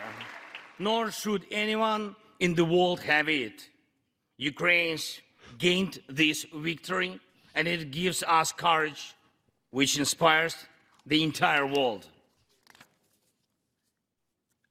nor 0.79 1.11
should 1.11 1.45
anyone 1.51 2.15
in 2.39 2.55
the 2.55 2.63
world 2.63 3.01
have 3.01 3.27
it. 3.27 3.69
Ukraine's 4.37 5.19
gained 5.57 5.99
this 6.07 6.45
victory, 6.55 7.19
and 7.55 7.67
it 7.67 7.91
gives 7.91 8.23
us 8.23 8.53
courage, 8.53 9.15
which 9.71 9.99
inspires 9.99 10.55
the 11.05 11.23
entire 11.23 11.67
world. 11.67 12.07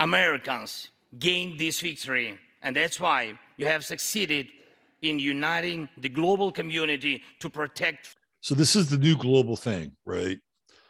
Americans 0.01 0.89
gained 1.19 1.61
this 1.61 1.81
victory, 1.81 2.39
and 2.63 2.75
that's 2.75 2.99
why 2.99 3.39
you 3.59 3.67
have 3.67 3.85
succeeded 3.85 4.47
in 5.03 5.19
uniting 5.19 5.87
the 5.99 6.09
global 6.09 6.51
community 6.51 7.23
to 7.41 7.51
protect. 7.51 8.17
So, 8.41 8.55
this 8.55 8.75
is 8.75 8.89
the 8.89 8.97
new 8.97 9.17
global 9.17 9.55
thing, 9.55 9.93
right? 10.07 10.39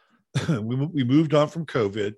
we, 0.47 0.75
we 0.75 1.03
moved 1.03 1.33
on 1.33 1.49
from 1.49 1.65
COVID, 1.65 2.13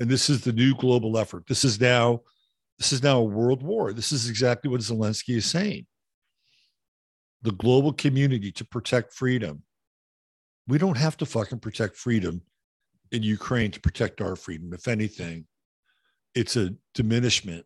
and 0.00 0.08
this 0.08 0.28
is 0.28 0.42
the 0.42 0.52
new 0.52 0.74
global 0.74 1.18
effort. 1.18 1.46
This 1.46 1.64
is 1.64 1.80
now. 1.80 2.20
This 2.78 2.92
is 2.92 3.02
now 3.02 3.18
a 3.20 3.24
world 3.24 3.62
war. 3.62 3.92
This 3.92 4.10
is 4.10 4.28
exactly 4.28 4.68
what 4.68 4.80
Zelensky 4.80 5.36
is 5.36 5.46
saying. 5.46 5.86
The 7.42 7.52
global 7.52 7.92
community 7.92 8.50
to 8.52 8.64
protect 8.64 9.12
freedom. 9.12 9.62
We 10.66 10.78
don't 10.78 10.96
have 10.96 11.16
to 11.18 11.26
fucking 11.26 11.60
protect 11.60 11.96
freedom 11.96 12.42
in 13.12 13.22
Ukraine 13.22 13.70
to 13.70 13.80
protect 13.80 14.20
our 14.20 14.34
freedom. 14.34 14.72
If 14.72 14.88
anything, 14.88 15.46
it's 16.34 16.56
a 16.56 16.74
diminishment 16.94 17.64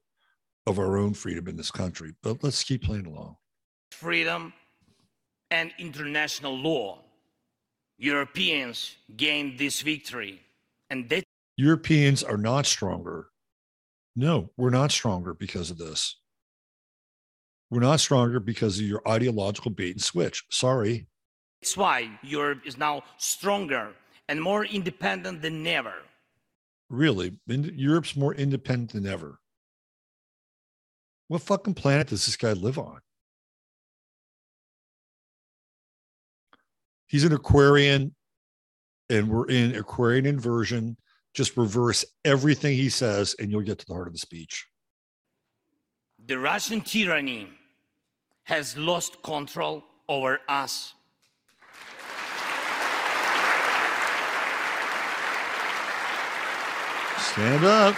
of 0.66 0.78
our 0.78 0.98
own 0.98 1.14
freedom 1.14 1.48
in 1.48 1.56
this 1.56 1.70
country. 1.70 2.12
But 2.22 2.44
let's 2.44 2.62
keep 2.62 2.82
playing 2.82 3.06
along. 3.06 3.36
Freedom 3.92 4.52
and 5.50 5.72
international 5.78 6.56
law. 6.56 6.98
Europeans 7.96 8.96
gained 9.16 9.58
this 9.58 9.80
victory, 9.80 10.42
and 10.90 11.08
that 11.08 11.24
Europeans 11.58 12.22
are 12.22 12.36
not 12.36 12.66
stronger. 12.66 13.30
No, 14.14 14.50
we're 14.56 14.70
not 14.70 14.92
stronger 14.92 15.34
because 15.34 15.72
of 15.72 15.76
this. 15.78 16.16
We're 17.68 17.80
not 17.80 17.98
stronger 17.98 18.38
because 18.38 18.78
of 18.78 18.86
your 18.86 19.02
ideological 19.06 19.72
bait 19.72 19.90
and 19.90 20.00
switch. 20.02 20.44
Sorry. 20.50 21.08
That's 21.60 21.76
why 21.76 22.10
Europe 22.22 22.60
is 22.64 22.78
now 22.78 23.02
stronger 23.16 23.88
and 24.28 24.40
more 24.40 24.66
independent 24.66 25.42
than 25.42 25.66
ever. 25.66 25.94
Really, 26.90 27.36
Europe's 27.48 28.14
more 28.14 28.34
independent 28.34 28.92
than 28.92 29.06
ever. 29.06 29.40
What 31.26 31.42
fucking 31.42 31.74
planet 31.74 32.06
does 32.06 32.24
this 32.24 32.36
guy 32.36 32.52
live 32.52 32.78
on? 32.78 33.00
He's 37.08 37.24
an 37.24 37.32
Aquarian, 37.32 38.14
and 39.10 39.28
we're 39.28 39.48
in 39.48 39.74
Aquarian 39.74 40.24
inversion. 40.24 40.96
Just 41.34 41.56
reverse 41.56 42.04
everything 42.24 42.74
he 42.74 42.88
says, 42.88 43.36
and 43.38 43.50
you'll 43.50 43.62
get 43.62 43.78
to 43.78 43.86
the 43.86 43.94
heart 43.94 44.06
of 44.06 44.12
the 44.12 44.18
speech. 44.18 44.66
The 46.26 46.38
Russian 46.38 46.80
tyranny 46.80 47.48
has 48.44 48.76
lost 48.76 49.22
control 49.22 49.84
over 50.08 50.40
us. 50.48 50.94
Stand 57.18 57.64
up. 57.64 57.94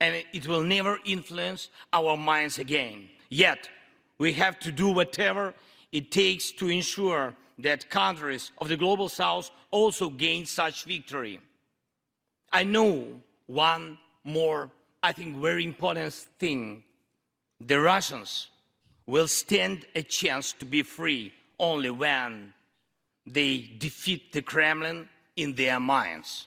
And 0.00 0.24
it 0.32 0.46
will 0.46 0.62
never 0.62 0.98
influence 1.04 1.68
our 1.92 2.16
minds 2.16 2.58
again. 2.58 3.08
Yet, 3.28 3.68
we 4.18 4.32
have 4.34 4.58
to 4.60 4.72
do 4.72 4.88
whatever 4.88 5.54
it 5.92 6.10
takes 6.10 6.50
to 6.52 6.68
ensure 6.68 7.34
that 7.58 7.90
countries 7.90 8.52
of 8.58 8.68
the 8.68 8.76
global 8.76 9.08
south 9.08 9.50
also 9.70 10.08
gain 10.08 10.46
such 10.46 10.84
victory. 10.84 11.40
I 12.52 12.64
know 12.64 13.20
one 13.46 13.98
more, 14.24 14.70
I 15.02 15.12
think, 15.12 15.36
very 15.36 15.64
important 15.64 16.12
thing. 16.12 16.82
The 17.60 17.80
Russians 17.80 18.48
will 19.06 19.28
stand 19.28 19.86
a 19.94 20.02
chance 20.02 20.52
to 20.54 20.64
be 20.64 20.82
free 20.82 21.32
only 21.58 21.90
when 21.90 22.54
they 23.26 23.70
defeat 23.78 24.32
the 24.32 24.42
Kremlin 24.42 25.08
in 25.36 25.54
their 25.54 25.78
minds. 25.78 26.46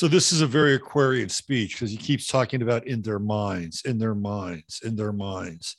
So 0.00 0.08
this 0.08 0.32
is 0.32 0.40
a 0.40 0.46
very 0.46 0.76
Aquarian 0.76 1.28
speech 1.28 1.74
because 1.74 1.90
he 1.90 1.98
keeps 1.98 2.26
talking 2.26 2.62
about 2.62 2.86
in 2.86 3.02
their 3.02 3.18
minds, 3.18 3.82
in 3.84 3.98
their 3.98 4.14
minds, 4.14 4.80
in 4.82 4.96
their 4.96 5.12
minds. 5.12 5.76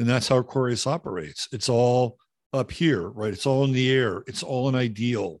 And 0.00 0.08
that's 0.08 0.26
how 0.26 0.38
Aquarius 0.38 0.88
operates. 0.88 1.46
It's 1.52 1.68
all 1.68 2.18
up 2.52 2.72
here, 2.72 3.10
right? 3.10 3.32
It's 3.32 3.46
all 3.46 3.62
in 3.62 3.70
the 3.70 3.92
air. 3.92 4.24
It's 4.26 4.42
all 4.42 4.68
an 4.68 4.74
ideal. 4.74 5.40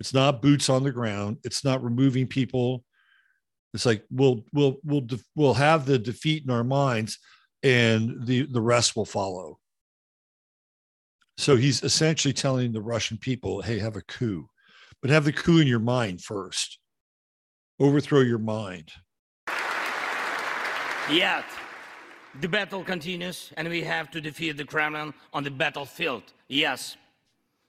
It's 0.00 0.12
not 0.12 0.42
boots 0.42 0.68
on 0.68 0.82
the 0.82 0.92
ground. 0.92 1.38
It's 1.44 1.64
not 1.64 1.82
removing 1.82 2.26
people. 2.26 2.84
It's 3.72 3.86
like 3.86 4.04
we'll 4.10 4.44
we'll 4.52 4.76
we'll 4.84 5.06
we'll 5.34 5.54
have 5.54 5.86
the 5.86 5.98
defeat 5.98 6.44
in 6.44 6.50
our 6.50 6.62
minds, 6.62 7.18
and 7.62 8.26
the 8.26 8.42
the 8.42 8.60
rest 8.60 8.96
will 8.96 9.06
follow. 9.06 9.58
So 11.38 11.56
he's 11.56 11.82
essentially 11.82 12.34
telling 12.34 12.70
the 12.70 12.82
Russian 12.82 13.16
people, 13.16 13.62
"Hey, 13.62 13.78
have 13.78 13.96
a 13.96 14.02
coup, 14.02 14.46
but 15.00 15.10
have 15.10 15.24
the 15.24 15.32
coup 15.32 15.58
in 15.58 15.66
your 15.66 15.78
mind 15.78 16.20
first 16.22 16.80
overthrow 17.82 18.20
your 18.20 18.38
mind. 18.38 18.92
Yet, 21.10 21.44
the 22.40 22.48
battle 22.48 22.84
continues, 22.84 23.52
and 23.56 23.68
we 23.68 23.82
have 23.82 24.08
to 24.12 24.20
defeat 24.20 24.56
the 24.56 24.64
Kremlin 24.64 25.12
on 25.32 25.42
the 25.42 25.50
battlefield. 25.50 26.22
Yes, 26.48 26.96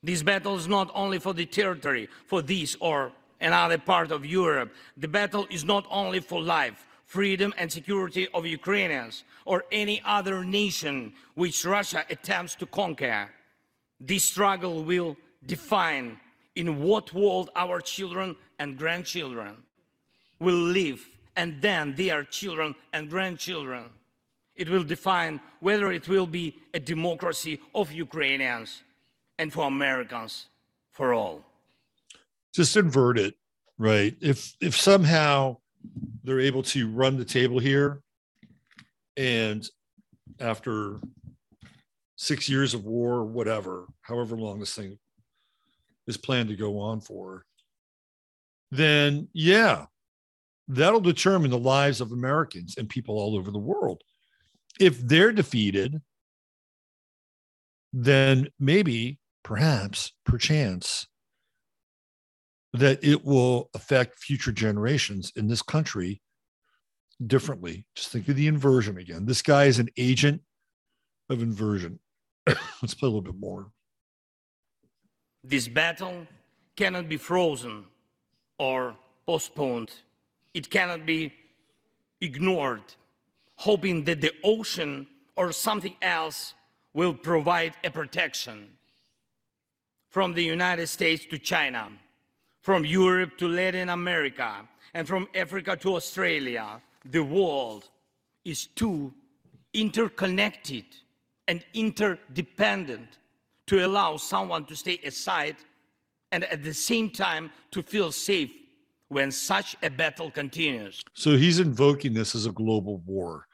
this 0.03 0.21
battle 0.21 0.55
is 0.55 0.67
not 0.67 0.91
only 0.93 1.17
for 1.17 1.33
the 1.33 1.47
territory, 1.47 2.07
for 2.27 2.43
this 2.43 2.77
or 2.79 3.11
another 3.41 3.79
part 3.79 4.11
of 4.11 4.23
Europe. 4.23 4.71
The 4.97 5.07
battle 5.07 5.47
is 5.49 5.65
not 5.65 5.85
only 5.89 6.19
for 6.19 6.39
life, 6.41 6.85
freedom, 7.05 7.51
and 7.57 7.71
security 7.71 8.27
of 8.35 8.45
Ukrainians 8.45 9.23
or 9.45 9.65
any 9.71 9.99
other 10.05 10.45
nation 10.45 11.13
which 11.33 11.65
Russia 11.65 12.05
attempts 12.09 12.53
to 12.55 12.67
conquer. 12.67 13.29
This 13.99 14.23
struggle 14.23 14.83
will 14.83 15.17
define 15.45 16.19
in 16.55 16.83
what 16.83 17.13
world 17.13 17.49
our 17.55 17.81
children 17.81 18.35
and 18.59 18.77
grandchildren 18.77 19.57
will 20.43 20.63
live, 20.79 21.07
and 21.35 21.61
then 21.61 21.95
their 21.95 22.23
children 22.23 22.75
and 22.93 23.09
grandchildren. 23.09 23.85
It 24.55 24.69
will 24.69 24.83
define 24.83 25.39
whether 25.61 25.91
it 25.91 26.07
will 26.07 26.27
be 26.27 26.55
a 26.73 26.79
democracy 26.79 27.59
of 27.73 27.91
Ukrainians 27.91 28.83
and 29.39 29.51
for 29.51 29.65
Americans 29.65 30.47
for 30.91 31.13
all. 31.13 31.43
Just 32.53 32.77
invert 32.77 33.17
it, 33.17 33.33
right? 33.79 34.15
If 34.21 34.55
if 34.61 34.75
somehow 34.79 35.57
they're 36.23 36.39
able 36.39 36.63
to 36.63 36.87
run 36.87 37.17
the 37.17 37.25
table 37.25 37.59
here 37.59 38.01
and 39.17 39.67
after 40.39 40.99
six 42.15 42.47
years 42.47 42.73
of 42.73 42.85
war 42.85 43.25
whatever, 43.25 43.87
however 44.01 44.35
long 44.35 44.59
this 44.59 44.75
thing 44.75 44.99
is 46.05 46.15
planned 46.15 46.49
to 46.49 46.55
go 46.55 46.79
on 46.79 47.01
for, 47.01 47.45
then 48.71 49.27
yeah, 49.33 49.85
that'll 50.67 50.99
determine 50.99 51.51
the 51.51 51.57
lives 51.57 52.01
of 52.01 52.11
Americans 52.11 52.75
and 52.77 52.87
people 52.89 53.15
all 53.15 53.35
over 53.35 53.51
the 53.51 53.59
world. 53.59 54.01
If 54.79 54.99
they're 54.99 55.31
defeated, 55.31 56.01
then 57.91 58.47
maybe, 58.59 59.19
perhaps, 59.43 60.13
perchance, 60.25 61.07
that 62.73 63.03
it 63.03 63.23
will 63.23 63.69
affect 63.75 64.17
future 64.17 64.51
generations 64.51 65.31
in 65.35 65.47
this 65.47 65.61
country 65.61 66.21
differently. 67.25 67.85
Just 67.95 68.09
think 68.09 68.27
of 68.27 68.35
the 68.35 68.47
inversion 68.47 68.97
again. 68.97 69.25
This 69.25 69.41
guy 69.43 69.65
is 69.65 69.77
an 69.79 69.89
agent 69.95 70.41
of 71.29 71.43
inversion. 71.43 71.99
Let's 72.47 72.95
play 72.95 73.07
a 73.07 73.11
little 73.11 73.21
bit 73.21 73.39
more. 73.39 73.71
This 75.43 75.67
battle 75.67 76.25
cannot 76.75 77.07
be 77.09 77.17
frozen 77.17 77.85
or 78.57 78.95
postponed 79.27 79.91
it 80.53 80.69
cannot 80.69 81.05
be 81.05 81.33
ignored, 82.21 82.83
hoping 83.55 84.03
that 84.05 84.21
the 84.21 84.31
ocean 84.43 85.07
or 85.35 85.51
something 85.51 85.95
else 86.01 86.53
will 86.93 87.13
provide 87.13 87.73
a 87.83 87.89
protection. 87.89 88.69
From 90.09 90.33
the 90.33 90.43
United 90.43 90.87
States 90.87 91.25
to 91.25 91.39
China, 91.39 91.89
from 92.61 92.85
Europe 92.85 93.37
to 93.39 93.47
Latin 93.47 93.89
America, 93.89 94.67
and 94.93 95.07
from 95.07 95.27
Africa 95.33 95.75
to 95.77 95.95
Australia, 95.95 96.81
the 97.03 97.23
world 97.23 97.89
is 98.45 98.67
too 98.67 99.11
interconnected 99.73 100.85
and 101.47 101.65
interdependent 101.73 103.17
to 103.65 103.85
allow 103.85 104.17
someone 104.17 104.65
to 104.65 104.75
stay 104.75 104.99
aside 105.05 105.55
and 106.31 106.43
at 106.45 106.63
the 106.63 106.73
same 106.73 107.09
time 107.09 107.51
to 107.71 107.81
feel 107.81 108.11
safe 108.11 108.51
when 109.13 109.31
such 109.31 109.75
a 109.83 109.89
battle 109.89 110.31
continues. 110.31 111.01
So 111.13 111.37
he's 111.37 111.59
invoking 111.59 112.13
this 112.13 112.35
as 112.35 112.45
a 112.45 112.51
global 112.51 112.97
war. 113.05 113.45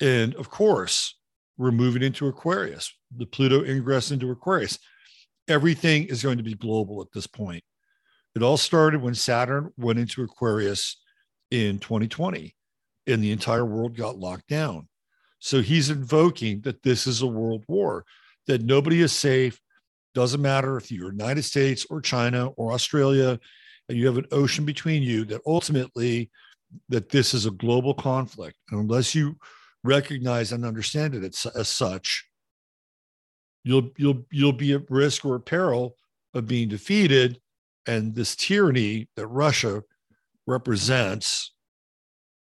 And 0.00 0.34
of 0.34 0.50
course, 0.50 1.16
we're 1.56 1.72
moving 1.72 2.02
into 2.02 2.26
Aquarius, 2.26 2.92
the 3.16 3.26
Pluto 3.26 3.64
ingress 3.64 4.10
into 4.10 4.30
Aquarius. 4.30 4.78
Everything 5.48 6.04
is 6.04 6.22
going 6.22 6.36
to 6.36 6.42
be 6.42 6.54
global 6.54 7.00
at 7.00 7.12
this 7.12 7.26
point. 7.26 7.64
It 8.34 8.42
all 8.42 8.56
started 8.56 9.00
when 9.00 9.14
Saturn 9.14 9.72
went 9.76 9.98
into 9.98 10.22
Aquarius 10.22 11.00
in 11.50 11.78
2020 11.78 12.54
and 13.06 13.22
the 13.22 13.32
entire 13.32 13.64
world 13.64 13.96
got 13.96 14.18
locked 14.18 14.48
down. 14.48 14.88
So 15.38 15.60
he's 15.60 15.90
invoking 15.90 16.62
that 16.62 16.82
this 16.82 17.06
is 17.06 17.22
a 17.22 17.26
world 17.26 17.64
war, 17.68 18.04
that 18.46 18.62
nobody 18.62 19.02
is 19.02 19.12
safe. 19.12 19.60
Doesn't 20.14 20.42
matter 20.42 20.76
if 20.76 20.90
you're 20.90 21.12
United 21.12 21.42
States 21.42 21.86
or 21.90 22.00
China 22.00 22.48
or 22.50 22.72
Australia, 22.72 23.38
you 23.88 24.06
have 24.06 24.18
an 24.18 24.26
ocean 24.32 24.64
between 24.64 25.02
you 25.02 25.24
that 25.26 25.42
ultimately 25.46 26.30
that 26.88 27.10
this 27.10 27.34
is 27.34 27.46
a 27.46 27.50
global 27.50 27.94
conflict. 27.94 28.56
And 28.70 28.80
unless 28.80 29.14
you 29.14 29.36
recognize 29.84 30.52
and 30.52 30.64
understand 30.64 31.14
it 31.14 31.24
as, 31.24 31.46
as 31.54 31.68
such 31.68 32.24
you'll 33.64 33.90
you'll 33.96 34.24
you'll 34.30 34.52
be 34.52 34.72
at 34.74 34.90
risk 34.90 35.24
or 35.24 35.38
peril 35.38 35.96
of 36.34 36.46
being 36.46 36.68
defeated. 36.68 37.40
And 37.86 38.14
this 38.14 38.36
tyranny 38.36 39.08
that 39.16 39.26
russia 39.26 39.82
represents 40.46 41.52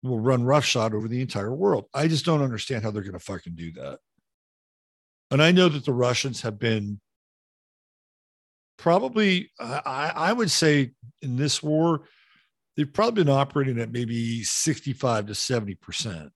will 0.02 0.20
run 0.20 0.44
roughshod 0.44 0.94
over 0.94 1.08
the 1.08 1.20
entire 1.20 1.54
world. 1.54 1.86
I 1.94 2.06
just 2.06 2.24
don't 2.24 2.42
understand 2.42 2.84
how 2.84 2.90
they're 2.90 3.02
going 3.02 3.12
to 3.14 3.18
fucking 3.18 3.54
do 3.54 3.72
that. 3.72 3.98
And 5.30 5.42
i 5.42 5.50
know 5.52 5.68
that 5.68 5.84
the 5.84 5.92
russians 5.92 6.42
have 6.42 6.58
been 6.58 7.00
probably 8.78 9.50
uh, 9.58 9.80
I, 9.84 10.12
I 10.14 10.32
would 10.32 10.50
say 10.50 10.92
in 11.22 11.36
this 11.36 11.62
war 11.62 12.02
they've 12.76 12.92
probably 12.92 13.24
been 13.24 13.32
operating 13.32 13.80
at 13.80 13.92
maybe 13.92 14.42
65 14.42 15.26
to 15.26 15.34
70 15.34 15.74
percent. 15.76 16.32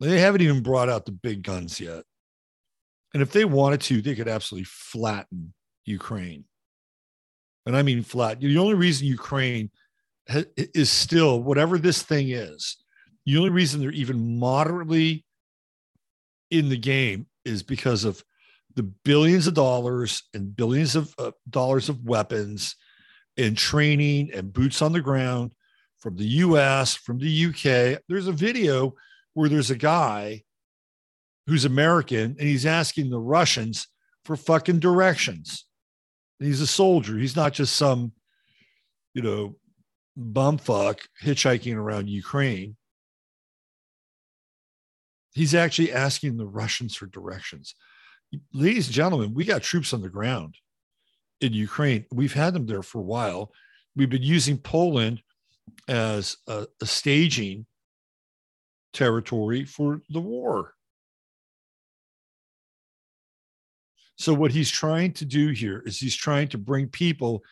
They 0.00 0.20
haven't 0.20 0.42
even 0.42 0.62
brought 0.62 0.88
out 0.88 1.06
the 1.06 1.12
big 1.12 1.42
guns 1.42 1.80
yet. 1.80 2.02
And 3.14 3.22
if 3.22 3.32
they 3.32 3.44
wanted 3.44 3.80
to 3.82 4.02
they 4.02 4.14
could 4.14 4.28
absolutely 4.28 4.66
flatten 4.66 5.54
ukraine. 5.84 6.44
And 7.66 7.76
i 7.76 7.82
mean 7.82 8.02
flat 8.02 8.40
the 8.40 8.58
only 8.58 8.74
reason 8.74 9.06
ukraine 9.06 9.70
is 10.56 10.90
still 10.90 11.42
whatever 11.42 11.78
this 11.78 12.02
thing 12.02 12.30
is 12.30 12.76
the 13.26 13.36
only 13.36 13.50
reason 13.50 13.80
they're 13.80 13.90
even 13.90 14.38
moderately 14.38 15.24
in 16.50 16.68
the 16.68 16.76
game 16.76 17.26
is 17.44 17.62
because 17.62 18.04
of 18.04 18.22
the 18.74 18.82
billions 18.82 19.46
of 19.46 19.54
dollars 19.54 20.22
and 20.34 20.56
billions 20.56 20.96
of 20.96 21.14
uh, 21.18 21.30
dollars 21.48 21.88
of 21.88 22.04
weapons 22.04 22.76
and 23.36 23.56
training 23.56 24.30
and 24.32 24.52
boots 24.52 24.82
on 24.82 24.92
the 24.92 25.00
ground 25.00 25.52
from 25.98 26.16
the 26.16 26.26
US, 26.26 26.94
from 26.94 27.18
the 27.18 27.46
UK. 27.46 28.00
There's 28.08 28.26
a 28.26 28.32
video 28.32 28.94
where 29.34 29.48
there's 29.48 29.70
a 29.70 29.76
guy 29.76 30.42
who's 31.46 31.64
American 31.64 32.36
and 32.38 32.40
he's 32.40 32.66
asking 32.66 33.10
the 33.10 33.20
Russians 33.20 33.88
for 34.24 34.36
fucking 34.36 34.80
directions. 34.80 35.66
And 36.40 36.48
he's 36.48 36.60
a 36.60 36.66
soldier. 36.66 37.18
He's 37.18 37.36
not 37.36 37.52
just 37.52 37.76
some, 37.76 38.12
you 39.14 39.22
know, 39.22 39.56
bumfuck 40.18 41.00
hitchhiking 41.22 41.76
around 41.76 42.08
Ukraine. 42.08 42.76
He's 45.32 45.54
actually 45.54 45.92
asking 45.92 46.36
the 46.36 46.46
Russians 46.46 46.94
for 46.94 47.06
directions. 47.06 47.74
Ladies 48.52 48.86
and 48.86 48.94
gentlemen, 48.94 49.34
we 49.34 49.44
got 49.44 49.62
troops 49.62 49.92
on 49.92 50.02
the 50.02 50.08
ground 50.08 50.56
in 51.40 51.52
Ukraine. 51.52 52.06
We've 52.12 52.32
had 52.32 52.54
them 52.54 52.66
there 52.66 52.82
for 52.82 52.98
a 52.98 53.02
while. 53.02 53.52
We've 53.96 54.10
been 54.10 54.22
using 54.22 54.58
Poland 54.58 55.22
as 55.88 56.36
a, 56.46 56.66
a 56.80 56.86
staging 56.86 57.66
territory 58.92 59.64
for 59.64 60.02
the 60.10 60.20
war. 60.20 60.74
So, 64.16 64.32
what 64.32 64.52
he's 64.52 64.70
trying 64.70 65.12
to 65.14 65.24
do 65.24 65.48
here 65.50 65.82
is 65.84 65.98
he's 65.98 66.14
trying 66.16 66.48
to 66.48 66.58
bring 66.58 66.88
people 66.88 67.42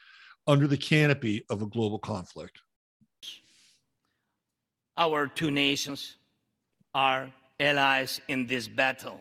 under 0.46 0.66
the 0.66 0.76
canopy 0.76 1.44
of 1.50 1.62
a 1.62 1.66
global 1.66 1.98
conflict. 1.98 2.60
Our 4.96 5.26
two 5.26 5.50
nations 5.50 6.16
are 6.94 7.30
allies 7.58 8.20
in 8.28 8.46
this 8.46 8.68
battle. 8.68 9.20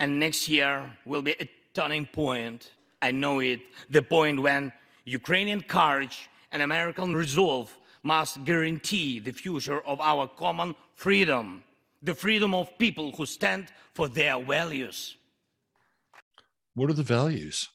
And 0.00 0.18
next 0.20 0.48
year 0.48 0.90
will 1.04 1.22
be 1.22 1.32
a 1.40 1.48
turning 1.74 2.06
point. 2.06 2.70
I 3.02 3.10
know 3.10 3.40
it, 3.40 3.60
the 3.90 4.02
point 4.02 4.40
when 4.40 4.72
Ukrainian 5.04 5.62
courage 5.62 6.28
and 6.52 6.62
American 6.62 7.14
resolve 7.14 7.76
must 8.02 8.44
guarantee 8.44 9.18
the 9.18 9.32
future 9.32 9.80
of 9.80 10.00
our 10.00 10.28
common 10.28 10.74
freedom, 10.94 11.62
the 12.02 12.14
freedom 12.14 12.54
of 12.54 12.76
people 12.78 13.12
who 13.12 13.26
stand 13.26 13.68
for 13.94 14.08
their 14.08 14.40
values. 14.40 15.16
What 16.74 16.90
are 16.90 16.94
the 16.94 17.02
values? 17.02 17.68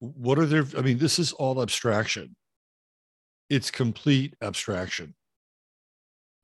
What 0.00 0.38
are 0.38 0.46
their, 0.46 0.64
I 0.76 0.82
mean, 0.82 0.98
this 0.98 1.18
is 1.18 1.32
all 1.32 1.62
abstraction. 1.62 2.34
It's 3.48 3.70
complete 3.70 4.34
abstraction. 4.42 5.14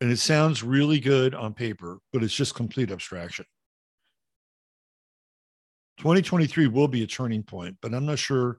And 0.01 0.11
it 0.11 0.19
sounds 0.19 0.63
really 0.63 1.01
good 1.01 1.35
on 1.35 1.53
paper, 1.53 1.99
but 2.13 2.23
it's 2.23 2.35
just 2.35 2.55
complete 2.55 2.91
abstraction. 2.91 3.45
2023 6.03 6.67
will 6.67 6.89
be 6.89 7.05
a 7.05 7.07
turning 7.07 7.45
point, 7.45 7.77
but 7.81 7.95
I'm 7.95 8.05
not 8.05 8.19
sure 8.19 8.59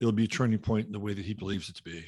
it'll 0.00 0.10
be 0.10 0.24
a 0.24 0.26
turning 0.26 0.58
point 0.58 0.86
in 0.86 0.92
the 0.92 0.98
way 0.98 1.14
that 1.14 1.24
he 1.24 1.32
believes 1.32 1.68
it 1.68 1.76
to 1.76 1.84
be. 1.84 2.04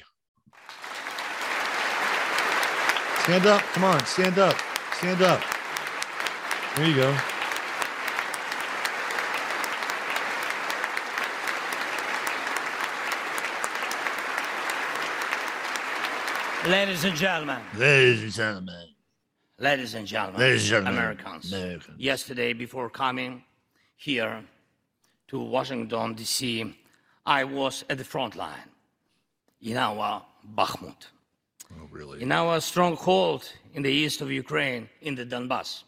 Stand 3.23 3.45
up. 3.45 3.61
Come 3.71 3.85
on. 3.85 4.05
Stand 4.05 4.37
up. 4.39 4.57
Stand 4.97 5.21
up. 5.21 5.41
There 6.75 6.85
you 6.85 6.95
go. 6.95 7.17
Ladies 16.67 17.05
and 17.05 17.15
gentlemen, 17.15 17.61
Ladies 17.77 18.21
and 18.23 18.33
gentlemen. 18.33 18.85
ladies 19.59 19.93
and 19.93 20.05
gentlemen, 20.05 20.41
Ladies 20.41 20.63
and 20.63 20.69
gentlemen. 20.69 20.93
Americans. 20.99 21.53
Americans. 21.53 21.97
Yesterday, 21.97 22.51
before 22.51 22.89
coming 22.89 23.43
here 24.01 24.43
to 25.27 25.39
Washington, 25.39 26.15
D.C., 26.15 26.75
I 27.23 27.43
was 27.43 27.85
at 27.87 27.99
the 27.99 28.03
front 28.03 28.35
line 28.35 28.69
in 29.61 29.77
our 29.77 30.23
Bakhmut, 30.55 31.05
Oh, 31.71 31.87
really? 31.91 32.21
in 32.23 32.31
our 32.31 32.59
stronghold 32.59 33.47
in 33.75 33.83
the 33.83 33.91
east 33.91 34.21
of 34.21 34.31
Ukraine, 34.31 34.89
in 35.01 35.13
the 35.13 35.23
Donbass. 35.25 35.83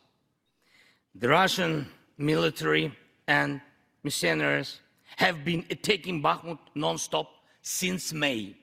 The 1.16 1.28
Russian 1.28 1.88
military 2.20 2.96
and 3.28 3.62
mercenaries 4.04 4.80
have 5.18 5.44
been 5.44 5.66
attacking 5.72 6.22
Bakhmut 6.22 6.60
nonstop 6.76 7.28
since 7.64 8.14
May. 8.14 8.56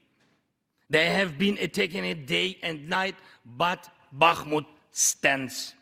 They 0.89 1.07
have 1.07 1.39
been 1.39 1.59
attacking 1.61 2.05
it 2.05 2.27
day 2.27 2.57
and 2.63 2.89
night, 2.89 3.17
but 3.45 3.89
Bakhmut 4.17 4.67
stands. 4.93 5.75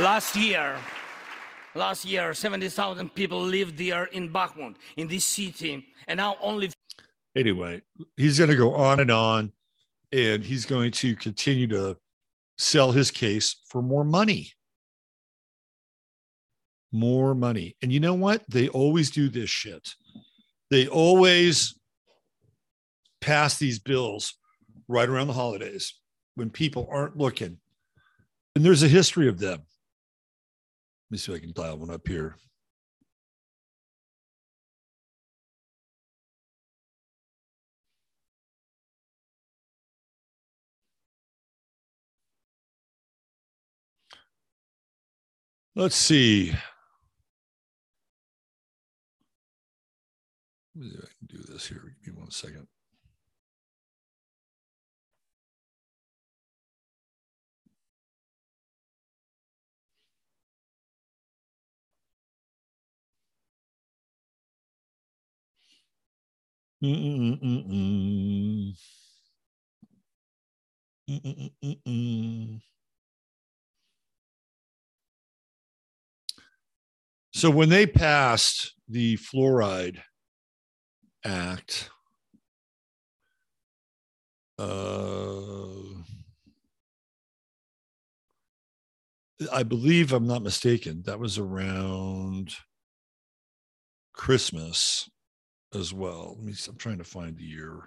Last 0.00 0.36
year, 0.36 0.76
last 1.74 2.04
year, 2.04 2.34
70,000 2.34 3.14
people 3.14 3.40
lived 3.40 3.78
there 3.78 4.04
in 4.04 4.30
Bakhmut, 4.30 4.76
in 4.98 5.08
this 5.08 5.24
city, 5.24 5.86
and 6.06 6.18
now 6.18 6.36
only 6.42 6.70
Anyway, 7.34 7.80
he's 8.16 8.38
going 8.38 8.50
to 8.50 8.56
go 8.56 8.74
on 8.74 9.00
and 9.00 9.10
on, 9.10 9.52
and 10.12 10.44
he's 10.44 10.66
going 10.66 10.90
to 10.90 11.16
continue 11.16 11.66
to 11.66 11.96
sell 12.58 12.92
his 12.92 13.10
case 13.10 13.56
for 13.68 13.80
more 13.80 14.04
money. 14.04 14.50
More 16.92 17.34
money. 17.34 17.76
And 17.80 17.90
you 17.90 18.00
know 18.00 18.14
what? 18.14 18.42
They 18.48 18.68
always 18.68 19.10
do 19.10 19.30
this 19.30 19.48
shit. 19.48 19.94
They 20.70 20.88
always 20.88 21.78
pass 23.22 23.58
these 23.58 23.78
bills 23.78 24.34
right 24.88 25.08
around 25.08 25.28
the 25.28 25.32
holidays 25.32 25.94
when 26.34 26.50
people 26.50 26.86
aren't 26.90 27.16
looking. 27.16 27.58
And 28.54 28.64
there's 28.64 28.82
a 28.82 28.88
history 28.88 29.28
of 29.28 29.38
them. 29.38 29.62
Let 31.08 31.12
me 31.12 31.18
see 31.18 31.32
if 31.32 31.38
I 31.38 31.40
can 31.40 31.52
dial 31.52 31.78
one 31.78 31.90
up 31.90 32.08
here. 32.08 32.36
Let's 45.76 45.94
see. 45.94 46.52
Let 50.74 50.84
me 50.84 50.90
see 50.90 50.96
if 50.96 51.04
I 51.04 51.08
can 51.18 51.28
do 51.28 51.52
this 51.52 51.68
here. 51.68 51.82
Give 52.04 52.14
me 52.14 52.20
one 52.20 52.30
second. 52.32 52.66
So 77.32 77.50
when 77.50 77.68
they 77.68 77.86
passed 77.86 78.74
the 78.88 79.16
Fluoride 79.16 80.00
Act, 81.24 81.90
uh, 84.58 85.66
I 89.52 89.62
believe 89.64 90.12
I'm 90.12 90.26
not 90.26 90.42
mistaken. 90.42 91.02
That 91.04 91.18
was 91.18 91.36
around 91.36 92.54
Christmas 94.14 95.10
as 95.76 95.92
well. 95.92 96.34
Let 96.36 96.44
me. 96.44 96.54
I'm 96.68 96.76
trying 96.76 96.98
to 96.98 97.04
find 97.04 97.36
the 97.36 97.44
year. 97.44 97.82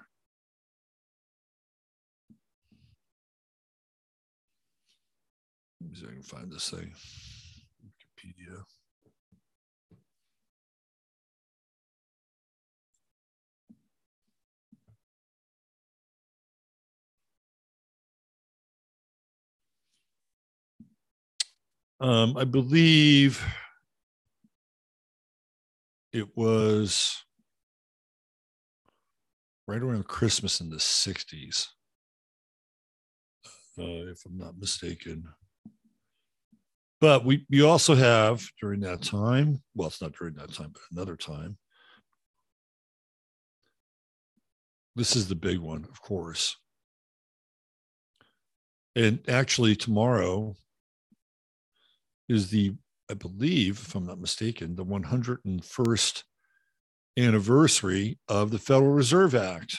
Let 5.82 5.92
me 5.92 5.96
see 5.98 6.04
if 6.06 6.10
I 6.10 6.14
can 6.14 6.24
find 6.24 6.52
this 6.52 6.70
thing. 6.70 6.94
Wikipedia. 7.86 8.64
Um, 22.02 22.38
I 22.38 22.46
believe 22.46 23.46
it 26.14 26.28
was 26.36 27.24
right 29.70 29.84
around 29.84 30.08
Christmas 30.08 30.62
in 30.62 30.70
the 30.72 30.78
60s, 30.78 31.68
uh, 33.78 34.10
if 34.12 34.26
I'm 34.26 34.38
not 34.38 34.58
mistaken. 34.58 35.26
But 37.00 37.24
we, 37.24 37.46
we 37.52 37.62
also 37.62 37.94
have 37.94 38.44
during 38.60 38.80
that 38.82 39.04
time, 39.04 39.62
well, 39.76 39.90
it's 39.90 40.02
not 40.02 40.14
during 40.18 40.34
that 40.36 40.54
time, 40.54 40.72
but 40.74 40.82
another 40.92 41.16
time. 41.16 41.60
This 44.96 45.16
is 45.16 45.28
the 45.28 45.36
big 45.36 45.60
one, 45.60 45.86
of 45.86 46.02
course. 46.02 46.58
And 48.96 49.20
actually, 49.30 49.76
tomorrow 49.76 50.56
is 52.28 52.50
the, 52.50 52.74
I 53.10 53.14
believe, 53.14 53.80
if 53.80 53.94
I'm 53.94 54.08
not 54.08 54.20
mistaken, 54.20 54.76
the 54.76 54.84
101st 54.84 56.24
anniversary 57.18 58.20
of 58.28 58.52
the 58.52 58.60
Federal 58.60 58.92
Reserve 58.92 59.36
Act. 59.36 59.78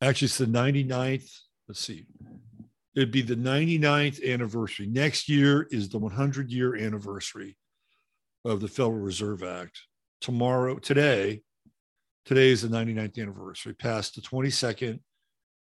Actually, 0.00 0.26
it's 0.26 0.38
the 0.38 0.46
99th. 0.46 1.30
Let's 1.68 1.80
see. 1.80 2.06
It'd 2.94 3.12
be 3.12 3.22
the 3.22 3.36
99th 3.36 4.22
anniversary. 4.28 4.86
Next 4.86 5.28
year 5.28 5.66
is 5.70 5.88
the 5.88 5.98
100 5.98 6.50
year 6.50 6.76
anniversary 6.76 7.56
of 8.44 8.60
the 8.60 8.68
Federal 8.68 8.98
Reserve 8.98 9.42
Act. 9.42 9.80
Tomorrow, 10.20 10.78
today, 10.78 11.42
today 12.24 12.50
is 12.50 12.62
the 12.62 12.68
99th 12.68 13.20
anniversary, 13.20 13.74
past 13.74 14.14
the 14.14 14.20
22nd 14.20 15.00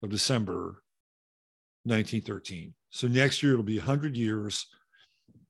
of 0.01 0.09
December, 0.09 0.83
1913. 1.83 2.73
So 2.89 3.07
next 3.07 3.43
year 3.43 3.53
it'll 3.53 3.63
be 3.63 3.77
100 3.77 4.15
years, 4.15 4.67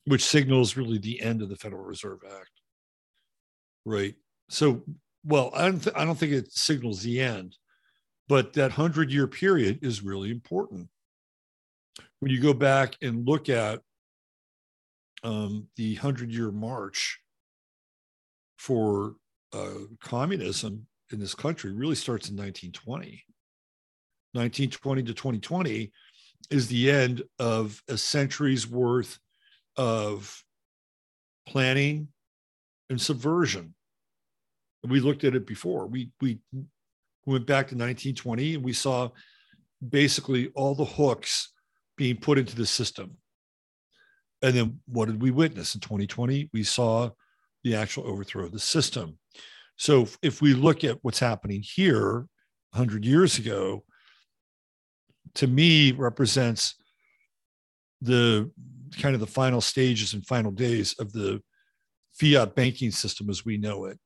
which 0.05 0.23
signals 0.25 0.77
really 0.77 0.97
the 0.97 1.21
end 1.21 1.41
of 1.41 1.49
the 1.49 1.55
Federal 1.55 1.83
Reserve 1.83 2.19
Act. 2.25 2.51
Right. 3.85 4.15
So, 4.49 4.83
well, 5.23 5.51
I 5.55 5.63
don't, 5.63 5.81
th- 5.81 5.95
I 5.95 6.05
don't 6.05 6.17
think 6.17 6.33
it 6.33 6.51
signals 6.51 7.01
the 7.01 7.21
end, 7.21 7.57
but 8.27 8.53
that 8.53 8.71
100 8.71 9.11
year 9.11 9.27
period 9.27 9.79
is 9.81 10.03
really 10.03 10.31
important. 10.31 10.89
When 12.19 12.31
you 12.31 12.41
go 12.41 12.53
back 12.53 12.95
and 13.01 13.27
look 13.27 13.49
at 13.49 13.79
um, 15.23 15.67
the 15.77 15.95
100 15.95 16.31
year 16.31 16.51
march 16.51 17.19
for 18.57 19.15
uh, 19.53 19.85
communism 20.01 20.87
in 21.11 21.19
this 21.19 21.35
country 21.35 21.71
really 21.71 21.95
starts 21.95 22.29
in 22.29 22.35
1920. 22.35 23.23
1920 24.33 25.03
to 25.03 25.13
2020 25.13 25.91
is 26.49 26.67
the 26.67 26.89
end 26.89 27.23
of 27.39 27.81
a 27.87 27.97
century's 27.97 28.67
worth 28.67 29.19
of 29.77 30.43
planning 31.47 32.07
and 32.89 32.99
subversion. 32.99 33.73
We 34.83 34.99
looked 34.99 35.23
at 35.23 35.35
it 35.35 35.47
before. 35.47 35.87
We 35.87 36.11
we 36.21 36.39
went 37.25 37.45
back 37.45 37.67
to 37.67 37.75
1920 37.75 38.55
and 38.55 38.63
we 38.63 38.73
saw 38.73 39.09
basically 39.87 40.49
all 40.55 40.75
the 40.75 40.85
hooks 40.85 41.53
being 41.97 42.17
put 42.17 42.37
into 42.37 42.55
the 42.55 42.65
system. 42.65 43.17
And 44.41 44.55
then 44.55 44.79
what 44.87 45.05
did 45.05 45.21
we 45.21 45.31
witness 45.31 45.73
in 45.73 45.81
2020? 45.81 46.49
We 46.51 46.63
saw 46.63 47.11
the 47.63 47.75
actual 47.75 48.05
overthrow 48.07 48.45
of 48.45 48.51
the 48.51 48.59
system. 48.59 49.17
So 49.77 50.07
if 50.21 50.41
we 50.41 50.53
look 50.53 50.83
at 50.83 50.99
what's 51.01 51.19
happening 51.19 51.63
here 51.63 52.27
100 52.71 53.05
years 53.05 53.37
ago, 53.37 53.83
to 55.35 55.47
me 55.47 55.91
represents 55.93 56.75
the 58.01 58.51
kind 58.97 59.15
of 59.15 59.21
the 59.21 59.27
final 59.27 59.61
stages 59.61 60.13
and 60.13 60.25
final 60.25 60.51
days 60.51 60.93
of 60.99 61.11
the 61.11 61.41
fiat 62.13 62.55
banking 62.55 62.91
system 62.91 63.29
as 63.29 63.45
we 63.45 63.57
know 63.57 63.85
it. 63.85 63.99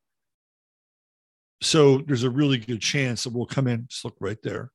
So 1.61 1.99
there's 1.99 2.23
a 2.23 2.30
really 2.30 2.57
good 2.57 2.81
chance 2.81 3.23
that 3.23 3.34
we'll 3.34 3.45
come 3.45 3.68
in, 3.68 3.88
just 3.89 4.05
look 4.05 4.15
right 4.19 4.41
there. 4.43 4.72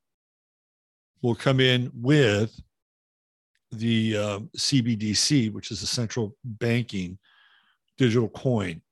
We'll 1.22 1.36
come 1.36 1.60
in 1.60 1.90
with 1.94 2.58
the 3.70 4.16
um, 4.16 4.50
CBDC, 4.56 5.52
which 5.52 5.70
is 5.70 5.82
a 5.82 5.86
central 5.86 6.36
banking 6.44 7.18
digital 7.96 8.28
coin. 8.28 8.82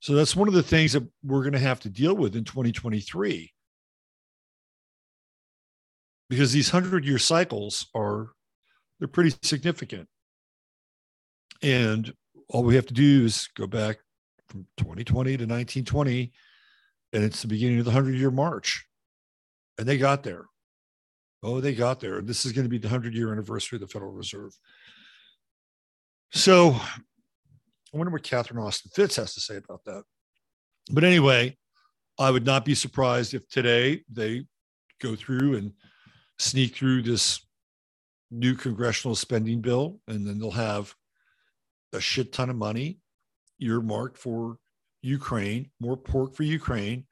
So 0.00 0.14
that's 0.14 0.36
one 0.36 0.48
of 0.48 0.54
the 0.54 0.62
things 0.62 0.92
that 0.92 1.04
we're 1.24 1.42
going 1.42 1.52
to 1.52 1.58
have 1.58 1.80
to 1.80 1.88
deal 1.88 2.14
with 2.14 2.36
in 2.36 2.44
2023 2.44 3.52
because 6.28 6.52
these 6.52 6.72
100 6.72 7.04
year 7.04 7.18
cycles 7.18 7.86
are 7.94 8.30
they're 8.98 9.08
pretty 9.08 9.34
significant. 9.42 10.08
And 11.62 12.12
all 12.48 12.64
we 12.64 12.74
have 12.76 12.86
to 12.86 12.94
do 12.94 13.24
is 13.24 13.48
go 13.56 13.66
back 13.66 13.98
from 14.48 14.66
2020 14.78 15.36
to 15.38 15.44
1920 15.44 16.32
and 17.12 17.24
it's 17.24 17.42
the 17.42 17.48
beginning 17.48 17.78
of 17.78 17.84
the 17.84 17.90
100 17.90 18.16
year 18.16 18.30
march. 18.30 18.86
And 19.78 19.86
they 19.86 19.98
got 19.98 20.22
there. 20.22 20.44
Oh 21.42 21.60
they 21.60 21.74
got 21.74 22.00
there. 22.00 22.20
This 22.20 22.44
is 22.44 22.52
going 22.52 22.64
to 22.64 22.70
be 22.70 22.78
the 22.78 22.88
100 22.88 23.14
year 23.14 23.32
anniversary 23.32 23.76
of 23.76 23.80
the 23.80 23.88
federal 23.88 24.12
reserve. 24.12 24.52
So 26.32 26.76
i 27.94 27.98
wonder 27.98 28.12
what 28.12 28.24
catherine 28.24 28.62
austin 28.62 28.90
Fitts 28.94 29.16
has 29.16 29.34
to 29.34 29.40
say 29.40 29.56
about 29.56 29.84
that. 29.84 30.02
But 30.90 31.04
anyway 31.04 31.56
i 32.18 32.30
would 32.30 32.46
not 32.46 32.64
be 32.64 32.74
surprised 32.74 33.34
if 33.34 33.48
today 33.48 34.02
they 34.10 34.46
go 35.00 35.14
through 35.14 35.56
and 35.56 35.72
sneak 36.38 36.74
through 36.74 37.02
this 37.02 37.45
new 38.30 38.54
congressional 38.54 39.14
spending 39.14 39.60
bill, 39.60 40.00
and 40.08 40.26
then 40.26 40.38
they'll 40.38 40.50
have 40.50 40.94
a 41.92 42.00
shit 42.00 42.32
ton 42.32 42.50
of 42.50 42.56
money 42.56 42.98
earmarked 43.60 44.18
for 44.18 44.58
Ukraine, 45.02 45.70
more 45.80 45.96
pork 45.96 46.34
for 46.34 46.42
Ukraine. 46.42 47.06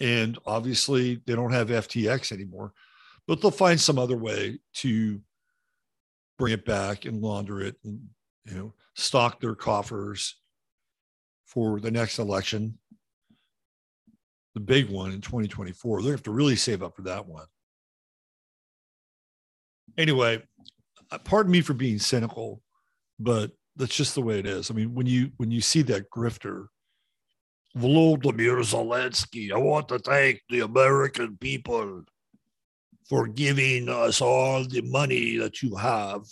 And 0.00 0.38
obviously, 0.44 1.22
they 1.26 1.34
don't 1.34 1.52
have 1.52 1.68
FTX 1.68 2.32
anymore, 2.32 2.72
but 3.26 3.40
they'll 3.40 3.50
find 3.50 3.80
some 3.80 3.98
other 3.98 4.16
way 4.16 4.58
to 4.74 5.20
bring 6.36 6.52
it 6.52 6.64
back 6.64 7.04
and 7.04 7.22
launder 7.22 7.60
it 7.62 7.76
and, 7.84 8.00
you 8.44 8.54
know, 8.54 8.74
stock 8.94 9.40
their 9.40 9.54
coffers 9.54 10.36
for 11.46 11.78
the 11.78 11.90
next 11.90 12.18
election, 12.18 12.76
the 14.54 14.60
big 14.60 14.90
one 14.90 15.12
in 15.12 15.20
2024. 15.20 16.02
They 16.02 16.10
have 16.10 16.22
to 16.24 16.32
really 16.32 16.56
save 16.56 16.82
up 16.82 16.96
for 16.96 17.02
that 17.02 17.26
one 17.26 17.46
anyway, 19.98 20.42
uh, 21.10 21.18
pardon 21.18 21.52
me 21.52 21.60
for 21.60 21.74
being 21.74 21.98
cynical, 21.98 22.60
but 23.18 23.52
that's 23.76 23.96
just 23.96 24.14
the 24.14 24.22
way 24.22 24.38
it 24.38 24.46
is. 24.46 24.70
I 24.70 24.74
mean, 24.74 24.94
when 24.94 25.06
you 25.06 25.30
when 25.36 25.50
you 25.50 25.60
see 25.60 25.82
that 25.82 26.10
grifter, 26.10 26.66
Volodymyr 27.76 28.62
Zelensky, 28.62 29.52
I 29.52 29.58
want 29.58 29.88
to 29.88 29.98
thank 29.98 30.40
the 30.48 30.60
American 30.60 31.36
people 31.38 32.04
for 33.08 33.26
giving 33.26 33.88
us 33.88 34.20
all 34.20 34.64
the 34.64 34.82
money 34.82 35.36
that 35.36 35.62
you 35.62 35.76
have. 35.76 36.22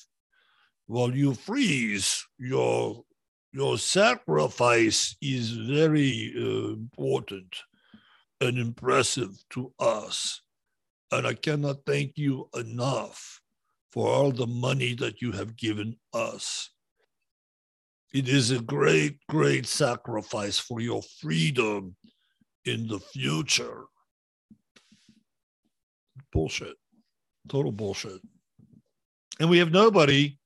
While 0.87 1.15
you 1.15 1.35
freeze 1.35 2.27
your 2.39 3.05
your 3.53 3.77
sacrifice 3.77 5.15
is 5.21 5.51
very 5.51 6.33
uh, 6.37 6.73
important 6.73 7.55
and 8.41 8.59
impressive 8.59 9.31
to 9.51 9.73
us. 9.79 10.41
And 11.11 11.27
I 11.27 11.35
cannot 11.35 11.85
thank 11.87 12.13
you 12.17 12.49
enough 12.55 13.42
for 13.93 14.09
all 14.09 14.33
the 14.33 14.47
money 14.47 14.95
that 14.95 15.21
you 15.21 15.33
have 15.33 15.57
given 15.57 15.97
us. 16.15 16.71
It 18.15 18.29
is 18.29 18.51
a 18.51 18.61
great, 18.61 19.19
great 19.29 19.67
sacrifice 19.67 20.59
for 20.59 20.81
your 20.81 21.03
freedom 21.21 21.97
in 22.65 22.87
the 22.87 23.01
future. 23.01 23.85
Bullshit. 26.33 26.77
Total 27.49 27.73
bullshit. 27.73 28.21
And 29.41 29.51
we 29.51 29.59
have 29.59 29.73
nobody 29.73 30.39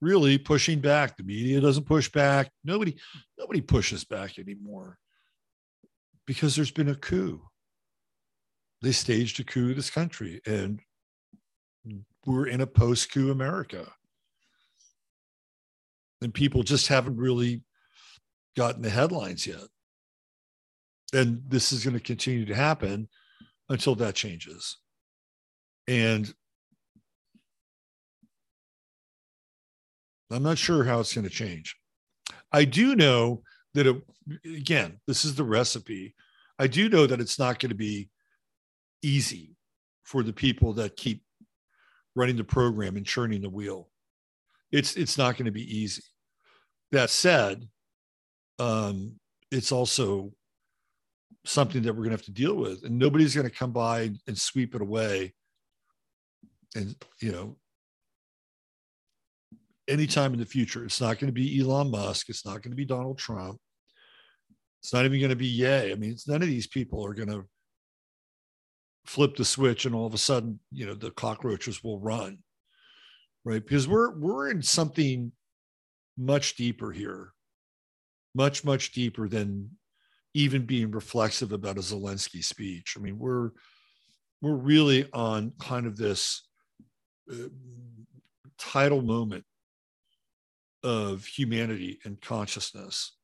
really 0.00 0.38
pushing 0.38 0.80
back. 0.80 1.16
The 1.16 1.22
media 1.22 1.60
doesn't 1.60 1.86
push 1.86 2.08
back. 2.08 2.50
Nobody, 2.64 2.96
nobody 3.38 3.60
pushes 3.60 4.04
back 4.04 4.38
anymore 4.38 4.98
because 6.26 6.56
there's 6.56 6.70
been 6.70 6.88
a 6.88 6.94
coup. 6.94 7.42
They 8.82 8.92
staged 8.92 9.40
a 9.40 9.44
coup 9.44 9.74
this 9.74 9.90
country 9.90 10.40
and 10.46 10.80
we're 12.26 12.46
in 12.46 12.60
a 12.60 12.66
post 12.66 13.12
coup 13.12 13.30
America. 13.30 13.86
And 16.22 16.34
people 16.34 16.62
just 16.62 16.88
haven't 16.88 17.16
really 17.16 17.62
gotten 18.56 18.82
the 18.82 18.90
headlines 18.90 19.46
yet. 19.46 19.64
And 21.12 21.42
this 21.48 21.72
is 21.72 21.82
going 21.82 21.94
to 21.94 22.00
continue 22.00 22.44
to 22.46 22.54
happen 22.54 23.08
until 23.68 23.94
that 23.96 24.14
changes. 24.14 24.76
And 25.88 26.32
I'm 30.30 30.42
not 30.42 30.58
sure 30.58 30.84
how 30.84 31.00
it's 31.00 31.14
going 31.14 31.24
to 31.26 31.30
change. 31.30 31.76
I 32.52 32.64
do 32.64 32.94
know 32.94 33.42
that, 33.74 33.86
it, 33.86 34.02
again, 34.44 35.00
this 35.06 35.24
is 35.24 35.34
the 35.34 35.44
recipe. 35.44 36.14
I 36.58 36.66
do 36.66 36.88
know 36.88 37.06
that 37.06 37.20
it's 37.20 37.38
not 37.38 37.58
going 37.58 37.70
to 37.70 37.76
be 37.76 38.10
easy 39.02 39.56
for 40.04 40.22
the 40.22 40.32
people 40.32 40.74
that 40.74 40.96
keep 40.96 41.22
running 42.20 42.36
the 42.36 42.44
program 42.44 42.96
and 42.96 43.06
churning 43.06 43.40
the 43.40 43.48
wheel. 43.48 43.88
It's 44.70 44.94
it's 44.94 45.16
not 45.16 45.36
going 45.36 45.46
to 45.46 45.50
be 45.50 45.78
easy. 45.78 46.02
That 46.92 47.08
said, 47.08 47.66
um, 48.58 49.18
it's 49.50 49.72
also 49.72 50.32
something 51.46 51.82
that 51.82 51.94
we're 51.94 52.04
going 52.04 52.10
to 52.10 52.16
have 52.16 52.26
to 52.26 52.32
deal 52.32 52.54
with, 52.54 52.84
and 52.84 52.98
nobody's 52.98 53.34
going 53.34 53.48
to 53.48 53.56
come 53.56 53.72
by 53.72 54.10
and 54.26 54.36
sweep 54.36 54.74
it 54.74 54.82
away. 54.82 55.32
And 56.76 56.94
you 57.22 57.32
know, 57.32 57.56
anytime 59.88 60.34
in 60.34 60.40
the 60.40 60.44
future, 60.44 60.84
it's 60.84 61.00
not 61.00 61.18
going 61.18 61.28
to 61.28 61.40
be 61.40 61.58
Elon 61.58 61.90
Musk. 61.90 62.28
It's 62.28 62.44
not 62.44 62.62
going 62.62 62.72
to 62.72 62.76
be 62.76 62.84
Donald 62.84 63.16
Trump. 63.16 63.58
It's 64.82 64.92
not 64.92 65.06
even 65.06 65.20
going 65.20 65.30
to 65.30 65.36
be 65.36 65.46
Ye. 65.46 65.90
I 65.90 65.94
mean, 65.94 66.10
it's 66.10 66.28
none 66.28 66.42
of 66.42 66.48
these 66.48 66.66
people 66.66 67.04
are 67.04 67.14
going 67.14 67.30
to 67.30 67.46
flip 69.06 69.36
the 69.36 69.44
switch 69.44 69.86
and 69.86 69.94
all 69.94 70.06
of 70.06 70.14
a 70.14 70.18
sudden 70.18 70.60
you 70.70 70.86
know 70.86 70.94
the 70.94 71.10
cockroaches 71.12 71.82
will 71.82 71.98
run 71.98 72.38
right 73.44 73.64
because 73.64 73.88
we're 73.88 74.18
we're 74.18 74.50
in 74.50 74.62
something 74.62 75.32
much 76.18 76.56
deeper 76.56 76.92
here 76.92 77.32
much 78.34 78.64
much 78.64 78.92
deeper 78.92 79.28
than 79.28 79.70
even 80.34 80.64
being 80.64 80.90
reflexive 80.90 81.52
about 81.52 81.76
a 81.76 81.80
zelensky 81.80 82.44
speech 82.44 82.94
i 82.96 83.00
mean 83.00 83.18
we're 83.18 83.50
we're 84.42 84.54
really 84.54 85.08
on 85.12 85.52
kind 85.60 85.86
of 85.86 85.96
this 85.96 86.46
uh, 87.30 87.48
tidal 88.58 89.02
moment 89.02 89.44
of 90.82 91.24
humanity 91.24 91.98
and 92.04 92.20
consciousness. 92.20 93.16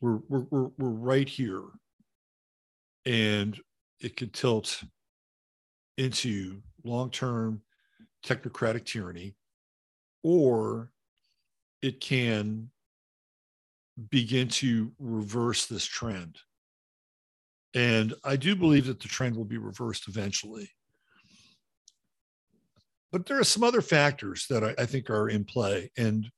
We're, 0.00 0.20
we're, 0.28 0.46
we're, 0.50 0.70
we're 0.78 0.88
right 0.88 1.28
here. 1.28 1.64
And 3.06 3.58
it 4.04 4.16
could 4.16 4.34
tilt 4.34 4.82
into 5.96 6.60
long 6.84 7.10
term 7.10 7.62
technocratic 8.24 8.84
tyranny, 8.84 9.34
or 10.22 10.90
it 11.80 12.00
can 12.00 12.70
begin 14.10 14.48
to 14.48 14.92
reverse 14.98 15.66
this 15.66 15.84
trend. 15.86 16.36
And 17.74 18.14
I 18.24 18.36
do 18.36 18.54
believe 18.54 18.86
that 18.86 19.00
the 19.00 19.08
trend 19.08 19.36
will 19.36 19.44
be 19.44 19.58
reversed 19.58 20.06
eventually. 20.06 20.70
But 23.10 23.26
there 23.26 23.38
are 23.38 23.44
some 23.44 23.64
other 23.64 23.80
factors 23.80 24.46
that 24.50 24.62
I, 24.62 24.74
I 24.82 24.86
think 24.86 25.08
are 25.08 25.28
in 25.28 25.44
play. 25.44 25.90
And 25.96 26.30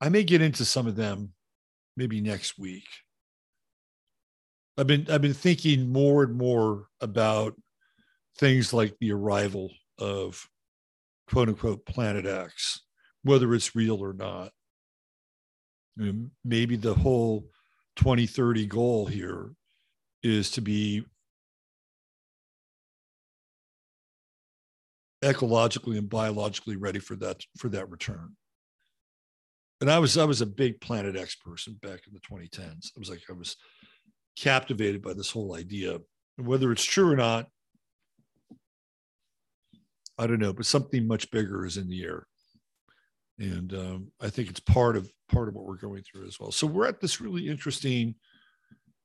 I 0.00 0.10
may 0.10 0.22
get 0.22 0.42
into 0.42 0.64
some 0.64 0.86
of 0.86 0.96
them 0.96 1.32
maybe 1.96 2.20
next 2.20 2.58
week. 2.58 2.86
I've 4.78 4.86
been 4.86 5.06
I've 5.10 5.22
been 5.22 5.34
thinking 5.34 5.88
more 5.92 6.22
and 6.22 6.36
more 6.36 6.86
about 7.00 7.54
things 8.38 8.72
like 8.72 8.94
the 9.00 9.10
arrival 9.10 9.72
of 9.98 10.48
quote 11.28 11.48
unquote 11.48 11.84
planet 11.84 12.26
X, 12.26 12.82
whether 13.24 13.52
it's 13.54 13.74
real 13.74 14.00
or 14.00 14.12
not. 14.12 14.52
maybe 16.44 16.76
the 16.76 16.94
whole 16.94 17.48
2030 17.96 18.66
goal 18.66 19.06
here 19.06 19.50
is 20.22 20.52
to 20.52 20.60
be 20.60 21.04
ecologically 25.24 25.98
and 25.98 26.08
biologically 26.08 26.76
ready 26.76 27.00
for 27.00 27.16
that 27.16 27.42
for 27.56 27.68
that 27.68 27.90
return 27.90 28.36
and 29.80 29.90
I 29.90 29.98
was 29.98 30.16
I 30.16 30.24
was 30.24 30.40
a 30.40 30.46
big 30.46 30.80
Planet 30.80 31.16
X 31.16 31.34
person 31.34 31.78
back 31.82 32.00
in 32.06 32.12
the 32.12 32.20
2010s. 32.20 32.90
I 32.96 32.98
was 32.98 33.10
like 33.10 33.22
I 33.28 33.32
was 33.32 33.56
captivated 34.40 35.02
by 35.02 35.12
this 35.12 35.30
whole 35.30 35.56
idea, 35.56 35.98
and 36.38 36.46
whether 36.46 36.70
it's 36.72 36.84
true 36.84 37.10
or 37.10 37.16
not, 37.16 37.48
I 40.18 40.26
don't 40.26 40.40
know. 40.40 40.52
But 40.52 40.66
something 40.66 41.06
much 41.06 41.30
bigger 41.30 41.66
is 41.66 41.76
in 41.76 41.88
the 41.88 42.04
air, 42.04 42.26
and 43.38 43.72
um, 43.74 44.12
I 44.20 44.30
think 44.30 44.48
it's 44.50 44.60
part 44.60 44.96
of 44.96 45.10
part 45.28 45.48
of 45.48 45.54
what 45.54 45.66
we're 45.66 45.76
going 45.76 46.02
through 46.02 46.26
as 46.26 46.38
well. 46.40 46.52
So 46.52 46.66
we're 46.66 46.86
at 46.86 47.00
this 47.00 47.20
really 47.20 47.48
interesting 47.48 48.14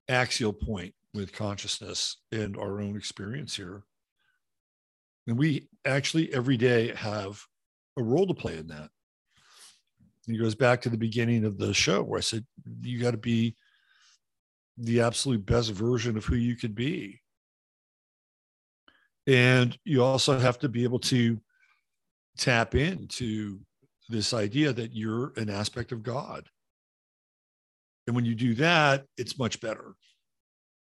axial 0.09 0.53
point 0.53 0.93
with 1.13 1.33
consciousness 1.33 2.17
and 2.31 2.57
our 2.57 2.81
own 2.81 2.95
experience 2.97 3.55
here, 3.55 3.83
and 5.27 5.37
we 5.37 5.69
actually 5.85 6.33
every 6.33 6.57
day 6.57 6.93
have 6.95 7.41
a 7.97 8.03
role 8.03 8.27
to 8.27 8.33
play 8.33 8.57
in 8.57 8.67
that 8.67 8.89
It 10.27 10.39
goes 10.39 10.55
back 10.55 10.81
to 10.81 10.89
the 10.89 10.97
beginning 10.97 11.45
of 11.45 11.57
the 11.57 11.73
show 11.73 12.01
where 12.03 12.17
I 12.17 12.21
said, 12.21 12.45
you 12.81 12.99
got 12.99 13.11
to 13.11 13.17
be 13.17 13.55
the 14.77 15.01
absolute 15.01 15.45
best 15.45 15.71
version 15.71 16.17
of 16.17 16.25
who 16.25 16.35
you 16.35 16.55
could 16.55 16.75
be. 16.75 17.21
And 19.27 19.77
you 19.85 20.03
also 20.03 20.37
have 20.37 20.59
to 20.59 20.69
be 20.69 20.83
able 20.83 20.99
to 20.99 21.39
tap 22.37 22.75
into 22.75 23.59
this 24.09 24.33
idea 24.33 24.73
that 24.73 24.93
you're 24.93 25.31
an 25.37 25.49
aspect 25.49 25.91
of 25.91 26.03
God. 26.03 26.47
And 28.05 28.15
when 28.15 28.25
you 28.25 28.35
do 28.35 28.53
that, 28.55 29.05
it's 29.17 29.39
much 29.39 29.61
better. 29.61 29.95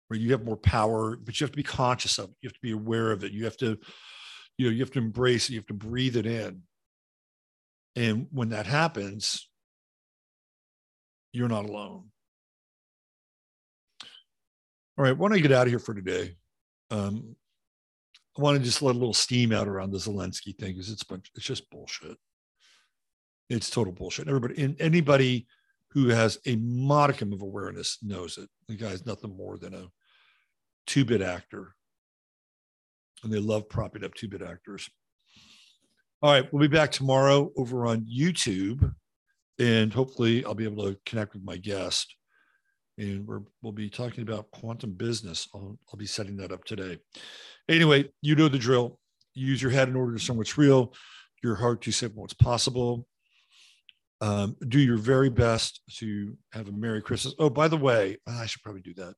Where 0.07 0.19
you 0.19 0.31
have 0.31 0.45
more 0.45 0.57
power, 0.57 1.18
but 1.18 1.39
you 1.39 1.45
have 1.45 1.51
to 1.51 1.57
be 1.57 1.64
conscious 1.64 2.18
of 2.18 2.26
it. 2.26 2.35
You 2.41 2.47
have 2.47 2.53
to 2.53 2.61
be 2.61 2.72
aware 2.72 3.11
of 3.11 3.23
it. 3.23 3.31
You 3.31 3.45
have 3.45 3.57
to, 3.57 3.77
you 4.57 4.68
know, 4.68 4.72
you 4.72 4.80
have 4.80 4.91
to 4.91 4.99
embrace 4.99 5.49
it. 5.49 5.53
You 5.53 5.59
have 5.59 5.68
to 5.68 5.73
breathe 5.73 6.15
it 6.15 6.26
in. 6.26 6.61
And 7.95 8.27
when 8.31 8.49
that 8.49 8.68
happens, 8.68 9.49
you're 11.34 11.49
not 11.49 11.65
alone. 11.65 12.11
All 14.98 15.03
right, 15.03 15.15
when 15.15 15.32
I 15.32 15.38
get 15.38 15.52
out 15.52 15.68
of 15.68 15.72
here 15.72 15.78
for 15.78 15.94
today, 15.94 16.36
um, 16.90 17.36
I 18.36 18.41
want 18.41 18.57
to 18.57 18.64
just 18.64 18.82
let 18.82 18.95
a 18.95 18.98
little 18.98 19.14
steam 19.14 19.52
out 19.52 19.68
around 19.68 19.91
the 19.91 19.99
Zelensky 19.99 20.57
thing 20.57 20.74
because 20.74 20.90
it's 20.90 21.03
bunch, 21.03 21.30
it's 21.36 21.45
just 21.45 21.69
bullshit. 21.69 22.18
It's 23.48 23.69
total 23.69 23.94
bullshit. 23.94 24.28
Everybody, 24.28 24.64
and 24.64 24.76
anybody 24.82 25.45
who 25.91 26.10
has 26.10 26.40
a 26.48 26.56
modicum 26.56 27.32
of 27.32 27.44
awareness 27.44 27.99
knows 28.02 28.40
it. 28.40 28.49
The 28.68 28.76
guy's 28.76 29.06
nothing 29.06 29.38
more 29.38 29.60
than 29.60 29.76
a 29.76 29.88
two-bit 30.88 31.22
actor, 31.22 31.76
and 33.24 33.32
they 33.32 33.40
love 33.40 33.69
propping 33.69 34.03
up 34.03 34.15
two-bit 34.15 34.41
actors. 34.41 34.90
All 36.24 36.32
right, 36.32 36.52
we'll 36.52 36.68
be 36.68 36.76
back 36.76 36.91
tomorrow 36.91 37.52
over 37.56 37.86
on 37.86 38.07
YouTube, 38.07 38.95
and 39.60 39.94
hopefully 39.94 40.44
I'll 40.44 40.56
be 40.56 40.64
able 40.64 40.86
to 40.86 40.98
connect 41.06 41.34
with 41.34 41.44
my 41.44 41.57
guest. 41.57 42.15
And 42.98 43.28
we 43.28 43.38
will 43.61 43.72
be 43.72 43.90
talking 43.90 44.24
about 44.24 44.49
quantum 44.52 44.94
business. 44.94 45.48
I'll, 45.53 45.78
I'll 45.91 45.98
be 45.98 46.07
setting 46.07 46.38
that 46.38 46.52
up 46.52 46.64
today. 46.64 46.98
Anyway, 47.69 48.10
you 48.22 48.36
know 48.36 48.48
the 48.48 48.57
drill. 48.57 48.99
Use 49.34 49.61
your 49.61 49.72
head 49.72 49.88
in 49.88 49.95
order 49.95 50.14
to 50.14 50.18
discern 50.18 50.38
what's 50.38 50.57
real, 50.57 50.94
your 51.44 51.56
heart 51.56 51.82
to 51.84 51.91
say 51.91 52.07
what's 52.07 52.34
possible. 52.34 53.06
Um, 54.19 54.56
do 54.68 54.80
your 54.80 54.98
very 54.98 55.30
best 55.30 55.82
to 55.98 56.36
have 56.53 56.68
a 56.68 56.72
Merry 56.72 57.03
Christmas. 57.03 57.36
Oh, 57.38 57.52
by 57.52 57.68
the 57.68 57.78
way, 57.78 58.18
I 58.28 58.48
should 58.48 58.64
probably 58.64 58.82
do 58.82 58.95
that. 58.95 59.14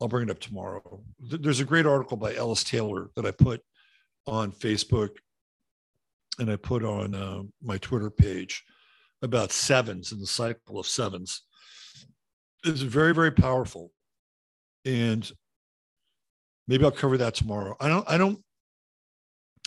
I'll 0.00 0.08
bring 0.08 0.28
it 0.28 0.30
up 0.30 0.38
tomorrow. 0.38 1.02
There's 1.18 1.60
a 1.60 1.64
great 1.64 1.86
article 1.86 2.16
by 2.16 2.34
Ellis 2.34 2.62
Taylor 2.62 3.10
that 3.16 3.26
I 3.26 3.32
put 3.32 3.62
on 4.26 4.52
Facebook 4.52 5.10
and 6.38 6.50
I 6.50 6.56
put 6.56 6.84
on 6.84 7.14
uh, 7.14 7.42
my 7.62 7.78
Twitter 7.78 8.10
page 8.10 8.64
about 9.22 9.52
sevens 9.52 10.12
and 10.12 10.20
the 10.20 10.26
cycle 10.26 10.78
of 10.78 10.86
sevens. 10.86 11.42
It's 12.64 12.80
very, 12.80 13.14
very 13.14 13.30
powerful. 13.30 13.90
And 14.84 15.30
maybe 16.66 16.84
I'll 16.84 16.90
cover 16.90 17.18
that 17.18 17.34
tomorrow. 17.34 17.76
I 17.80 17.88
don't, 17.88 18.08
I 18.08 18.18
don't, 18.18 18.38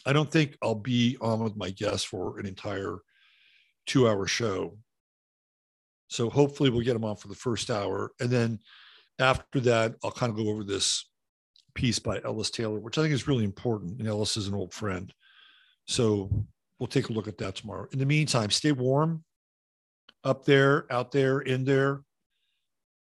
I 0.06 0.14
don't 0.14 0.32
think 0.32 0.58
I'll 0.62 0.76
be 0.76 1.18
on 1.22 1.40
with 1.40 1.56
my 1.56 1.70
guests 1.70 2.04
for 2.04 2.40
an 2.40 2.46
entire 2.46 3.00
two 3.86 4.08
hour 4.08 4.26
show. 4.28 4.78
So 6.10 6.30
hopefully 6.30 6.70
we'll 6.70 6.86
get 6.86 6.94
them 6.94 7.04
on 7.04 7.18
for 7.18 7.28
the 7.28 7.36
first 7.36 7.70
hour. 7.70 8.12
And 8.20 8.30
then 8.30 8.60
after 9.20 9.60
that, 9.62 9.96
I'll 10.04 10.12
kind 10.12 10.30
of 10.30 10.38
go 10.38 10.50
over 10.50 10.64
this 10.64 11.10
piece 11.76 12.00
by 12.00 12.22
Ellis 12.24 12.50
Taylor, 12.50 12.80
which 12.80 12.98
I 12.98 13.02
think 13.02 13.14
is 13.14 13.28
really 13.28 13.44
important. 13.44 14.00
And 14.00 14.08
Ellis 14.08 14.38
is 14.38 14.48
an 14.48 14.56
old 14.56 14.74
friend. 14.74 15.14
So 15.86 16.30
we'll 16.80 16.88
take 16.88 17.10
a 17.10 17.14
look 17.14 17.28
at 17.28 17.38
that 17.40 17.56
tomorrow. 17.56 17.88
In 17.92 18.00
the 18.00 18.06
meantime, 18.06 18.50
stay 18.50 18.72
warm 18.72 19.24
up 20.24 20.46
there, 20.46 20.92
out 20.92 21.12
there, 21.12 21.40
in 21.40 21.66
there. 21.66 22.02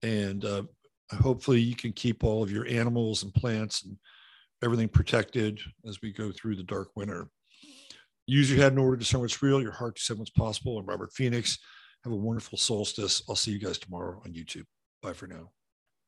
And 0.05 0.45
uh, 0.45 0.63
hopefully 1.11 1.59
you 1.59 1.75
can 1.75 1.91
keep 1.91 2.23
all 2.23 2.43
of 2.43 2.51
your 2.51 2.67
animals 2.67 3.23
and 3.23 3.33
plants 3.33 3.83
and 3.83 3.97
everything 4.63 4.87
protected 4.87 5.59
as 5.87 6.01
we 6.01 6.13
go 6.13 6.31
through 6.31 6.55
the 6.55 6.63
dark 6.63 6.89
winter. 6.95 7.27
Use 8.27 8.49
your 8.49 8.59
head 8.59 8.71
in 8.71 8.77
order 8.77 8.95
to 8.95 8.99
discern 8.99 9.21
what's 9.21 9.41
real, 9.41 9.61
your 9.61 9.71
heart 9.71 9.95
to 9.95 10.01
say 10.01 10.13
what's 10.13 10.29
possible. 10.29 10.77
I'm 10.77 10.85
Robert 10.85 11.11
Phoenix. 11.13 11.57
Have 12.03 12.13
a 12.13 12.17
wonderful 12.17 12.57
solstice. 12.57 13.23
I'll 13.27 13.35
see 13.35 13.51
you 13.51 13.59
guys 13.59 13.79
tomorrow 13.79 14.21
on 14.23 14.33
YouTube. 14.33 14.65
Bye 15.01 15.13
for 15.13 15.27
now. 15.27 15.49